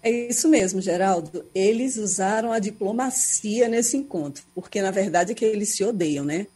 É 0.00 0.28
isso 0.28 0.48
mesmo, 0.48 0.80
Geraldo. 0.80 1.44
Eles 1.52 1.96
usaram 1.96 2.52
a 2.52 2.60
diplomacia 2.60 3.68
nesse 3.68 3.96
encontro, 3.96 4.44
porque 4.54 4.80
na 4.80 4.92
verdade 4.92 5.32
é 5.32 5.34
que 5.34 5.44
eles 5.44 5.74
se 5.74 5.82
odeiam, 5.82 6.24
né? 6.24 6.46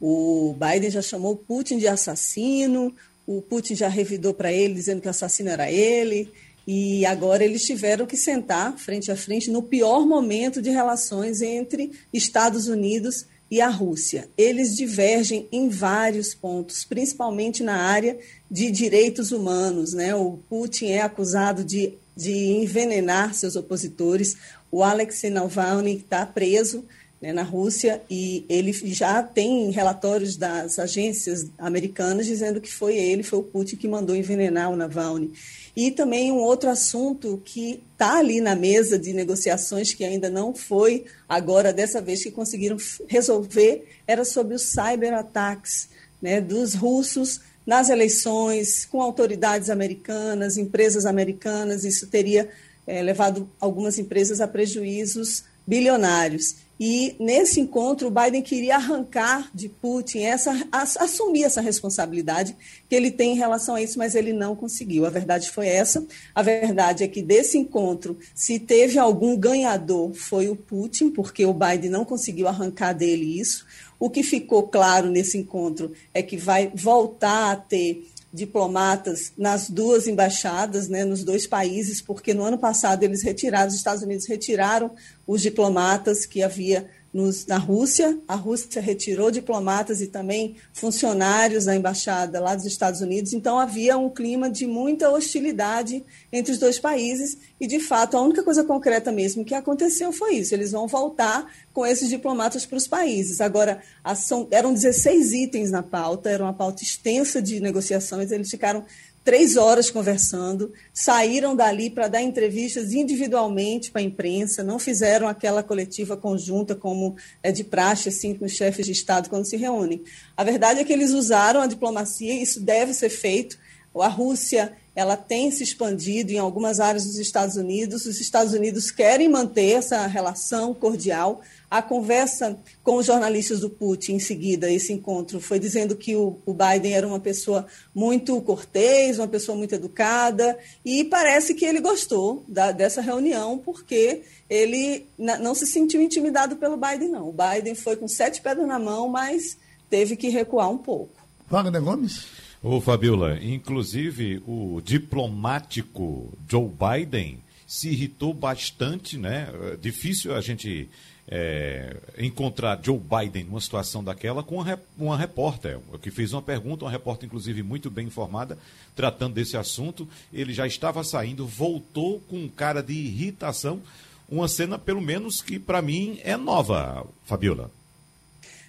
O 0.00 0.54
Biden 0.54 0.90
já 0.90 1.02
chamou 1.02 1.36
Putin 1.36 1.78
de 1.78 1.88
assassino, 1.88 2.94
o 3.26 3.42
Putin 3.42 3.74
já 3.74 3.88
revidou 3.88 4.32
para 4.32 4.52
ele 4.52 4.74
dizendo 4.74 5.00
que 5.00 5.08
o 5.08 5.10
assassino 5.10 5.50
era 5.50 5.70
ele, 5.70 6.30
e 6.66 7.06
agora 7.06 7.44
eles 7.44 7.64
tiveram 7.64 8.06
que 8.06 8.16
sentar 8.16 8.78
frente 8.78 9.10
a 9.10 9.16
frente 9.16 9.50
no 9.50 9.62
pior 9.62 10.06
momento 10.06 10.60
de 10.60 10.70
relações 10.70 11.40
entre 11.40 11.92
Estados 12.12 12.68
Unidos 12.68 13.26
e 13.50 13.60
a 13.60 13.68
Rússia. 13.68 14.28
Eles 14.36 14.76
divergem 14.76 15.48
em 15.50 15.68
vários 15.68 16.34
pontos, 16.34 16.84
principalmente 16.84 17.62
na 17.62 17.76
área 17.76 18.18
de 18.50 18.70
direitos 18.70 19.32
humanos. 19.32 19.94
Né? 19.94 20.14
O 20.14 20.38
Putin 20.48 20.88
é 20.88 21.00
acusado 21.00 21.64
de, 21.64 21.94
de 22.14 22.32
envenenar 22.32 23.34
seus 23.34 23.56
opositores. 23.56 24.36
O 24.70 24.82
Alexei 24.82 25.30
Navalny 25.30 25.96
está 25.96 26.26
preso 26.26 26.84
né, 27.20 27.32
na 27.32 27.42
Rússia 27.42 28.00
e 28.08 28.44
ele 28.48 28.72
já 28.72 29.22
tem 29.22 29.70
relatórios 29.70 30.36
das 30.36 30.78
agências 30.78 31.50
americanas 31.58 32.26
dizendo 32.26 32.60
que 32.60 32.72
foi 32.72 32.96
ele, 32.96 33.22
foi 33.22 33.40
o 33.40 33.42
Putin 33.42 33.76
que 33.76 33.88
mandou 33.88 34.14
envenenar 34.14 34.70
o 34.70 34.76
Navalny. 34.76 35.32
E 35.76 35.90
também 35.90 36.32
um 36.32 36.38
outro 36.38 36.70
assunto 36.70 37.40
que 37.44 37.82
está 37.92 38.18
ali 38.18 38.40
na 38.40 38.54
mesa 38.54 38.98
de 38.98 39.12
negociações 39.12 39.92
que 39.92 40.04
ainda 40.04 40.30
não 40.30 40.54
foi 40.54 41.04
agora 41.28 41.72
dessa 41.72 42.00
vez 42.00 42.22
que 42.22 42.30
conseguiram 42.30 42.76
resolver 43.08 43.86
era 44.06 44.24
sobre 44.24 44.54
os 44.54 44.62
cyberataques 44.62 45.88
né, 46.20 46.40
dos 46.40 46.74
russos 46.74 47.40
nas 47.66 47.90
eleições 47.90 48.86
com 48.86 49.02
autoridades 49.02 49.70
americanas, 49.70 50.56
empresas 50.56 51.04
americanas. 51.04 51.84
Isso 51.84 52.06
teria 52.06 52.48
é, 52.86 53.02
levado 53.02 53.48
algumas 53.60 53.98
empresas 53.98 54.40
a 54.40 54.48
prejuízos 54.48 55.44
bilionários. 55.66 56.56
E 56.80 57.16
nesse 57.18 57.60
encontro, 57.60 58.06
o 58.06 58.10
Biden 58.10 58.40
queria 58.40 58.76
arrancar 58.76 59.50
de 59.52 59.68
Putin 59.68 60.20
essa, 60.20 60.52
assumir 60.70 61.42
essa 61.42 61.60
responsabilidade 61.60 62.56
que 62.88 62.94
ele 62.94 63.10
tem 63.10 63.32
em 63.32 63.36
relação 63.36 63.74
a 63.74 63.82
isso, 63.82 63.98
mas 63.98 64.14
ele 64.14 64.32
não 64.32 64.54
conseguiu. 64.54 65.04
A 65.04 65.10
verdade 65.10 65.50
foi 65.50 65.66
essa. 65.66 66.06
A 66.32 66.40
verdade 66.40 67.02
é 67.02 67.08
que 67.08 67.20
desse 67.20 67.58
encontro, 67.58 68.16
se 68.32 68.60
teve 68.60 68.96
algum 68.98 69.36
ganhador, 69.36 70.14
foi 70.14 70.48
o 70.48 70.54
Putin, 70.54 71.10
porque 71.10 71.44
o 71.44 71.52
Biden 71.52 71.90
não 71.90 72.04
conseguiu 72.04 72.46
arrancar 72.46 72.92
dele 72.92 73.40
isso. 73.40 73.66
O 73.98 74.08
que 74.08 74.22
ficou 74.22 74.68
claro 74.68 75.10
nesse 75.10 75.36
encontro 75.36 75.92
é 76.14 76.22
que 76.22 76.36
vai 76.36 76.70
voltar 76.72 77.50
a 77.50 77.56
ter 77.56 78.06
diplomatas 78.32 79.32
nas 79.36 79.70
duas 79.70 80.06
embaixadas, 80.06 80.88
né, 80.88 81.04
nos 81.04 81.24
dois 81.24 81.46
países, 81.46 82.02
porque 82.02 82.34
no 82.34 82.44
ano 82.44 82.58
passado 82.58 83.02
eles 83.02 83.22
retiraram, 83.22 83.68
os 83.68 83.74
Estados 83.74 84.02
Unidos 84.02 84.26
retiraram 84.26 84.90
os 85.26 85.40
diplomatas 85.40 86.26
que 86.26 86.42
havia 86.42 86.88
nos, 87.12 87.46
na 87.46 87.56
Rússia. 87.56 88.18
A 88.26 88.34
Rússia 88.34 88.80
retirou 88.80 89.30
diplomatas 89.30 90.00
e 90.00 90.06
também 90.06 90.56
funcionários 90.72 91.64
da 91.64 91.74
embaixada 91.74 92.40
lá 92.40 92.54
dos 92.54 92.66
Estados 92.66 93.00
Unidos. 93.00 93.32
Então 93.32 93.58
havia 93.58 93.96
um 93.96 94.10
clima 94.10 94.50
de 94.50 94.66
muita 94.66 95.10
hostilidade 95.10 96.04
entre 96.32 96.52
os 96.52 96.58
dois 96.58 96.78
países 96.78 97.38
e, 97.60 97.66
de 97.66 97.80
fato, 97.80 98.16
a 98.16 98.20
única 98.20 98.42
coisa 98.42 98.62
concreta 98.62 99.10
mesmo 99.10 99.44
que 99.44 99.54
aconteceu 99.54 100.12
foi 100.12 100.36
isso. 100.36 100.54
Eles 100.54 100.72
vão 100.72 100.86
voltar 100.86 101.50
com 101.72 101.86
esses 101.86 102.08
diplomatas 102.08 102.66
para 102.66 102.76
os 102.76 102.86
países. 102.86 103.40
Agora, 103.40 103.82
são, 104.16 104.46
eram 104.50 104.72
16 104.72 105.32
itens 105.32 105.70
na 105.70 105.82
pauta, 105.82 106.30
era 106.30 106.42
uma 106.42 106.52
pauta 106.52 106.82
extensa 106.82 107.40
de 107.40 107.60
negociações. 107.60 108.30
Eles 108.30 108.50
ficaram 108.50 108.84
três 109.24 109.56
horas 109.56 109.90
conversando, 109.90 110.72
saíram 110.92 111.54
dali 111.54 111.90
para 111.90 112.08
dar 112.08 112.22
entrevistas 112.22 112.92
individualmente 112.92 113.90
para 113.90 114.00
a 114.00 114.04
imprensa, 114.04 114.64
não 114.64 114.78
fizeram 114.78 115.28
aquela 115.28 115.62
coletiva 115.62 116.16
conjunta 116.16 116.74
como 116.74 117.16
é 117.42 117.52
de 117.52 117.64
praxe 117.64 118.08
assim 118.08 118.34
com 118.34 118.44
os 118.44 118.52
chefes 118.52 118.86
de 118.86 118.92
Estado 118.92 119.28
quando 119.28 119.46
se 119.46 119.56
reúnem. 119.56 120.02
A 120.36 120.44
verdade 120.44 120.80
é 120.80 120.84
que 120.84 120.92
eles 120.92 121.12
usaram 121.12 121.60
a 121.60 121.66
diplomacia, 121.66 122.40
isso 122.40 122.60
deve 122.60 122.94
ser 122.94 123.10
feito. 123.10 123.58
A 124.00 124.08
Rússia 124.08 124.76
ela 124.98 125.16
tem 125.16 125.48
se 125.52 125.62
expandido 125.62 126.32
em 126.32 126.38
algumas 126.38 126.80
áreas 126.80 127.04
dos 127.04 127.20
Estados 127.20 127.54
Unidos. 127.54 128.04
Os 128.04 128.20
Estados 128.20 128.52
Unidos 128.52 128.90
querem 128.90 129.28
manter 129.28 129.76
essa 129.76 130.04
relação 130.08 130.74
cordial. 130.74 131.40
A 131.70 131.80
conversa 131.80 132.58
com 132.82 132.96
os 132.96 133.06
jornalistas 133.06 133.60
do 133.60 133.70
Putin, 133.70 134.14
em 134.14 134.18
seguida, 134.18 134.68
esse 134.68 134.92
encontro, 134.92 135.40
foi 135.40 135.60
dizendo 135.60 135.94
que 135.94 136.16
o, 136.16 136.40
o 136.44 136.52
Biden 136.52 136.94
era 136.94 137.06
uma 137.06 137.20
pessoa 137.20 137.64
muito 137.94 138.40
cortês, 138.40 139.20
uma 139.20 139.28
pessoa 139.28 139.56
muito 139.56 139.72
educada, 139.72 140.58
e 140.84 141.04
parece 141.04 141.54
que 141.54 141.64
ele 141.64 141.78
gostou 141.78 142.44
da, 142.48 142.72
dessa 142.72 143.00
reunião, 143.00 143.56
porque 143.56 144.22
ele 144.50 145.06
não 145.16 145.54
se 145.54 145.64
sentiu 145.68 146.02
intimidado 146.02 146.56
pelo 146.56 146.76
Biden, 146.76 147.10
não. 147.10 147.28
O 147.28 147.34
Biden 147.34 147.76
foi 147.76 147.94
com 147.94 148.08
sete 148.08 148.42
pedras 148.42 148.66
na 148.66 148.80
mão, 148.80 149.08
mas 149.08 149.56
teve 149.88 150.16
que 150.16 150.28
recuar 150.28 150.68
um 150.68 150.78
pouco. 150.78 151.14
Wagner 151.48 151.80
Gomes? 151.80 152.26
Ô, 152.60 152.80
Fabiola, 152.80 153.38
inclusive 153.40 154.42
o 154.44 154.80
diplomático 154.84 156.36
Joe 156.48 156.68
Biden 156.68 157.38
se 157.64 157.90
irritou 157.90 158.34
bastante, 158.34 159.16
né? 159.16 159.48
É 159.72 159.76
difícil 159.76 160.34
a 160.34 160.40
gente 160.40 160.88
é, 161.28 161.96
encontrar 162.18 162.80
Joe 162.82 162.98
Biden 162.98 163.44
numa 163.44 163.60
situação 163.60 164.02
daquela 164.02 164.42
com 164.42 164.56
uma, 164.56 164.80
uma 164.98 165.16
repórter, 165.16 165.78
que 166.02 166.10
fez 166.10 166.32
uma 166.32 166.42
pergunta, 166.42 166.84
uma 166.84 166.90
repórter, 166.90 167.26
inclusive, 167.26 167.62
muito 167.62 167.90
bem 167.90 168.08
informada, 168.08 168.58
tratando 168.96 169.34
desse 169.34 169.56
assunto. 169.56 170.08
Ele 170.32 170.52
já 170.52 170.66
estava 170.66 171.04
saindo, 171.04 171.46
voltou 171.46 172.18
com 172.28 172.38
um 172.38 172.48
cara 172.48 172.82
de 172.82 172.94
irritação, 172.94 173.80
uma 174.28 174.48
cena, 174.48 174.76
pelo 174.78 175.00
menos, 175.00 175.40
que 175.40 175.60
para 175.60 175.80
mim 175.80 176.18
é 176.24 176.36
nova, 176.36 177.06
Fabiola. 177.24 177.70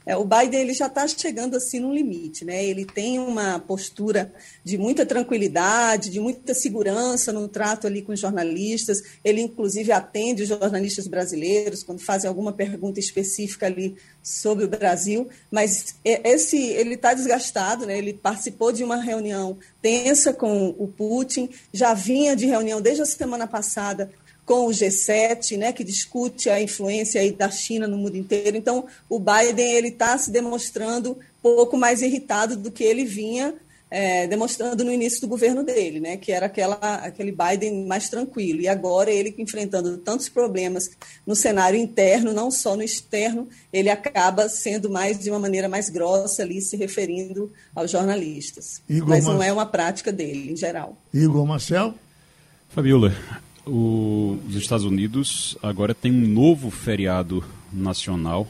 É, 0.10 0.18
o 0.18 0.26
Biden 0.26 0.62
ele 0.62 0.74
já 0.74 0.88
está 0.88 1.08
chegando 1.08 1.56
assim 1.56 1.80
no 1.80 1.94
limite, 1.94 2.44
né? 2.44 2.66
Ele 2.66 2.84
tem 2.84 3.20
uma 3.20 3.60
postura 3.60 4.34
de 4.64 4.76
muita 4.76 5.06
tranquilidade, 5.06 6.10
de 6.10 6.20
muita 6.20 6.56
segurança 6.56 7.32
no 7.32 7.48
trato 7.48 7.86
ali 7.86 8.02
com 8.02 8.12
os 8.12 8.20
jornalistas. 8.20 9.04
Ele 9.24 9.40
inclusive 9.40 9.92
atende 9.92 10.42
os 10.42 10.50
jornalistas 10.50 11.06
brasileiros 11.06 11.84
quando 11.84 12.00
fazem 12.00 12.28
alguma 12.28 12.52
pergunta 12.52 13.00
específica 13.00 13.68
ali 13.68 13.98
sobre 14.24 14.66
o 14.66 14.68
Brasil. 14.68 15.30
Mas 15.52 15.94
esse 16.04 16.58
ele 16.58 16.96
está 16.96 17.14
desgastado, 17.14 17.86
né? 17.86 17.96
Ele 17.96 18.12
participou 18.12 18.72
de 18.72 18.84
uma 18.84 18.96
reunião 18.96 19.60
tensa 19.80 20.34
com 20.34 20.70
o 20.70 20.88
Putin, 20.88 21.52
já 21.72 21.94
vinha 21.94 22.36
de 22.36 22.48
reunião 22.48 22.82
desde 22.82 23.04
a 23.04 23.06
semana 23.06 23.46
passada 23.46 24.10
com 24.50 24.66
o 24.66 24.72
G7, 24.72 25.58
né, 25.60 25.72
que 25.72 25.84
discute 25.84 26.50
a 26.50 26.60
influência 26.60 27.22
aí 27.22 27.32
da 27.32 27.52
China 27.52 27.88
no 27.88 28.00
mundo 28.00 28.18
inteiro. 28.18 28.58
Então, 28.58 28.88
o 29.08 29.20
Biden 29.20 29.74
ele 29.74 29.90
está 29.90 30.18
se 30.18 30.32
demonstrando 30.32 31.20
pouco 31.40 31.78
mais 31.78 32.02
irritado 32.02 32.58
do 32.58 32.72
que 32.72 32.84
ele 32.84 33.06
vinha 33.06 33.54
é, 33.92 34.26
demonstrando 34.26 34.84
no 34.84 34.92
início 34.92 35.22
do 35.22 35.28
governo 35.28 35.64
dele, 35.64 36.00
né, 36.00 36.18
que 36.18 36.32
era 36.32 36.48
aquela, 36.48 36.74
aquele 36.74 37.32
Biden 37.32 37.86
mais 37.86 38.10
tranquilo. 38.10 38.60
E 38.60 38.68
agora 38.68 39.12
ele 39.12 39.36
enfrentando 39.38 40.00
tantos 40.00 40.28
problemas 40.28 40.90
no 41.28 41.36
cenário 41.36 41.80
interno, 41.80 42.34
não 42.34 42.50
só 42.50 42.76
no 42.76 42.82
externo, 42.82 43.48
ele 43.72 43.92
acaba 43.92 44.50
sendo 44.50 44.90
mais 44.90 45.20
de 45.20 45.30
uma 45.30 45.38
maneira 45.38 45.70
mais 45.70 45.90
grossa 45.90 46.42
ali, 46.42 46.60
se 46.60 46.76
referindo 46.76 47.52
aos 47.76 47.92
jornalistas. 47.92 48.82
Igor 48.90 49.10
Mas 49.10 49.26
não 49.26 49.44
é 49.44 49.54
uma 49.54 49.68
prática 49.68 50.12
dele, 50.12 50.54
em 50.54 50.56
geral. 50.56 50.98
Igor 51.14 51.46
Marcel? 51.46 51.94
Fabiola, 52.70 53.14
o, 53.70 54.40
os 54.48 54.56
Estados 54.56 54.86
Unidos 54.86 55.58
agora 55.62 55.94
tem 55.94 56.12
um 56.12 56.28
novo 56.28 56.70
feriado 56.70 57.44
nacional. 57.72 58.48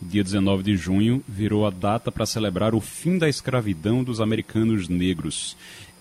Dia 0.00 0.22
19 0.22 0.62
de 0.62 0.76
junho 0.76 1.22
virou 1.26 1.66
a 1.66 1.70
data 1.70 2.12
para 2.12 2.26
celebrar 2.26 2.74
o 2.74 2.80
fim 2.80 3.18
da 3.18 3.28
escravidão 3.28 4.04
dos 4.04 4.20
americanos 4.20 4.88
negros. 4.88 5.56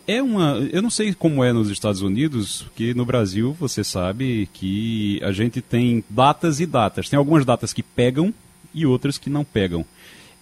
É 0.06 0.22
uma. 0.22 0.58
Eu 0.72 0.82
não 0.82 0.90
sei 0.90 1.14
como 1.14 1.44
é 1.44 1.52
nos 1.52 1.70
Estados 1.70 2.02
Unidos, 2.02 2.64
porque 2.64 2.94
no 2.94 3.06
Brasil 3.06 3.56
você 3.60 3.84
sabe 3.84 4.48
que 4.54 5.20
a 5.24 5.32
gente 5.32 5.62
tem 5.62 6.04
datas 6.10 6.60
e 6.60 6.66
datas. 6.66 7.10
Tem 7.10 7.18
algumas 7.18 7.44
datas 7.44 7.74
que 7.74 7.84
pegam 7.84 8.34
e 8.74 8.86
outras 8.86 9.18
que 9.18 9.30
não 9.30 9.44
pegam. 9.44 9.86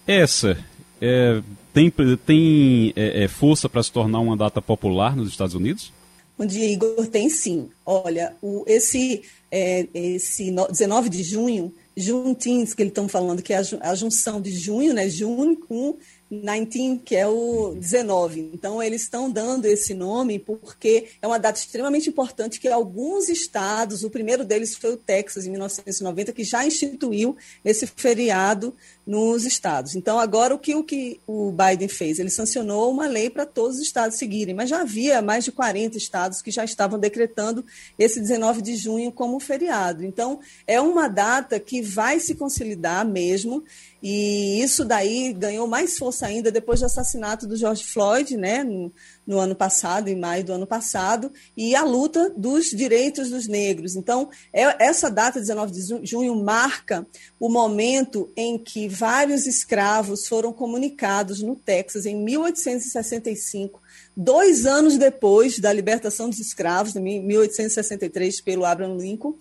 Essa 0.06 0.56
é, 1.00 1.42
tem, 1.72 1.92
tem 2.24 2.92
é, 2.94 3.24
é, 3.24 3.28
força 3.28 3.68
para 3.68 3.82
se 3.82 3.90
tornar 3.90 4.20
uma 4.20 4.36
data 4.36 4.62
popular 4.62 5.16
nos 5.16 5.28
Estados 5.28 5.54
Unidos? 5.54 5.92
Bom 6.38 6.44
dia, 6.44 6.70
Igor. 6.70 7.06
Tem 7.06 7.30
sim. 7.30 7.70
Olha, 7.84 8.36
o, 8.42 8.62
esse, 8.66 9.22
é, 9.50 9.86
esse 9.94 10.50
19 10.70 11.08
de 11.08 11.22
junho, 11.22 11.72
Juntins, 11.96 12.74
que 12.74 12.82
eles 12.82 12.90
estão 12.90 13.08
falando, 13.08 13.42
que 13.42 13.54
é 13.54 13.62
a, 13.80 13.94
junção 13.94 14.38
de 14.38 14.50
junho, 14.50 14.92
né? 14.92 15.08
Junho 15.08 15.56
com 15.56 15.96
19, 16.30 17.00
que 17.06 17.16
é 17.16 17.26
o 17.26 17.74
19. 17.74 18.50
Então, 18.52 18.82
eles 18.82 19.00
estão 19.00 19.30
dando 19.30 19.64
esse 19.64 19.94
nome 19.94 20.38
porque 20.38 21.06
é 21.22 21.26
uma 21.26 21.38
data 21.38 21.58
extremamente 21.58 22.10
importante 22.10 22.60
que 22.60 22.68
alguns 22.68 23.30
estados, 23.30 24.04
o 24.04 24.10
primeiro 24.10 24.44
deles 24.44 24.74
foi 24.76 24.92
o 24.92 24.96
Texas, 24.98 25.46
em 25.46 25.50
1990, 25.50 26.34
que 26.34 26.44
já 26.44 26.66
instituiu 26.66 27.34
esse 27.64 27.86
feriado 27.86 28.74
nos 29.06 29.44
estados. 29.44 29.94
Então, 29.94 30.18
agora 30.18 30.52
o 30.52 30.58
que 30.58 30.74
o, 30.74 30.82
que 30.82 31.20
o 31.26 31.52
Biden 31.52 31.86
fez? 31.86 32.18
Ele 32.18 32.28
sancionou 32.28 32.90
uma 32.90 33.06
lei 33.06 33.30
para 33.30 33.46
todos 33.46 33.76
os 33.76 33.82
estados 33.82 34.18
seguirem, 34.18 34.54
mas 34.54 34.68
já 34.68 34.80
havia 34.80 35.22
mais 35.22 35.44
de 35.44 35.52
40 35.52 35.96
estados 35.96 36.42
que 36.42 36.50
já 36.50 36.64
estavam 36.64 36.98
decretando 36.98 37.64
esse 37.96 38.18
19 38.20 38.60
de 38.60 38.74
junho 38.74 39.12
como 39.12 39.38
feriado. 39.38 40.04
Então, 40.04 40.40
é 40.66 40.80
uma 40.80 41.06
data 41.06 41.60
que 41.60 41.80
vai 41.80 42.18
se 42.18 42.34
consolidar 42.34 43.06
mesmo, 43.06 43.62
e 44.02 44.60
isso 44.60 44.84
daí 44.84 45.32
ganhou 45.32 45.68
mais 45.68 45.96
força 45.96 46.26
ainda 46.26 46.50
depois 46.50 46.80
do 46.80 46.86
assassinato 46.86 47.46
do 47.46 47.56
George 47.56 47.84
Floyd, 47.84 48.36
né, 48.36 48.64
no, 48.64 48.92
no 49.26 49.38
ano 49.38 49.54
passado, 49.54 50.08
em 50.08 50.16
maio 50.16 50.44
do 50.44 50.52
ano 50.52 50.66
passado, 50.66 51.32
e 51.56 51.74
a 51.74 51.82
luta 51.82 52.32
dos 52.36 52.66
direitos 52.66 53.30
dos 53.30 53.48
negros. 53.48 53.96
Então, 53.96 54.30
é, 54.52 54.84
essa 54.84 55.10
data, 55.10 55.40
19 55.40 55.72
de 55.72 56.06
junho, 56.06 56.34
marca 56.36 57.06
o 57.40 57.48
momento 57.48 58.30
em 58.36 58.58
que 58.58 58.88
vários 58.88 59.46
escravos 59.46 60.26
foram 60.28 60.52
comunicados 60.52 61.42
no 61.42 61.56
Texas, 61.56 62.06
em 62.06 62.16
1865, 62.16 63.80
dois 64.16 64.64
anos 64.64 64.96
depois 64.96 65.58
da 65.58 65.72
libertação 65.72 66.30
dos 66.30 66.38
escravos, 66.38 66.96
em 66.96 67.00
1863, 67.00 68.40
pelo 68.40 68.64
Abraham 68.64 68.96
Lincoln, 68.96 69.34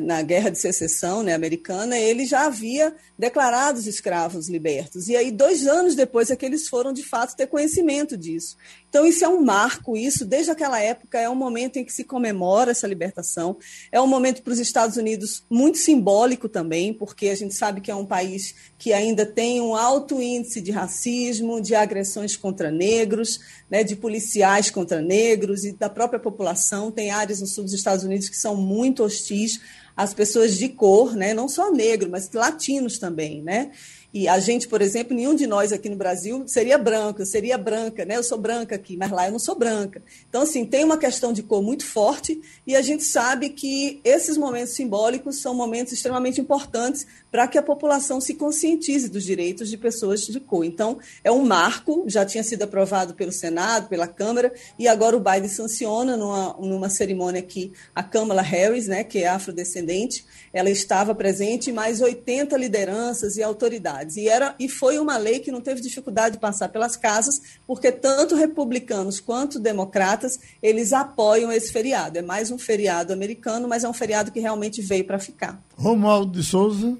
na 0.00 0.22
Guerra 0.22 0.50
de 0.50 0.58
Secessão 0.58 1.22
né, 1.22 1.34
americana, 1.34 1.98
ele 1.98 2.24
já 2.24 2.46
havia 2.46 2.94
declarado 3.18 3.78
os 3.78 3.86
escravos 3.86 4.48
libertos. 4.48 5.08
E 5.08 5.16
aí, 5.16 5.30
dois 5.30 5.66
anos 5.66 5.94
depois, 5.94 6.30
é 6.30 6.36
que 6.36 6.46
eles 6.46 6.68
foram, 6.68 6.92
de 6.92 7.02
fato, 7.02 7.36
ter 7.36 7.46
conhecimento 7.46 8.16
disso. 8.16 8.56
Então, 8.96 9.04
isso 9.04 9.26
é 9.26 9.28
um 9.28 9.42
marco, 9.42 9.94
isso, 9.94 10.24
desde 10.24 10.50
aquela 10.50 10.80
época, 10.80 11.20
é 11.20 11.28
um 11.28 11.34
momento 11.34 11.76
em 11.76 11.84
que 11.84 11.92
se 11.92 12.02
comemora 12.02 12.70
essa 12.70 12.86
libertação. 12.86 13.58
É 13.92 14.00
um 14.00 14.06
momento 14.06 14.40
para 14.40 14.54
os 14.54 14.58
Estados 14.58 14.96
Unidos 14.96 15.44
muito 15.50 15.76
simbólico 15.76 16.48
também, 16.48 16.94
porque 16.94 17.28
a 17.28 17.34
gente 17.34 17.54
sabe 17.54 17.82
que 17.82 17.90
é 17.90 17.94
um 17.94 18.06
país 18.06 18.54
que 18.78 18.94
ainda 18.94 19.26
tem 19.26 19.60
um 19.60 19.76
alto 19.76 20.22
índice 20.22 20.62
de 20.62 20.70
racismo, 20.70 21.60
de 21.60 21.74
agressões 21.74 22.38
contra 22.38 22.70
negros, 22.70 23.38
né, 23.70 23.84
de 23.84 23.94
policiais 23.94 24.70
contra 24.70 25.02
negros 25.02 25.66
e 25.66 25.72
da 25.72 25.90
própria 25.90 26.18
população. 26.18 26.90
Tem 26.90 27.10
áreas 27.10 27.42
no 27.42 27.46
sul 27.46 27.64
dos 27.64 27.74
Estados 27.74 28.02
Unidos 28.02 28.30
que 28.30 28.36
são 28.36 28.56
muito 28.56 29.04
hostis 29.04 29.60
às 29.94 30.14
pessoas 30.14 30.56
de 30.56 30.70
cor, 30.70 31.14
né, 31.14 31.34
não 31.34 31.50
só 31.50 31.70
negro, 31.70 32.08
mas 32.10 32.32
latinos 32.32 32.98
também, 32.98 33.42
né? 33.42 33.72
E 34.18 34.26
a 34.28 34.38
gente, 34.38 34.66
por 34.66 34.80
exemplo, 34.80 35.14
nenhum 35.14 35.34
de 35.34 35.46
nós 35.46 35.74
aqui 35.74 35.90
no 35.90 35.94
Brasil 35.94 36.42
seria 36.48 36.78
branco, 36.78 37.20
eu 37.20 37.26
seria 37.26 37.58
branca, 37.58 38.02
né? 38.02 38.16
Eu 38.16 38.22
sou 38.22 38.38
branca 38.38 38.74
aqui, 38.74 38.96
mas 38.96 39.10
lá 39.10 39.26
eu 39.26 39.32
não 39.32 39.38
sou 39.38 39.54
branca. 39.54 40.02
Então, 40.26 40.40
assim, 40.40 40.64
tem 40.64 40.84
uma 40.84 40.96
questão 40.96 41.34
de 41.34 41.42
cor 41.42 41.62
muito 41.62 41.84
forte 41.84 42.40
e 42.66 42.74
a 42.74 42.80
gente 42.80 43.04
sabe 43.04 43.50
que 43.50 44.00
esses 44.02 44.38
momentos 44.38 44.72
simbólicos 44.72 45.42
são 45.42 45.54
momentos 45.54 45.92
extremamente 45.92 46.40
importantes 46.40 47.06
para 47.36 47.46
que 47.46 47.58
a 47.58 47.62
população 47.62 48.18
se 48.18 48.32
conscientize 48.32 49.10
dos 49.10 49.22
direitos 49.22 49.68
de 49.68 49.76
pessoas 49.76 50.22
de 50.22 50.40
cor. 50.40 50.64
Então, 50.64 50.98
é 51.22 51.30
um 51.30 51.44
marco, 51.44 52.04
já 52.06 52.24
tinha 52.24 52.42
sido 52.42 52.62
aprovado 52.62 53.12
pelo 53.12 53.30
Senado, 53.30 53.88
pela 53.88 54.08
Câmara, 54.08 54.54
e 54.78 54.88
agora 54.88 55.14
o 55.14 55.20
Biden 55.20 55.46
sanciona 55.46 56.16
numa, 56.16 56.56
numa 56.58 56.88
cerimônia 56.88 57.40
aqui 57.40 57.74
a 57.94 58.02
Kamala 58.02 58.40
Harris, 58.40 58.86
né, 58.86 59.04
que 59.04 59.18
é 59.18 59.28
afrodescendente, 59.28 60.24
ela 60.50 60.70
estava 60.70 61.14
presente, 61.14 61.70
mais 61.70 62.00
80 62.00 62.56
lideranças 62.56 63.36
e 63.36 63.42
autoridades. 63.42 64.16
E, 64.16 64.26
era, 64.26 64.54
e 64.58 64.66
foi 64.66 64.98
uma 64.98 65.18
lei 65.18 65.38
que 65.38 65.52
não 65.52 65.60
teve 65.60 65.82
dificuldade 65.82 66.36
de 66.36 66.40
passar 66.40 66.70
pelas 66.70 66.96
casas, 66.96 67.42
porque 67.66 67.92
tanto 67.92 68.34
republicanos 68.34 69.20
quanto 69.20 69.60
democratas, 69.60 70.40
eles 70.62 70.94
apoiam 70.94 71.52
esse 71.52 71.70
feriado. 71.70 72.18
É 72.18 72.22
mais 72.22 72.50
um 72.50 72.56
feriado 72.56 73.12
americano, 73.12 73.68
mas 73.68 73.84
é 73.84 73.88
um 73.90 73.92
feriado 73.92 74.32
que 74.32 74.40
realmente 74.40 74.80
veio 74.80 75.04
para 75.04 75.18
ficar. 75.18 75.62
Romualdo 75.76 76.32
de 76.32 76.42
Souza. 76.42 76.96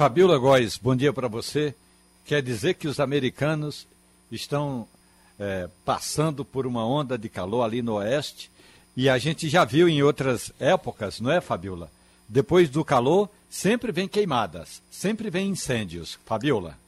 Fabiola 0.00 0.38
Góes, 0.38 0.78
bom 0.78 0.96
dia 0.96 1.12
para 1.12 1.28
você. 1.28 1.74
Quer 2.24 2.40
dizer 2.42 2.72
que 2.72 2.88
os 2.88 2.98
americanos 2.98 3.86
estão 4.32 4.88
é, 5.38 5.68
passando 5.84 6.42
por 6.42 6.66
uma 6.66 6.86
onda 6.86 7.18
de 7.18 7.28
calor 7.28 7.62
ali 7.62 7.82
no 7.82 7.96
oeste 7.96 8.50
e 8.96 9.10
a 9.10 9.18
gente 9.18 9.46
já 9.46 9.62
viu 9.62 9.90
em 9.90 10.02
outras 10.02 10.52
épocas, 10.58 11.20
não 11.20 11.30
é, 11.30 11.42
Fabiola? 11.42 11.90
Depois 12.26 12.70
do 12.70 12.82
calor, 12.82 13.28
sempre 13.50 13.92
vem 13.92 14.08
queimadas, 14.08 14.80
sempre 14.90 15.28
vem 15.28 15.50
incêndios. 15.50 16.18
Fabiola. 16.24 16.78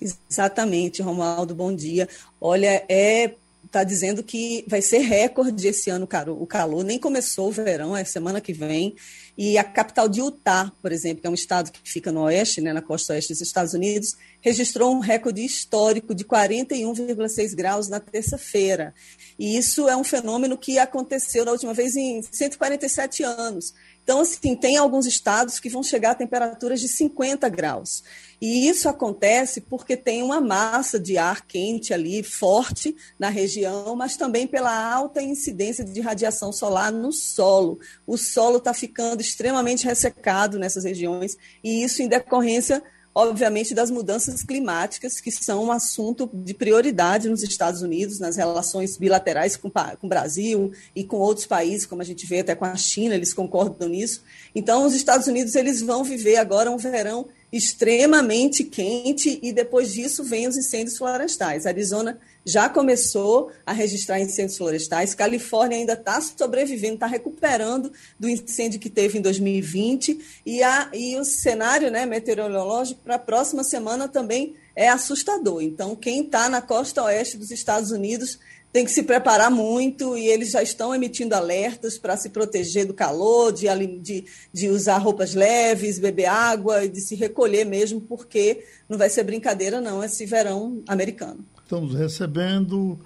Exatamente, 0.00 1.02
Romualdo, 1.02 1.56
bom 1.56 1.74
dia. 1.74 2.08
Olha, 2.40 2.84
é 2.88 3.34
está 3.64 3.84
dizendo 3.84 4.22
que 4.22 4.64
vai 4.66 4.82
ser 4.82 4.98
recorde 4.98 5.68
esse 5.68 5.90
ano 5.90 6.08
o 6.28 6.46
calor, 6.46 6.84
nem 6.84 6.98
começou 6.98 7.48
o 7.48 7.52
verão, 7.52 7.96
é 7.96 8.04
semana 8.04 8.40
que 8.40 8.52
vem. 8.52 8.94
E 9.36 9.56
a 9.56 9.64
capital 9.64 10.08
de 10.08 10.20
Utah, 10.20 10.72
por 10.82 10.92
exemplo, 10.92 11.20
que 11.20 11.26
é 11.26 11.30
um 11.30 11.34
estado 11.34 11.70
que 11.70 11.80
fica 11.84 12.12
no 12.12 12.22
oeste, 12.22 12.60
né, 12.60 12.72
na 12.72 12.82
costa 12.82 13.12
oeste 13.12 13.32
dos 13.32 13.40
Estados 13.40 13.74
Unidos, 13.74 14.16
registrou 14.40 14.94
um 14.94 15.00
recorde 15.00 15.44
histórico 15.44 16.14
de 16.14 16.24
41,6 16.24 17.54
graus 17.54 17.88
na 17.88 18.00
terça-feira. 18.00 18.94
E 19.38 19.56
isso 19.56 19.88
é 19.88 19.96
um 19.96 20.04
fenômeno 20.04 20.56
que 20.58 20.78
aconteceu 20.78 21.44
na 21.44 21.52
última 21.52 21.74
vez 21.74 21.96
em 21.96 22.22
147 22.22 23.22
anos. 23.22 23.74
Então, 24.02 24.20
assim, 24.20 24.56
tem 24.56 24.76
alguns 24.76 25.06
estados 25.06 25.60
que 25.60 25.68
vão 25.68 25.82
chegar 25.82 26.12
a 26.12 26.14
temperaturas 26.14 26.80
de 26.80 26.88
50 26.88 27.48
graus. 27.48 28.02
E 28.40 28.68
isso 28.68 28.88
acontece 28.88 29.60
porque 29.60 29.96
tem 29.96 30.22
uma 30.22 30.40
massa 30.40 30.98
de 30.98 31.18
ar 31.18 31.46
quente 31.46 31.92
ali, 31.92 32.22
forte 32.22 32.96
na 33.18 33.28
região, 33.28 33.94
mas 33.94 34.16
também 34.16 34.46
pela 34.46 34.74
alta 34.92 35.22
incidência 35.22 35.84
de 35.84 36.00
radiação 36.00 36.50
solar 36.50 36.90
no 36.90 37.12
solo. 37.12 37.78
O 38.06 38.16
solo 38.16 38.56
está 38.56 38.72
ficando 38.72 39.20
extremamente 39.30 39.84
ressecado 39.84 40.58
nessas 40.58 40.84
regiões, 40.84 41.36
e 41.64 41.82
isso 41.82 42.02
em 42.02 42.08
decorrência 42.08 42.82
obviamente, 43.14 43.74
das 43.74 43.90
mudanças 43.90 44.42
climáticas, 44.42 45.20
que 45.20 45.30
são 45.30 45.64
um 45.64 45.72
assunto 45.72 46.30
de 46.32 46.54
prioridade 46.54 47.28
nos 47.28 47.42
Estados 47.42 47.82
Unidos, 47.82 48.18
nas 48.18 48.36
relações 48.36 48.96
bilaterais 48.96 49.56
com, 49.56 49.68
com 49.68 50.06
o 50.06 50.08
Brasil 50.08 50.72
e 50.94 51.02
com 51.02 51.16
outros 51.16 51.46
países, 51.46 51.86
como 51.86 52.02
a 52.02 52.04
gente 52.04 52.26
vê 52.26 52.40
até 52.40 52.54
com 52.54 52.64
a 52.64 52.76
China, 52.76 53.14
eles 53.14 53.34
concordam 53.34 53.88
nisso. 53.88 54.22
Então, 54.54 54.86
os 54.86 54.94
Estados 54.94 55.26
Unidos 55.26 55.54
eles 55.54 55.82
vão 55.82 56.04
viver 56.04 56.36
agora 56.36 56.70
um 56.70 56.76
verão 56.76 57.26
extremamente 57.52 58.62
quente 58.62 59.40
e 59.42 59.52
depois 59.52 59.92
disso 59.92 60.22
vem 60.22 60.46
os 60.46 60.56
incêndios 60.56 60.96
florestais. 60.96 61.66
Arizona 61.66 62.18
já 62.44 62.68
começou 62.68 63.50
a 63.66 63.72
registrar 63.72 64.20
incêndios 64.20 64.56
florestais. 64.56 65.14
Califórnia 65.14 65.78
ainda 65.78 65.92
está 65.92 66.20
sobrevivendo, 66.20 66.94
está 66.94 67.06
recuperando 67.06 67.92
do 68.18 68.28
incêndio 68.28 68.80
que 68.80 68.90
teve 68.90 69.18
em 69.18 69.22
2020. 69.22 70.42
E, 70.44 70.62
a, 70.62 70.90
e 70.92 71.16
o 71.16 71.24
cenário 71.24 71.90
né, 71.90 72.06
meteorológico 72.06 73.00
para 73.02 73.16
a 73.16 73.18
próxima 73.18 73.62
semana 73.62 74.08
também 74.08 74.54
é 74.74 74.88
assustador. 74.88 75.62
Então, 75.62 75.94
quem 75.94 76.22
está 76.22 76.48
na 76.48 76.62
costa 76.62 77.02
oeste 77.04 77.36
dos 77.36 77.50
Estados 77.50 77.90
Unidos 77.90 78.38
tem 78.72 78.84
que 78.84 78.92
se 78.92 79.02
preparar 79.02 79.50
muito 79.50 80.16
e 80.16 80.28
eles 80.28 80.52
já 80.52 80.62
estão 80.62 80.94
emitindo 80.94 81.34
alertas 81.34 81.98
para 81.98 82.16
se 82.16 82.28
proteger 82.28 82.86
do 82.86 82.94
calor, 82.94 83.52
de, 83.52 83.66
de, 83.98 84.24
de, 84.52 84.68
usar 84.68 84.98
roupas 84.98 85.34
leves, 85.34 85.98
beber 85.98 86.26
água 86.26 86.84
e 86.84 86.88
de 86.88 87.00
se 87.00 87.16
recolher 87.16 87.64
mesmo, 87.64 88.00
porque 88.00 88.64
não 88.88 88.96
vai 88.96 89.10
ser 89.10 89.24
brincadeira, 89.24 89.80
não, 89.80 90.04
esse 90.04 90.24
verão 90.24 90.82
americano. 90.86 91.44
Estamos 91.70 91.94
recebendo 91.94 92.98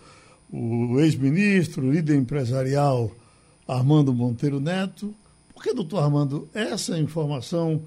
o 0.50 0.98
ex-ministro, 0.98 1.92
líder 1.92 2.16
empresarial 2.16 3.12
Armando 3.68 4.10
Monteiro 4.10 4.58
Neto. 4.58 5.14
Por 5.52 5.62
que, 5.62 5.74
doutor 5.74 6.02
Armando, 6.02 6.48
essa 6.54 6.98
informação 6.98 7.82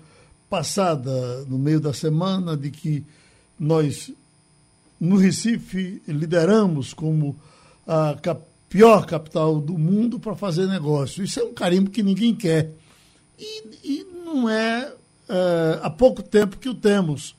passada 0.48 1.44
no 1.46 1.58
meio 1.58 1.80
da 1.80 1.94
semana 1.94 2.56
de 2.56 2.70
que 2.70 3.04
nós, 3.60 4.12
no 5.00 5.18
Recife, 5.18 6.00
lideramos 6.08 6.94
como 6.94 7.36
a 7.88 8.16
pior 8.70 9.08
capital 9.08 9.60
do 9.60 9.80
mundo 9.80 10.20
para 10.20 10.36
fazer 10.36 10.68
negócio. 10.68 11.24
Isso 11.24 11.40
é 11.40 11.44
um 11.44 11.56
carimbo 11.56 11.90
que 11.90 12.04
ninguém 12.04 12.36
quer. 12.36 12.72
E, 13.40 13.64
e 13.84 14.04
não 14.24 14.48
é, 14.48 14.94
é 15.28 15.80
há 15.82 15.90
pouco 15.90 16.22
tempo 16.22 16.58
que 16.58 16.70
o 16.70 16.76
temos. 16.76 17.36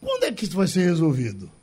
Quando 0.00 0.24
é 0.24 0.32
que 0.32 0.42
isso 0.44 0.56
vai 0.56 0.66
ser 0.66 0.80
resolvido? 0.80 1.56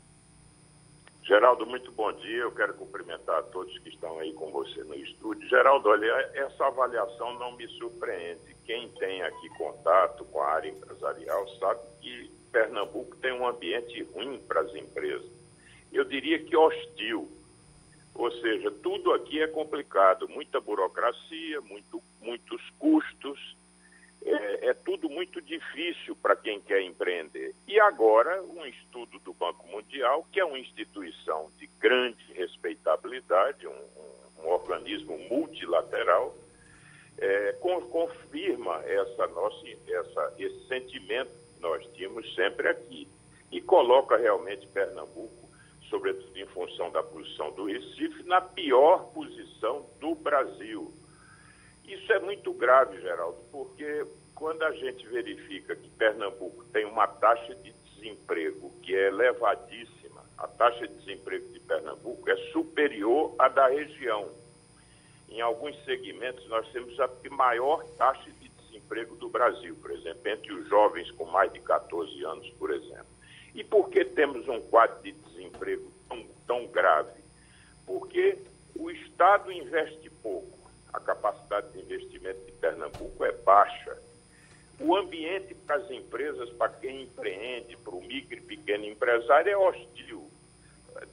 Geraldo, 1.25 1.65
muito 1.65 1.91
bom 1.91 2.13
dia. 2.13 2.43
Eu 2.43 2.51
quero 2.51 2.75
cumprimentar 2.75 3.41
todos 3.45 3.75
que 3.79 3.89
estão 3.89 4.19
aí 4.19 4.31
com 4.33 4.51
você 4.51 4.83
no 4.83 4.93
estúdio. 4.93 5.49
Geraldo, 5.49 5.89
olha, 5.89 6.05
essa 6.35 6.67
avaliação 6.67 7.33
não 7.39 7.53
me 7.53 7.67
surpreende. 7.67 8.55
Quem 8.63 8.89
tem 8.89 9.23
aqui 9.23 9.49
contato 9.57 10.23
com 10.25 10.39
a 10.39 10.49
área 10.49 10.69
empresarial 10.69 11.47
sabe 11.57 11.79
que 11.99 12.29
Pernambuco 12.51 13.15
tem 13.17 13.33
um 13.33 13.47
ambiente 13.47 14.03
ruim 14.13 14.39
para 14.47 14.61
as 14.61 14.75
empresas. 14.75 15.25
Eu 15.91 16.05
diria 16.05 16.37
que 16.37 16.55
hostil. 16.55 17.27
Ou 18.13 18.31
seja, 18.31 18.69
tudo 18.69 19.11
aqui 19.11 19.41
é 19.41 19.47
complicado, 19.47 20.29
muita 20.29 20.61
burocracia, 20.61 21.59
muito, 21.61 22.03
muitos 22.21 22.61
custos, 22.77 23.57
é, 24.25 24.69
é 24.69 24.73
tudo 24.73 25.09
muito 25.09 25.39
difícil 25.41 26.15
para 26.15 26.35
quem 26.35 26.59
quer 26.59 26.81
empreender. 26.81 27.53
E 27.67 27.79
agora, 27.79 28.41
um 28.43 28.65
estudo 28.65 29.19
do 29.19 29.33
Banco 29.33 29.67
Mundial, 29.67 30.25
que 30.31 30.39
é 30.39 30.45
uma 30.45 30.57
instituição 30.57 31.51
de 31.57 31.67
grande 31.79 32.33
respeitabilidade, 32.33 33.67
um, 33.67 33.71
um, 33.71 34.45
um 34.45 34.49
organismo 34.49 35.17
multilateral, 35.29 36.35
é, 37.17 37.53
confirma 37.91 38.83
essa 38.85 39.27
nossa, 39.27 39.65
essa, 39.87 40.33
esse 40.37 40.67
sentimento 40.67 41.31
que 41.31 41.61
nós 41.61 41.85
tínhamos 41.93 42.33
sempre 42.35 42.67
aqui 42.67 43.07
e 43.51 43.61
coloca 43.61 44.17
realmente 44.17 44.67
Pernambuco, 44.67 45.49
sobretudo 45.89 46.37
em 46.37 46.45
função 46.47 46.91
da 46.91 47.01
posição 47.03 47.51
do 47.51 47.65
Recife, 47.65 48.23
na 48.23 48.41
pior 48.41 49.11
posição 49.13 49.85
do 49.99 50.15
Brasil 50.15 50.91
isso 51.87 52.11
é 52.13 52.19
muito 52.19 52.53
grave, 52.53 52.99
Geraldo, 53.01 53.37
porque 53.51 54.05
quando 54.33 54.63
a 54.63 54.71
gente 54.71 55.05
verifica 55.07 55.75
que 55.75 55.89
Pernambuco 55.91 56.65
tem 56.65 56.85
uma 56.85 57.07
taxa 57.07 57.55
de 57.55 57.71
desemprego 57.71 58.71
que 58.81 58.95
é 58.95 59.07
elevadíssima, 59.07 60.23
a 60.37 60.47
taxa 60.47 60.87
de 60.87 60.93
desemprego 60.95 61.47
de 61.53 61.59
Pernambuco 61.61 62.29
é 62.29 62.35
superior 62.51 63.33
à 63.39 63.47
da 63.47 63.67
região. 63.67 64.29
Em 65.29 65.41
alguns 65.41 65.81
segmentos, 65.85 66.47
nós 66.47 66.67
temos 66.71 66.99
a 66.99 67.09
maior 67.31 67.83
taxa 67.97 68.29
de 68.31 68.49
desemprego 68.49 69.15
do 69.15 69.29
Brasil, 69.29 69.75
por 69.81 69.91
exemplo, 69.91 70.27
entre 70.27 70.53
os 70.53 70.67
jovens 70.67 71.09
com 71.11 71.25
mais 71.25 71.51
de 71.51 71.59
14 71.61 72.23
anos, 72.25 72.49
por 72.51 72.71
exemplo. 72.71 73.15
E 73.53 73.63
por 73.63 73.89
que 73.89 74.03
temos 74.03 74.47
um 74.47 74.61
quadro 74.61 75.01
de 75.01 75.13
desemprego 75.13 75.91
tão, 76.09 76.25
tão 76.45 76.67
grave? 76.67 77.23
Porque 77.85 78.37
o 78.77 78.91
Estado 78.91 79.51
investe 79.51 80.09
pouco 80.21 80.54
a 80.95 80.99
capacidade 80.99 81.71
de 81.73 81.79
investimento 81.79 82.45
de 82.45 82.51
Pernambuco 82.53 83.23
é 83.25 83.31
baixa. 83.31 83.97
O 84.79 84.95
ambiente 84.95 85.53
para 85.53 85.75
as 85.77 85.91
empresas, 85.91 86.49
para 86.51 86.69
quem 86.69 87.03
empreende, 87.03 87.77
para 87.77 87.95
o 87.95 88.01
micro 88.01 88.37
e 88.37 88.41
pequeno 88.41 88.85
empresário, 88.85 89.51
é 89.51 89.57
hostil. 89.57 90.29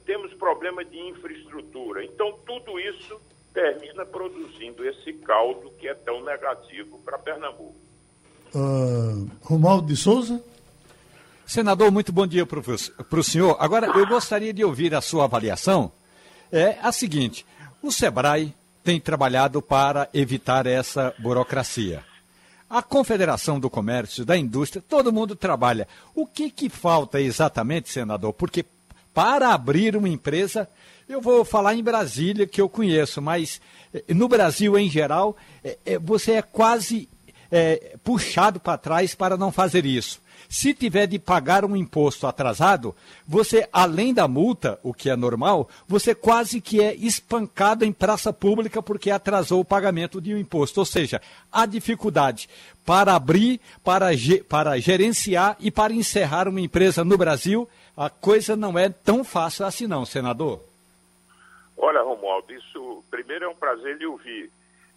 Temos 0.05 0.33
problema 0.35 0.83
de 0.83 0.97
infraestrutura. 0.97 2.03
Então, 2.03 2.39
tudo 2.45 2.79
isso 2.79 3.19
termina 3.53 4.05
produzindo 4.05 4.87
esse 4.87 5.13
caldo 5.13 5.69
que 5.71 5.87
é 5.87 5.93
tão 5.93 6.23
negativo 6.23 6.99
para 6.99 7.17
Pernambuco. 7.19 7.75
Uh, 8.55 9.29
Romualdo 9.41 9.87
de 9.87 9.95
Souza? 9.95 10.43
Senador, 11.45 11.91
muito 11.91 12.11
bom 12.11 12.25
dia 12.25 12.45
para 12.45 12.59
o 13.19 13.23
senhor. 13.23 13.57
Agora, 13.59 13.87
eu 13.87 14.07
gostaria 14.07 14.53
de 14.53 14.63
ouvir 14.63 14.95
a 14.95 15.01
sua 15.01 15.25
avaliação. 15.25 15.91
É 16.51 16.77
a 16.81 16.91
seguinte: 16.91 17.45
o 17.81 17.91
SEBRAE 17.91 18.53
tem 18.83 18.99
trabalhado 18.99 19.61
para 19.61 20.09
evitar 20.13 20.67
essa 20.67 21.13
burocracia. 21.19 22.03
A 22.69 22.81
Confederação 22.81 23.59
do 23.59 23.69
Comércio, 23.69 24.25
da 24.25 24.35
Indústria, 24.35 24.83
todo 24.87 25.13
mundo 25.13 25.35
trabalha. 25.35 25.87
O 26.15 26.25
que, 26.25 26.49
que 26.49 26.69
falta 26.69 27.21
exatamente, 27.21 27.89
senador? 27.89 28.33
Porque 28.33 28.65
para 29.13 29.53
abrir 29.53 29.95
uma 29.95 30.09
empresa, 30.09 30.67
eu 31.07 31.21
vou 31.21 31.45
falar 31.45 31.75
em 31.75 31.83
Brasília, 31.83 32.47
que 32.47 32.59
eu 32.59 32.67
conheço, 32.67 33.21
mas 33.21 33.61
eh, 33.93 34.03
no 34.09 34.27
Brasil 34.27 34.77
em 34.77 34.89
geral, 34.89 35.37
é, 35.63 35.77
é, 35.85 35.99
você 35.99 36.33
é 36.33 36.41
quase 36.41 37.07
é, 37.51 37.95
puxado 38.03 38.59
para 38.59 38.79
trás 38.79 39.13
para 39.13 39.37
não 39.37 39.51
fazer 39.51 39.85
isso. 39.85 40.19
Se 40.49 40.73
tiver 40.73 41.07
de 41.07 41.19
pagar 41.19 41.65
um 41.65 41.75
imposto 41.75 42.27
atrasado, 42.27 42.95
você, 43.27 43.67
além 43.71 44.13
da 44.13 44.27
multa, 44.27 44.79
o 44.83 44.93
que 44.93 45.09
é 45.09 45.15
normal, 45.15 45.69
você 45.87 46.13
quase 46.13 46.61
que 46.61 46.81
é 46.81 46.95
espancado 46.95 47.85
em 47.85 47.91
praça 47.91 48.31
pública 48.31 48.81
porque 48.81 49.11
atrasou 49.11 49.61
o 49.61 49.65
pagamento 49.65 50.21
de 50.21 50.33
um 50.33 50.37
imposto. 50.37 50.79
Ou 50.79 50.85
seja, 50.85 51.21
há 51.51 51.65
dificuldade 51.65 52.49
para 52.85 53.15
abrir, 53.15 53.59
para, 53.83 54.07
para 54.47 54.79
gerenciar 54.79 55.55
e 55.59 55.71
para 55.71 55.93
encerrar 55.93 56.47
uma 56.47 56.61
empresa 56.61 57.03
no 57.03 57.17
Brasil. 57.17 57.67
A 57.95 58.09
coisa 58.09 58.55
não 58.55 58.77
é 58.77 58.89
tão 58.89 59.23
fácil 59.23 59.65
assim, 59.65 59.87
não, 59.87 60.05
senador. 60.05 60.61
Olha, 61.77 62.01
Romualdo, 62.01 62.53
isso 62.53 63.03
primeiro 63.09 63.45
é 63.45 63.47
um 63.47 63.55
prazer 63.55 63.97
lhe 63.97 64.05
ouvir. 64.05 64.49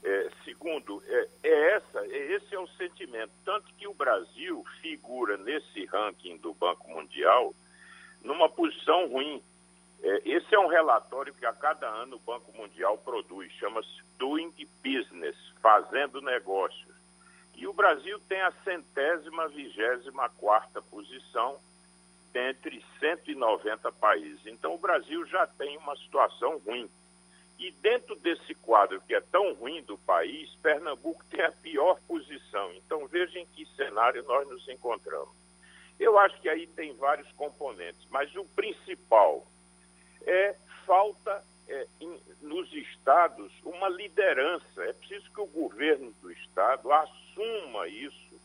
É, 0.05 0.29
segundo, 0.67 1.01
é, 1.07 1.29
é, 1.45 1.77
essa, 1.77 2.01
é, 2.07 2.33
esse 2.33 2.53
é 2.53 2.59
o 2.59 2.67
sentimento. 2.71 3.31
Tanto 3.45 3.73
que 3.75 3.87
o 3.87 3.95
Brasil 3.95 4.65
figura 4.83 5.37
nesse 5.37 5.85
ranking 5.87 6.37
do 6.39 6.53
Banco 6.55 6.91
Mundial 6.91 7.55
numa 8.23 8.49
posição 8.49 9.09
ruim. 9.09 9.41
É, 10.03 10.23
esse 10.29 10.53
é 10.53 10.59
um 10.59 10.67
relatório 10.67 11.33
que 11.33 11.47
a 11.47 11.53
cada 11.53 11.89
ano 11.89 12.17
o 12.17 12.21
Banco 12.21 12.53
Mundial 12.53 12.99
produz, 12.99 13.53
chama-se 13.53 14.03
Doing 14.19 14.53
Business, 14.85 15.37
fazendo 15.63 16.21
negócios. 16.21 16.97
E 17.55 17.67
o 17.67 17.73
Brasil 17.73 18.19
tem 18.29 18.41
a 18.43 18.53
centésima, 18.65 19.49
vigésima 19.49 20.29
quarta 20.31 20.83
posição 20.83 21.59
dentre 22.33 22.85
190 22.99 23.93
países. 23.93 24.45
Então 24.47 24.75
o 24.75 24.79
Brasil 24.79 25.25
já 25.27 25.47
tem 25.47 25.79
uma 25.79 25.97
situação 25.97 26.59
ruim. 26.67 26.91
E 27.59 27.71
dentro 27.71 28.15
desse 28.17 28.55
quadro 28.55 29.01
que 29.01 29.15
é 29.15 29.21
tão 29.21 29.55
ruim 29.55 29.83
do 29.83 29.97
país, 29.99 30.55
Pernambuco 30.63 31.25
tem 31.31 31.43
a 31.43 31.53
pior 31.53 31.99
posição. 32.07 32.73
Então 32.75 33.07
veja 33.07 33.39
em 33.39 33.47
que 33.47 33.65
cenário 33.75 34.23
nós 34.25 34.47
nos 34.49 34.69
encontramos. 34.69 35.35
Eu 35.99 36.19
acho 36.19 36.39
que 36.41 36.49
aí 36.49 36.67
tem 36.67 36.95
vários 36.95 37.31
componentes, 37.33 38.07
mas 38.11 38.35
o 38.37 38.45
principal 38.45 39.47
é 40.23 40.55
falta 40.85 41.43
é, 41.69 41.87
em, 42.01 42.21
nos 42.43 42.71
estados 42.73 43.51
uma 43.65 43.89
liderança. 43.89 44.85
É 44.85 44.93
preciso 44.93 45.31
que 45.31 45.41
o 45.41 45.47
governo 45.47 46.13
do 46.21 46.31
estado 46.31 46.93
assuma 46.93 47.89
isso, 47.89 48.39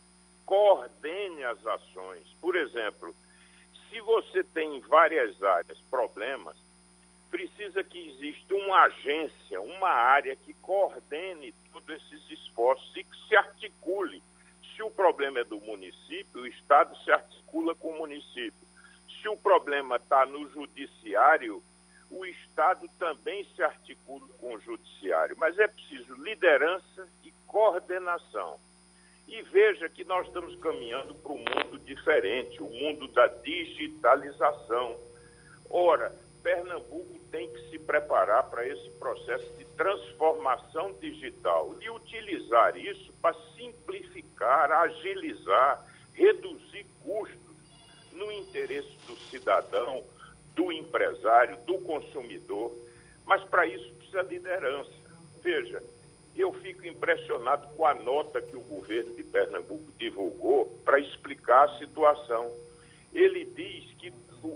coordene 0.46 1.44
as 1.44 1.66
ações. 1.66 2.28
Por 2.40 2.56
exemplo, 2.56 3.14
se 3.90 4.00
você 4.00 4.44
tem 4.44 4.78
em 4.78 4.82
várias 4.82 5.42
áreas 5.44 5.78
problemas, 5.90 6.56
precisa 7.32 7.82
que 7.84 8.10
exista 8.10 8.54
uma 8.54 8.84
agência, 8.84 9.62
uma 9.62 9.90
área 9.90 10.36
que 10.36 10.54
coordene 10.56 11.56
todos 11.72 11.90
esses 11.96 12.30
esforços 12.30 12.96
e 12.96 13.04
que 13.04 13.28
se 13.28 13.36
articule. 13.36 14.22
Se 14.76 14.84
o 14.84 14.92
problema 14.92 15.40
é 15.40 15.44
do 15.46 15.60
município, 15.62 16.42
o 16.42 16.48
Estado 16.48 16.96
se 17.04 17.12
articula 17.12 17.74
com 17.74 17.92
o 17.92 17.98
município. 18.00 18.68
Se 19.22 19.30
o 19.30 19.38
problema 19.38 19.96
está 19.96 20.26
no 20.26 20.50
judiciário, 20.50 21.64
o 22.10 22.26
Estado 22.26 22.90
também 23.00 23.46
se 23.56 23.64
articula 23.64 24.28
com 24.40 24.54
o 24.56 24.60
judiciário. 24.60 25.36
Mas 25.40 25.58
é 25.58 25.68
preciso 25.68 26.14
liderança 26.16 27.08
e 27.24 27.32
coordenação. 27.48 28.60
E 29.28 29.42
veja 29.44 29.88
que 29.88 30.04
nós 30.04 30.28
estamos 30.28 30.56
caminhando 30.58 31.16
para 31.16 31.32
um 31.32 31.38
mundo 31.38 31.80
diferente, 31.80 32.62
o 32.62 32.70
mundo 32.70 33.08
da 33.08 33.28
digitalização. 33.28 35.00
Ora, 35.70 36.14
Pernambuco 36.44 37.21
tem 37.32 37.50
que 37.50 37.70
se 37.70 37.80
preparar 37.80 38.50
para 38.50 38.68
esse 38.68 38.90
processo 38.92 39.52
de 39.58 39.66
transformação 39.78 40.94
digital 41.00 41.74
e 41.82 41.90
utilizar 41.90 42.78
isso 42.78 43.12
para 43.22 43.34
simplificar, 43.56 44.72
agilizar, 44.72 45.88
reduzir 46.14 46.86
custos 47.04 47.40
no 48.12 48.32
interesse 48.34 48.92
do 49.08 49.16
cidadão, 49.30 50.04
do 50.54 50.72
empresário, 50.72 51.58
do 51.66 51.80
consumidor. 51.80 52.76
Mas 53.26 53.44
para 53.46 53.66
isso 53.66 53.94
precisa 53.96 54.22
liderança. 54.24 54.92
Veja, 55.42 55.82
eu 56.36 56.52
fico 56.54 56.86
impressionado 56.86 57.68
com 57.76 57.86
a 57.86 57.94
nota 57.94 58.42
que 58.42 58.56
o 58.56 58.62
governo 58.62 59.16
de 59.16 59.24
Pernambuco 59.24 59.92
divulgou 59.98 60.66
para 60.84 61.00
explicar 61.00 61.70
a 61.70 61.78
situação. 61.78 62.52
Ele 63.14 63.46
diz 63.46 63.94
que 63.98 64.12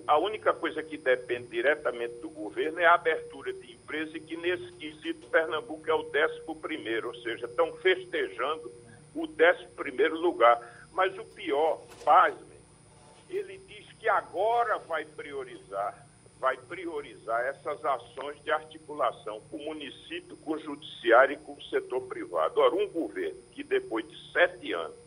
a 0.07 0.17
única 0.17 0.53
coisa 0.53 0.81
que 0.81 0.97
depende 0.97 1.47
diretamente 1.47 2.15
do 2.15 2.29
governo 2.29 2.79
é 2.79 2.86
a 2.86 2.95
abertura 2.95 3.53
de 3.53 3.73
empresa 3.73 4.17
e 4.17 4.19
que 4.19 4.36
nesse 4.36 4.71
quesito 4.73 5.27
Pernambuco 5.27 5.89
é 5.89 5.93
o 5.93 6.03
décimo 6.09 6.55
primeiro, 6.55 7.09
ou 7.09 7.15
seja, 7.15 7.45
estão 7.45 7.71
festejando 7.77 8.71
o 9.13 9.27
décimo 9.27 9.69
primeiro 9.71 10.19
lugar. 10.19 10.59
Mas 10.91 11.15
o 11.17 11.25
pior, 11.25 11.81
pasme, 12.03 12.55
ele 13.29 13.57
diz 13.67 13.91
que 13.99 14.09
agora 14.09 14.77
vai 14.79 15.05
priorizar, 15.05 16.07
vai 16.39 16.57
priorizar 16.57 17.45
essas 17.45 17.83
ações 17.86 18.41
de 18.43 18.51
articulação 18.51 19.41
com 19.51 19.57
o 19.57 19.65
município, 19.65 20.38
com 20.38 20.53
o 20.53 20.59
judiciário 20.59 21.33
e 21.33 21.38
com 21.38 21.53
o 21.53 21.63
setor 21.63 22.01
privado. 22.07 22.59
Ora, 22.59 22.75
um 22.75 22.89
governo 22.89 23.41
que 23.51 23.63
depois 23.63 24.07
de 24.07 24.31
sete 24.31 24.73
anos 24.73 24.97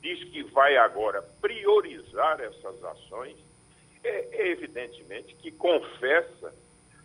diz 0.00 0.22
que 0.24 0.42
vai 0.42 0.76
agora 0.76 1.22
priorizar 1.40 2.40
essas 2.40 2.82
ações, 2.84 3.36
é, 4.04 4.28
é 4.32 4.48
evidentemente 4.48 5.34
que 5.36 5.50
confessa 5.50 6.54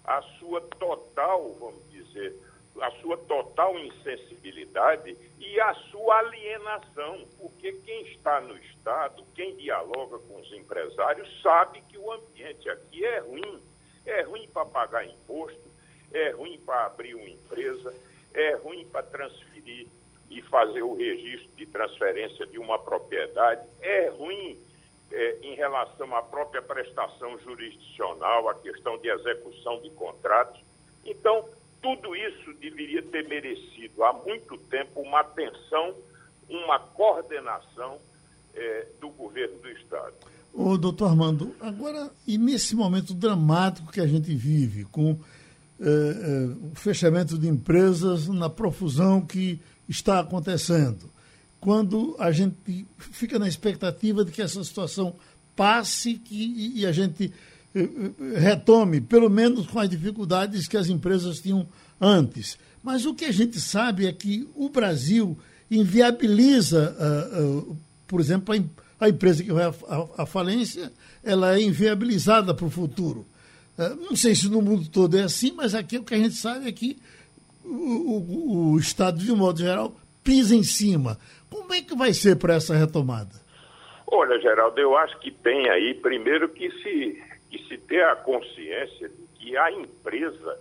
a 0.03 0.21
sua 0.39 0.61
total, 0.61 1.53
vamos 1.59 1.83
dizer, 1.91 2.33
a 2.81 2.91
sua 3.01 3.17
total 3.17 3.77
insensibilidade 3.79 5.17
e 5.39 5.59
a 5.59 5.73
sua 5.91 6.19
alienação, 6.19 7.27
porque 7.39 7.71
quem 7.71 8.01
está 8.07 8.39
no 8.41 8.57
Estado, 8.57 9.23
quem 9.35 9.55
dialoga 9.55 10.19
com 10.19 10.39
os 10.39 10.51
empresários, 10.53 11.41
sabe 11.41 11.81
que 11.89 11.97
o 11.97 12.11
ambiente 12.11 12.69
aqui 12.69 13.03
é 13.03 13.19
ruim. 13.19 13.61
É 14.05 14.21
ruim 14.21 14.47
para 14.53 14.65
pagar 14.65 15.05
imposto, 15.05 15.69
é 16.13 16.29
ruim 16.29 16.57
para 16.59 16.85
abrir 16.85 17.13
uma 17.15 17.27
empresa, 17.27 17.93
é 18.33 18.53
ruim 18.55 18.87
para 18.87 19.03
transferir 19.03 19.87
e 20.29 20.41
fazer 20.43 20.81
o 20.81 20.95
registro 20.95 21.49
de 21.55 21.65
transferência 21.65 22.45
de 22.45 22.57
uma 22.57 22.79
propriedade, 22.79 23.67
é 23.81 24.07
ruim 24.09 24.57
é, 25.11 25.37
em 25.41 25.55
relação 25.55 26.15
à 26.15 26.21
própria 26.21 26.61
prestação 26.61 27.37
jurisdicional, 27.39 28.49
à 28.49 28.55
questão 28.55 28.97
de 28.97 29.09
execução 29.09 29.81
de 29.81 29.89
contratos. 29.91 30.61
Então, 31.05 31.45
tudo 31.81 32.15
isso 32.15 32.53
deveria 32.59 33.01
ter 33.03 33.27
merecido 33.27 34.03
há 34.03 34.13
muito 34.13 34.57
tempo 34.69 35.01
uma 35.01 35.21
atenção, 35.21 35.95
uma 36.49 36.79
coordenação 36.79 37.99
é, 38.53 38.87
do 38.99 39.09
governo 39.09 39.57
do 39.59 39.69
Estado. 39.69 40.13
Ô, 40.53 40.77
doutor 40.77 41.09
Armando, 41.09 41.55
agora, 41.61 42.09
e 42.25 42.37
nesse 42.37 42.75
momento 42.75 43.13
dramático 43.13 43.91
que 43.91 44.01
a 44.01 44.07
gente 44.07 44.33
vive, 44.33 44.85
com 44.85 45.19
é, 45.79 45.85
é, 45.85 46.71
o 46.71 46.75
fechamento 46.75 47.37
de 47.37 47.47
empresas 47.47 48.27
na 48.27 48.49
profusão 48.49 49.21
que 49.21 49.61
está 49.87 50.19
acontecendo, 50.19 51.09
quando 51.59 52.15
a 52.19 52.31
gente 52.31 52.85
fica 52.97 53.39
na 53.39 53.47
expectativa 53.47 54.23
de 54.23 54.31
que 54.31 54.41
essa 54.41 54.63
situação 54.63 55.15
passe 55.55 56.15
que, 56.15 56.73
e 56.75 56.85
a 56.85 56.91
gente 56.91 57.33
eh, 57.73 57.81
eh, 57.81 58.39
retome, 58.39 59.01
pelo 59.01 59.29
menos 59.29 59.65
com 59.67 59.79
as 59.79 59.89
dificuldades 59.89 60.67
que 60.67 60.77
as 60.77 60.87
empresas 60.87 61.39
tinham 61.39 61.67
antes. 61.99 62.57
Mas 62.83 63.05
o 63.05 63.13
que 63.13 63.25
a 63.25 63.31
gente 63.31 63.59
sabe 63.59 64.05
é 64.05 64.13
que 64.13 64.47
o 64.55 64.69
Brasil 64.69 65.37
inviabiliza, 65.69 66.95
uh, 66.97 67.69
uh, 67.69 67.77
por 68.07 68.21
exemplo, 68.21 68.55
a, 68.55 69.05
a, 69.05 69.09
empresa 69.09 69.43
que 69.43 69.51
vai 69.51 69.65
à 70.17 70.25
falência, 70.25 70.91
ela 71.23 71.55
é 71.55 71.61
inviabilizada 71.61 72.53
para 72.53 72.65
o 72.65 72.69
futuro. 72.69 73.25
Uh, 73.77 73.95
não 74.09 74.15
sei 74.15 74.33
se 74.33 74.47
no 74.47 74.61
mundo 74.61 74.87
todo 74.87 75.17
é 75.17 75.23
assim, 75.23 75.51
mas 75.51 75.75
aqui 75.75 75.97
o 75.97 76.03
que 76.03 76.13
a 76.13 76.17
gente 76.17 76.35
sabe 76.35 76.67
é 76.67 76.71
que 76.71 76.97
o, 77.65 77.69
o, 77.69 78.71
o 78.71 78.79
Estado, 78.79 79.19
de 79.19 79.31
um 79.31 79.35
modo 79.35 79.59
geral, 79.59 79.99
pisa 80.23 80.55
em 80.55 80.63
cima. 80.63 81.19
Como 81.49 81.73
é 81.73 81.81
que 81.81 81.95
vai 81.95 82.13
ser 82.13 82.37
para 82.37 82.55
essa 82.55 82.75
retomada? 82.75 83.35
Olha, 84.05 84.39
Geraldo, 84.39 84.79
eu 84.79 84.97
acho 84.97 85.19
que 85.19 85.31
tem 85.31 85.69
aí, 85.69 85.93
primeiro, 85.93 86.49
que 86.49 86.71
se, 86.81 87.23
que 87.49 87.67
se 87.67 87.77
ter 87.77 88.03
a 88.05 88.15
consciência 88.15 89.09
de 89.09 89.27
que 89.37 89.57
a 89.57 89.71
empresa 89.71 90.59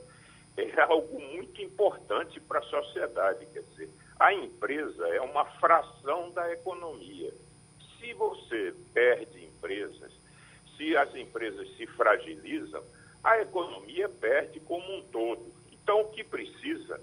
é 0.56 0.80
algo 0.80 1.20
muito 1.20 1.62
importante 1.62 2.40
para 2.40 2.58
a 2.58 2.62
sociedade. 2.62 3.46
Quer 3.52 3.62
dizer, 3.70 3.90
a 4.18 4.32
empresa 4.32 5.06
é 5.08 5.20
uma 5.20 5.44
fração 5.44 6.30
da 6.30 6.52
economia. 6.52 7.32
Se 7.98 8.12
você 8.14 8.74
perde 8.92 9.44
empresas, 9.44 10.12
se 10.76 10.96
as 10.96 11.14
empresas 11.14 11.68
se 11.76 11.86
fragilizam, 11.86 12.82
a 13.22 13.40
economia 13.40 14.08
perde 14.08 14.60
como 14.60 14.96
um 14.96 15.02
todo. 15.02 15.52
Então, 15.72 16.00
o 16.00 16.08
que 16.10 16.24
precisa 16.24 17.00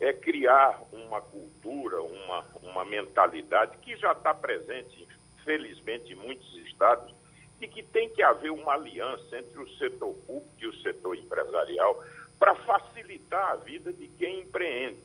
é 0.00 0.12
criar 0.12 0.82
uma 0.92 1.20
cultura, 1.20 2.02
uma, 2.02 2.44
uma 2.62 2.84
mentalidade 2.84 3.78
que 3.78 3.96
já 3.96 4.12
está 4.12 4.34
presente, 4.34 5.08
felizmente, 5.44 6.12
em 6.12 6.16
muitos 6.16 6.54
estados, 6.66 7.14
de 7.58 7.66
que 7.68 7.82
tem 7.82 8.08
que 8.10 8.22
haver 8.22 8.50
uma 8.50 8.74
aliança 8.74 9.38
entre 9.38 9.58
o 9.58 9.68
setor 9.78 10.14
público 10.26 10.54
e 10.58 10.66
o 10.66 10.76
setor 10.82 11.16
empresarial 11.16 12.02
para 12.38 12.54
facilitar 12.54 13.52
a 13.52 13.56
vida 13.56 13.92
de 13.92 14.08
quem 14.08 14.40
empreende. 14.40 15.00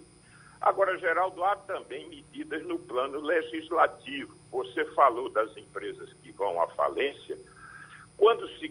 Agora, 0.60 0.98
Geraldo, 0.98 1.44
há 1.44 1.56
também 1.56 2.08
medidas 2.10 2.64
no 2.64 2.78
plano 2.78 3.20
legislativo. 3.20 4.36
Você 4.52 4.86
falou 4.94 5.30
das 5.30 5.56
empresas 5.58 6.12
que 6.22 6.32
vão 6.34 6.62
à 6.62 6.68
falência. 6.68 7.38
Quando 8.18 8.48
se, 8.60 8.70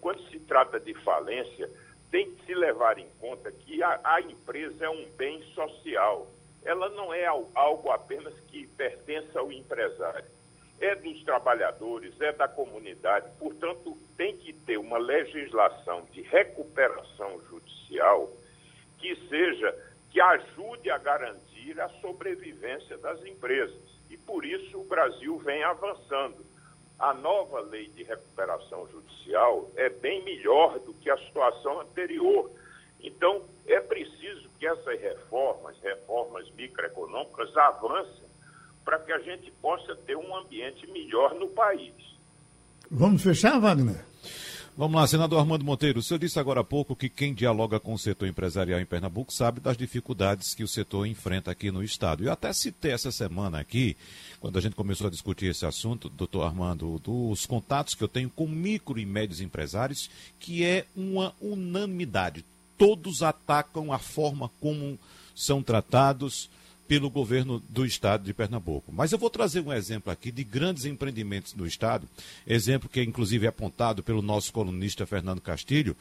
quando 0.00 0.20
se 0.30 0.40
trata 0.40 0.80
de 0.80 0.94
falência, 0.94 1.70
tem 2.10 2.30
que 2.34 2.46
se 2.46 2.54
levar 2.54 2.98
em 2.98 3.08
conta 3.20 3.50
que 3.52 3.82
a, 3.82 4.00
a 4.02 4.20
empresa 4.20 4.86
é 4.86 4.90
um 4.90 5.08
bem 5.16 5.42
social. 5.54 6.26
Ela 6.64 6.88
não 6.90 7.12
é 7.12 7.26
algo 7.26 7.90
apenas 7.90 8.34
que 8.48 8.66
pertence 8.68 9.36
ao 9.36 9.52
empresário. 9.52 10.28
É 10.80 10.94
dos 10.94 11.22
trabalhadores, 11.24 12.18
é 12.20 12.32
da 12.32 12.46
comunidade. 12.46 13.30
Portanto, 13.38 13.96
tem 14.16 14.36
que 14.36 14.52
ter 14.52 14.78
uma 14.78 14.98
legislação 14.98 16.06
de 16.12 16.22
recuperação 16.22 17.40
judicial 17.48 18.30
que 18.98 19.14
seja 19.28 19.88
que 20.10 20.20
ajude 20.20 20.90
a 20.90 20.98
garantir 20.98 21.80
a 21.80 21.88
sobrevivência 22.00 22.96
das 22.98 23.22
empresas. 23.24 23.76
E 24.08 24.16
por 24.16 24.44
isso 24.44 24.78
o 24.78 24.84
Brasil 24.84 25.38
vem 25.38 25.62
avançando. 25.64 26.47
A 26.98 27.14
nova 27.14 27.60
lei 27.60 27.88
de 27.88 28.02
recuperação 28.02 28.88
judicial 28.90 29.70
é 29.76 29.88
bem 29.88 30.24
melhor 30.24 30.78
do 30.80 30.92
que 30.94 31.08
a 31.08 31.16
situação 31.18 31.80
anterior. 31.80 32.50
Então, 33.00 33.42
é 33.66 33.80
preciso 33.80 34.48
que 34.58 34.66
essas 34.66 35.00
reformas, 35.00 35.76
reformas 35.80 36.50
microeconômicas, 36.56 37.56
avancem 37.56 38.28
para 38.84 38.98
que 38.98 39.12
a 39.12 39.18
gente 39.20 39.50
possa 39.62 39.94
ter 39.94 40.16
um 40.16 40.36
ambiente 40.36 40.86
melhor 40.90 41.34
no 41.34 41.48
país. 41.48 41.92
Vamos 42.90 43.22
fechar, 43.22 43.60
Wagner? 43.60 44.04
Vamos 44.78 45.00
lá, 45.00 45.08
senador 45.08 45.40
Armando 45.40 45.64
Monteiro. 45.64 45.98
O 45.98 46.02
senhor 46.04 46.20
disse 46.20 46.38
agora 46.38 46.60
há 46.60 46.64
pouco 46.64 46.94
que 46.94 47.08
quem 47.08 47.34
dialoga 47.34 47.80
com 47.80 47.94
o 47.94 47.98
setor 47.98 48.28
empresarial 48.28 48.78
em 48.78 48.86
Pernambuco 48.86 49.32
sabe 49.32 49.58
das 49.58 49.76
dificuldades 49.76 50.54
que 50.54 50.62
o 50.62 50.68
setor 50.68 51.04
enfrenta 51.04 51.50
aqui 51.50 51.72
no 51.72 51.82
Estado. 51.82 52.22
Eu 52.22 52.30
até 52.30 52.52
citei 52.52 52.92
essa 52.92 53.10
semana 53.10 53.58
aqui, 53.58 53.96
quando 54.38 54.56
a 54.56 54.60
gente 54.60 54.76
começou 54.76 55.08
a 55.08 55.10
discutir 55.10 55.46
esse 55.46 55.66
assunto, 55.66 56.08
doutor 56.08 56.44
Armando, 56.44 56.96
dos 57.00 57.44
contatos 57.44 57.96
que 57.96 58.04
eu 58.04 58.06
tenho 58.06 58.30
com 58.30 58.46
micro 58.46 59.00
e 59.00 59.04
médios 59.04 59.40
empresários, 59.40 60.08
que 60.38 60.64
é 60.64 60.86
uma 60.94 61.34
unanimidade. 61.40 62.44
Todos 62.78 63.24
atacam 63.24 63.92
a 63.92 63.98
forma 63.98 64.48
como 64.60 64.96
são 65.34 65.60
tratados, 65.60 66.48
pelo 66.88 67.10
governo 67.10 67.62
do 67.68 67.84
estado 67.84 68.24
de 68.24 68.32
Pernambuco. 68.32 68.90
Mas 68.90 69.12
eu 69.12 69.18
vou 69.18 69.28
trazer 69.28 69.60
um 69.60 69.72
exemplo 69.72 70.10
aqui 70.10 70.32
de 70.32 70.42
grandes 70.42 70.86
empreendimentos 70.86 71.54
no 71.54 71.66
estado, 71.66 72.08
exemplo 72.46 72.88
que 72.88 72.98
é 72.98 73.04
inclusive 73.04 73.46
apontado 73.46 74.02
pelo 74.02 74.22
nosso 74.22 74.50
colunista 74.52 75.06
Fernando 75.06 75.42
Castilho, 75.42 75.94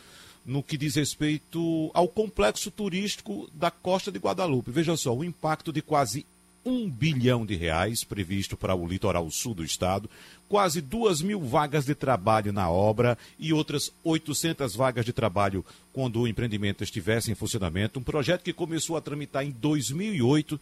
no 0.46 0.64
que 0.64 0.78
diz 0.78 0.96
respeito 0.96 1.92
ao 1.94 2.08
complexo 2.08 2.72
turístico 2.72 3.50
da 3.54 3.70
Costa 3.70 4.10
de 4.10 4.18
Guadalupe. 4.18 4.72
Veja 4.72 4.96
só, 4.96 5.14
o 5.14 5.26
impacto 5.26 5.74
de 5.74 5.82
quase 5.82 6.26
um 6.68 6.90
bilhão 6.90 7.46
de 7.46 7.56
reais 7.56 8.04
previsto 8.04 8.58
para 8.58 8.76
o 8.76 8.86
litoral 8.86 9.32
sul 9.32 9.54
do 9.54 9.64
estado, 9.64 10.10
quase 10.50 10.82
duas 10.82 11.22
mil 11.22 11.40
vagas 11.40 11.86
de 11.86 11.96
trabalho 11.96 12.52
na 12.52 12.70
obra 12.70 13.18
e 13.40 13.54
outras 13.54 13.90
800 14.04 14.76
vagas 14.76 15.06
de 15.06 15.14
trabalho 15.14 15.66
quando 15.94 16.20
o 16.20 16.28
empreendimento 16.28 16.84
estivesse 16.84 17.32
em 17.32 17.36
funcionamento. 17.36 18.00
Um 18.00 18.04
projeto 18.04 18.44
que 18.44 18.52
começou 18.52 18.98
a 18.98 19.02
tramitar 19.02 19.46
em 19.46 19.52
2008, 19.52 20.60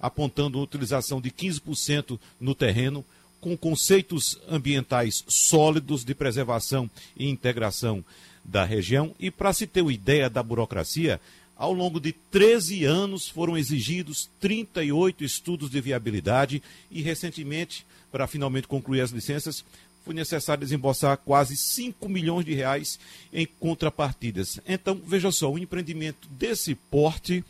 apontando 0.00 0.58
a 0.58 0.62
utilização 0.62 1.20
de 1.20 1.30
15% 1.30 2.18
no 2.40 2.52
terreno, 2.52 3.04
com 3.40 3.56
conceitos 3.56 4.40
ambientais 4.48 5.22
sólidos 5.28 6.04
de 6.04 6.16
preservação 6.16 6.90
e 7.16 7.28
integração 7.28 8.04
da 8.44 8.64
região. 8.64 9.14
E 9.20 9.30
para 9.30 9.52
se 9.52 9.68
ter 9.68 9.82
uma 9.82 9.92
ideia 9.92 10.28
da 10.28 10.42
burocracia, 10.42 11.20
ao 11.56 11.72
longo 11.72 12.00
de 12.00 12.12
13 12.12 12.84
anos 12.84 13.28
foram 13.28 13.56
exigidos 13.56 14.28
38 14.40 15.24
estudos 15.24 15.70
de 15.70 15.80
viabilidade 15.80 16.62
e, 16.90 17.02
recentemente, 17.02 17.86
para 18.10 18.26
finalmente 18.26 18.68
concluir 18.68 19.00
as 19.00 19.10
licenças, 19.10 19.64
foi 20.04 20.14
necessário 20.14 20.62
desembolsar 20.62 21.16
quase 21.16 21.56
5 21.56 22.08
milhões 22.08 22.44
de 22.44 22.54
reais 22.54 22.98
em 23.32 23.46
contrapartidas. 23.46 24.60
Então, 24.66 25.00
veja 25.06 25.32
só, 25.32 25.50
um 25.50 25.58
empreendimento 25.58 26.28
desse 26.28 26.74
porte 26.74 27.44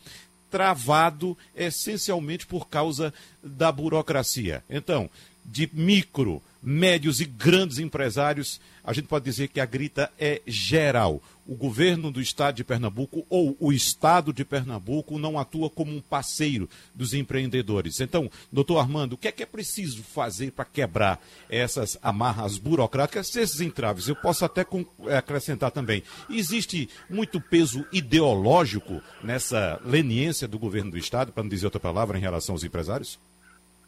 travado 0.49 1.37
essencialmente 1.53 2.47
por 2.47 2.69
causa 2.69 3.13
da 3.43 3.71
burocracia. 3.71 4.63
Então, 4.69 5.09
de 5.43 5.69
micro, 5.73 6.41
médios 6.65 7.21
e 7.21 7.25
grandes 7.25 7.77
empresários, 7.77 8.59
a 8.83 8.91
gente 8.91 9.07
pode 9.07 9.23
dizer 9.23 9.49
que 9.49 9.59
a 9.59 9.65
grita 9.65 10.11
é 10.19 10.41
geral. 10.47 11.21
O 11.47 11.55
governo 11.55 12.09
do 12.09 12.19
estado 12.19 12.55
de 12.55 12.63
Pernambuco 12.63 13.23
ou 13.29 13.55
o 13.59 13.71
estado 13.71 14.33
de 14.33 14.43
Pernambuco 14.43 15.19
não 15.19 15.37
atua 15.37 15.69
como 15.69 15.95
um 15.95 16.01
parceiro 16.01 16.67
dos 16.93 17.13
empreendedores. 17.13 17.99
Então, 17.99 18.31
doutor 18.51 18.79
Armando, 18.79 19.13
o 19.13 19.17
que 19.17 19.27
é 19.27 19.31
que 19.31 19.43
é 19.43 19.45
preciso 19.45 20.01
fazer 20.01 20.51
para 20.51 20.65
quebrar 20.65 21.23
essas 21.47 21.99
amarras 22.01 22.57
burocráticas, 22.57 23.35
esses 23.35 23.61
entraves? 23.61 24.07
Eu 24.07 24.15
posso 24.15 24.43
até 24.43 24.61
eh, 24.61 25.17
acrescentar 25.17 25.69
também. 25.69 26.01
Existe 26.27 26.89
muito 27.07 27.39
peso 27.39 27.85
ideológico 27.91 29.01
nessa 29.23 29.79
leniência 29.85 30.47
do 30.47 30.57
governo 30.57 30.91
do 30.91 30.97
estado, 30.97 31.31
para 31.31 31.43
não 31.43 31.49
dizer 31.49 31.67
outra 31.67 31.79
palavra, 31.79 32.17
em 32.17 32.21
relação 32.21 32.55
aos 32.55 32.63
empresários? 32.63 33.19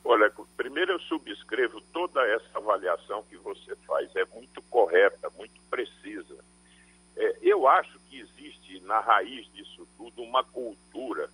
Olha, 0.05 0.31
subscrevo 1.47 1.81
toda 1.93 2.21
essa 2.27 2.57
avaliação 2.57 3.23
que 3.23 3.37
você 3.37 3.75
faz, 3.87 4.13
é 4.15 4.25
muito 4.25 4.61
correta, 4.63 5.29
muito 5.31 5.59
precisa. 5.69 6.37
É, 7.15 7.37
eu 7.41 7.67
acho 7.67 7.97
que 8.09 8.19
existe 8.19 8.81
na 8.81 8.99
raiz 8.99 9.51
disso 9.53 9.87
tudo 9.97 10.21
uma 10.21 10.43
cultura 10.43 11.29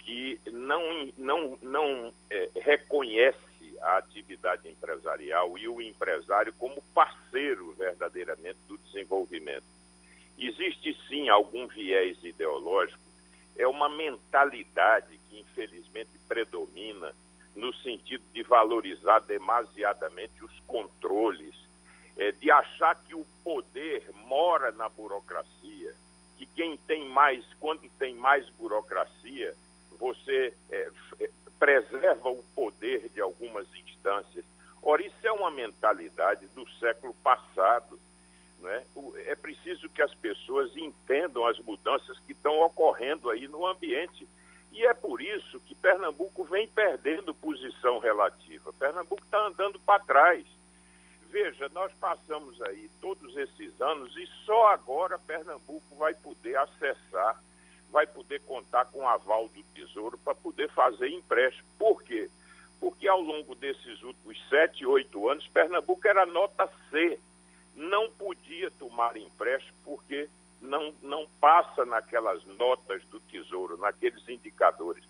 que 0.00 0.38
não, 0.52 1.12
não, 1.16 1.58
não 1.62 2.12
é, 2.30 2.50
reconhece 2.56 3.38
a 3.80 3.96
atividade 3.98 4.68
empresarial 4.68 5.56
e 5.56 5.66
o 5.66 5.80
empresário 5.80 6.52
como 6.54 6.82
parceiro 6.94 7.72
verdadeiramente 7.72 8.58
do 8.68 8.76
desenvolvimento. 8.78 9.64
Existe 10.38 10.96
sim 11.08 11.28
algum 11.28 11.66
viés 11.66 12.22
ideológico, 12.22 13.00
é 13.56 13.66
uma 13.66 13.88
mentalidade 13.88 15.18
que 15.28 15.40
infelizmente 15.40 16.10
predomina 16.28 17.12
no 17.58 17.74
sentido 17.74 18.24
de 18.32 18.42
valorizar 18.44 19.18
demasiadamente 19.20 20.44
os 20.44 20.60
controles, 20.60 21.54
é, 22.16 22.32
de 22.32 22.50
achar 22.50 22.94
que 22.94 23.14
o 23.14 23.26
poder 23.42 24.08
mora 24.26 24.70
na 24.72 24.88
burocracia, 24.88 25.94
que 26.36 26.46
quem 26.46 26.76
tem 26.76 27.08
mais, 27.08 27.44
quando 27.60 27.88
tem 27.98 28.14
mais 28.14 28.48
burocracia, 28.50 29.54
você 29.98 30.54
é, 30.70 30.90
é 31.20 31.30
preserva 31.58 32.28
o 32.28 32.42
poder 32.54 33.08
de 33.08 33.20
algumas 33.20 33.66
instâncias. 33.74 34.44
Ora, 34.80 35.04
isso 35.04 35.16
é 35.24 35.32
uma 35.32 35.50
mentalidade 35.50 36.46
do 36.54 36.68
século 36.78 37.12
passado. 37.14 37.98
Né? 38.60 38.84
É 39.26 39.34
preciso 39.34 39.88
que 39.88 40.00
as 40.00 40.14
pessoas 40.14 40.76
entendam 40.76 41.44
as 41.44 41.58
mudanças 41.58 42.16
que 42.20 42.32
estão 42.32 42.60
ocorrendo 42.60 43.28
aí 43.28 43.48
no 43.48 43.66
ambiente 43.66 44.28
e 44.72 44.84
é 44.84 44.94
por 44.94 45.20
isso 45.20 45.60
que 45.60 45.74
Pernambuco 45.74 46.44
vem 46.44 46.68
perdendo 46.68 47.34
posição 47.34 47.98
relativa. 47.98 48.72
Pernambuco 48.72 49.22
está 49.24 49.46
andando 49.46 49.78
para 49.80 50.02
trás. 50.04 50.46
Veja, 51.30 51.68
nós 51.70 51.92
passamos 51.94 52.60
aí 52.62 52.90
todos 53.00 53.36
esses 53.36 53.80
anos 53.80 54.16
e 54.16 54.26
só 54.44 54.68
agora 54.68 55.18
Pernambuco 55.18 55.94
vai 55.96 56.14
poder 56.14 56.56
acessar, 56.56 57.42
vai 57.90 58.06
poder 58.06 58.40
contar 58.42 58.86
com 58.86 59.00
o 59.00 59.08
aval 59.08 59.48
do 59.48 59.62
Tesouro 59.74 60.16
para 60.18 60.34
poder 60.34 60.70
fazer 60.70 61.08
empréstimo. 61.08 61.68
Por 61.78 62.02
quê? 62.02 62.30
Porque 62.80 63.08
ao 63.08 63.20
longo 63.20 63.54
desses 63.54 64.02
últimos 64.02 64.38
sete, 64.48 64.86
oito 64.86 65.28
anos, 65.28 65.46
Pernambuco 65.48 66.06
era 66.06 66.24
nota 66.24 66.70
C. 66.90 67.18
Não 67.74 68.10
podia 68.12 68.70
tomar 68.72 69.16
empréstimo 69.16 69.76
porque 69.84 70.28
não, 70.60 70.94
não 71.02 71.26
passa 71.40 71.84
naquelas 71.84 72.44
notas 72.44 73.04
do 73.06 73.20
Tesouro, 73.20 73.76
naqueles 73.78 74.26
indicadores. 74.28 75.04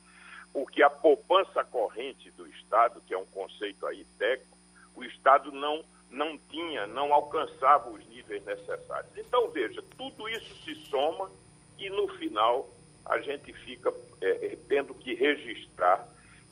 Porque 0.53 0.83
a 0.83 0.91
poupança 0.91 1.63
corrente 1.65 2.31
do 2.33 2.47
Estado, 2.47 3.03
que 3.07 3.15
é 3.15 3.19
um 3.19 3.27
conceito 3.27 3.87
aí 3.87 4.05
técnico, 4.19 4.57
o 4.95 5.05
Estado 5.05 5.53
não, 5.53 5.85
não 6.11 6.39
tinha, 6.51 6.87
não 6.87 7.13
alcançava 7.13 7.91
os 7.91 8.05
níveis 8.09 8.45
necessários. 8.45 9.17
Então, 9.17 9.51
veja, 9.51 9.83
tudo 9.97 10.29
isso 10.29 10.55
se 10.65 10.75
soma 10.87 11.31
e 11.79 11.89
no 11.91 12.09
final 12.17 12.69
a 13.05 13.19
gente 13.21 13.53
fica 13.53 13.93
é, 14.21 14.57
tendo 14.69 14.95
que 14.95 15.15
registrar 15.15 16.07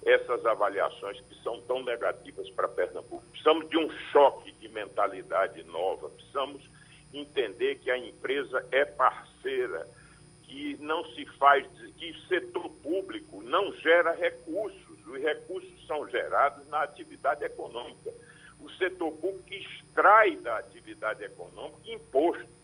essas 0.05 0.47
avaliações 0.47 1.20
que 1.20 1.34
são 1.42 1.61
tão 1.62 1.82
negativas 1.82 2.49
para 2.51 2.68
Pernambuco. 2.68 3.24
Precisamos 3.30 3.68
de 3.68 3.76
um 3.76 3.90
choque 4.12 4.53
de 4.53 4.68
mentalidade 4.68 5.62
nova, 5.64 6.09
precisamos 6.11 6.62
entender 7.19 7.77
que 7.77 7.91
a 7.91 7.99
empresa 7.99 8.67
é 8.71 8.85
parceira, 8.85 9.87
que 10.43 10.77
não 10.81 11.05
se 11.14 11.25
faz, 11.39 11.67
que 11.97 12.11
o 12.11 12.21
setor 12.29 12.69
público 12.83 13.43
não 13.43 13.73
gera 13.77 14.12
recursos. 14.12 15.07
Os 15.07 15.23
recursos 15.23 15.87
são 15.87 16.09
gerados 16.09 16.67
na 16.69 16.83
atividade 16.83 17.45
econômica. 17.45 18.12
O 18.61 18.71
setor 18.71 19.12
público 19.12 19.53
extrai 19.53 20.37
da 20.37 20.59
atividade 20.59 21.25
econômica 21.25 21.79
imposto. 21.87 22.57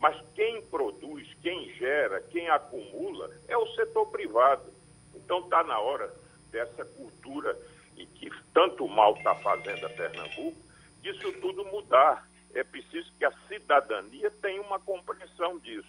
Mas 0.00 0.20
quem 0.34 0.60
produz, 0.66 1.26
quem 1.42 1.72
gera, 1.74 2.20
quem 2.20 2.48
acumula 2.48 3.30
é 3.48 3.56
o 3.56 3.66
setor 3.74 4.06
privado. 4.06 4.72
Então 5.14 5.40
está 5.40 5.62
na 5.62 5.78
hora 5.78 6.12
dessa 6.50 6.84
cultura 6.84 7.56
e 7.96 8.06
que 8.06 8.30
tanto 8.52 8.86
mal 8.88 9.14
está 9.16 9.34
fazendo 9.36 9.86
a 9.86 9.88
Pernambuco, 9.90 10.60
disso 11.00 11.32
tudo 11.40 11.64
mudar. 11.66 12.28
É 12.54 12.62
preciso 12.62 13.10
que 13.18 13.24
a 13.24 13.32
cidadania 13.48 14.30
tenha 14.42 14.62
uma 14.62 14.78
compreensão 14.78 15.58
disso. 15.58 15.88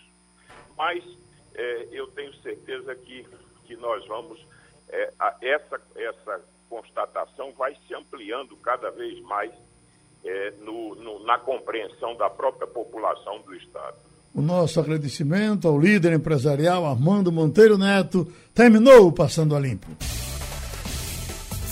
Mas 0.77 1.03
é, 1.53 1.87
eu 1.91 2.07
tenho 2.07 2.33
certeza 2.41 2.95
que, 2.95 3.25
que 3.65 3.75
nós 3.75 4.05
vamos. 4.07 4.39
É, 4.89 5.13
a, 5.19 5.35
essa, 5.41 5.79
essa 5.95 6.41
constatação 6.69 7.53
vai 7.53 7.75
se 7.87 7.93
ampliando 7.93 8.55
cada 8.57 8.89
vez 8.91 9.19
mais 9.21 9.51
é, 10.23 10.53
no, 10.59 10.95
no, 10.95 11.23
na 11.25 11.37
compreensão 11.37 12.15
da 12.15 12.29
própria 12.29 12.67
população 12.67 13.41
do 13.41 13.55
Estado. 13.55 13.97
O 14.33 14.41
nosso 14.41 14.79
agradecimento 14.79 15.67
ao 15.67 15.79
líder 15.79 16.11
empresarial 16.11 16.85
Armando 16.85 17.31
Monteiro 17.31 17.77
Neto. 17.77 18.27
Terminou 18.53 19.11
Passando 19.11 19.55
a 19.55 19.59
Limpo. 19.59 19.87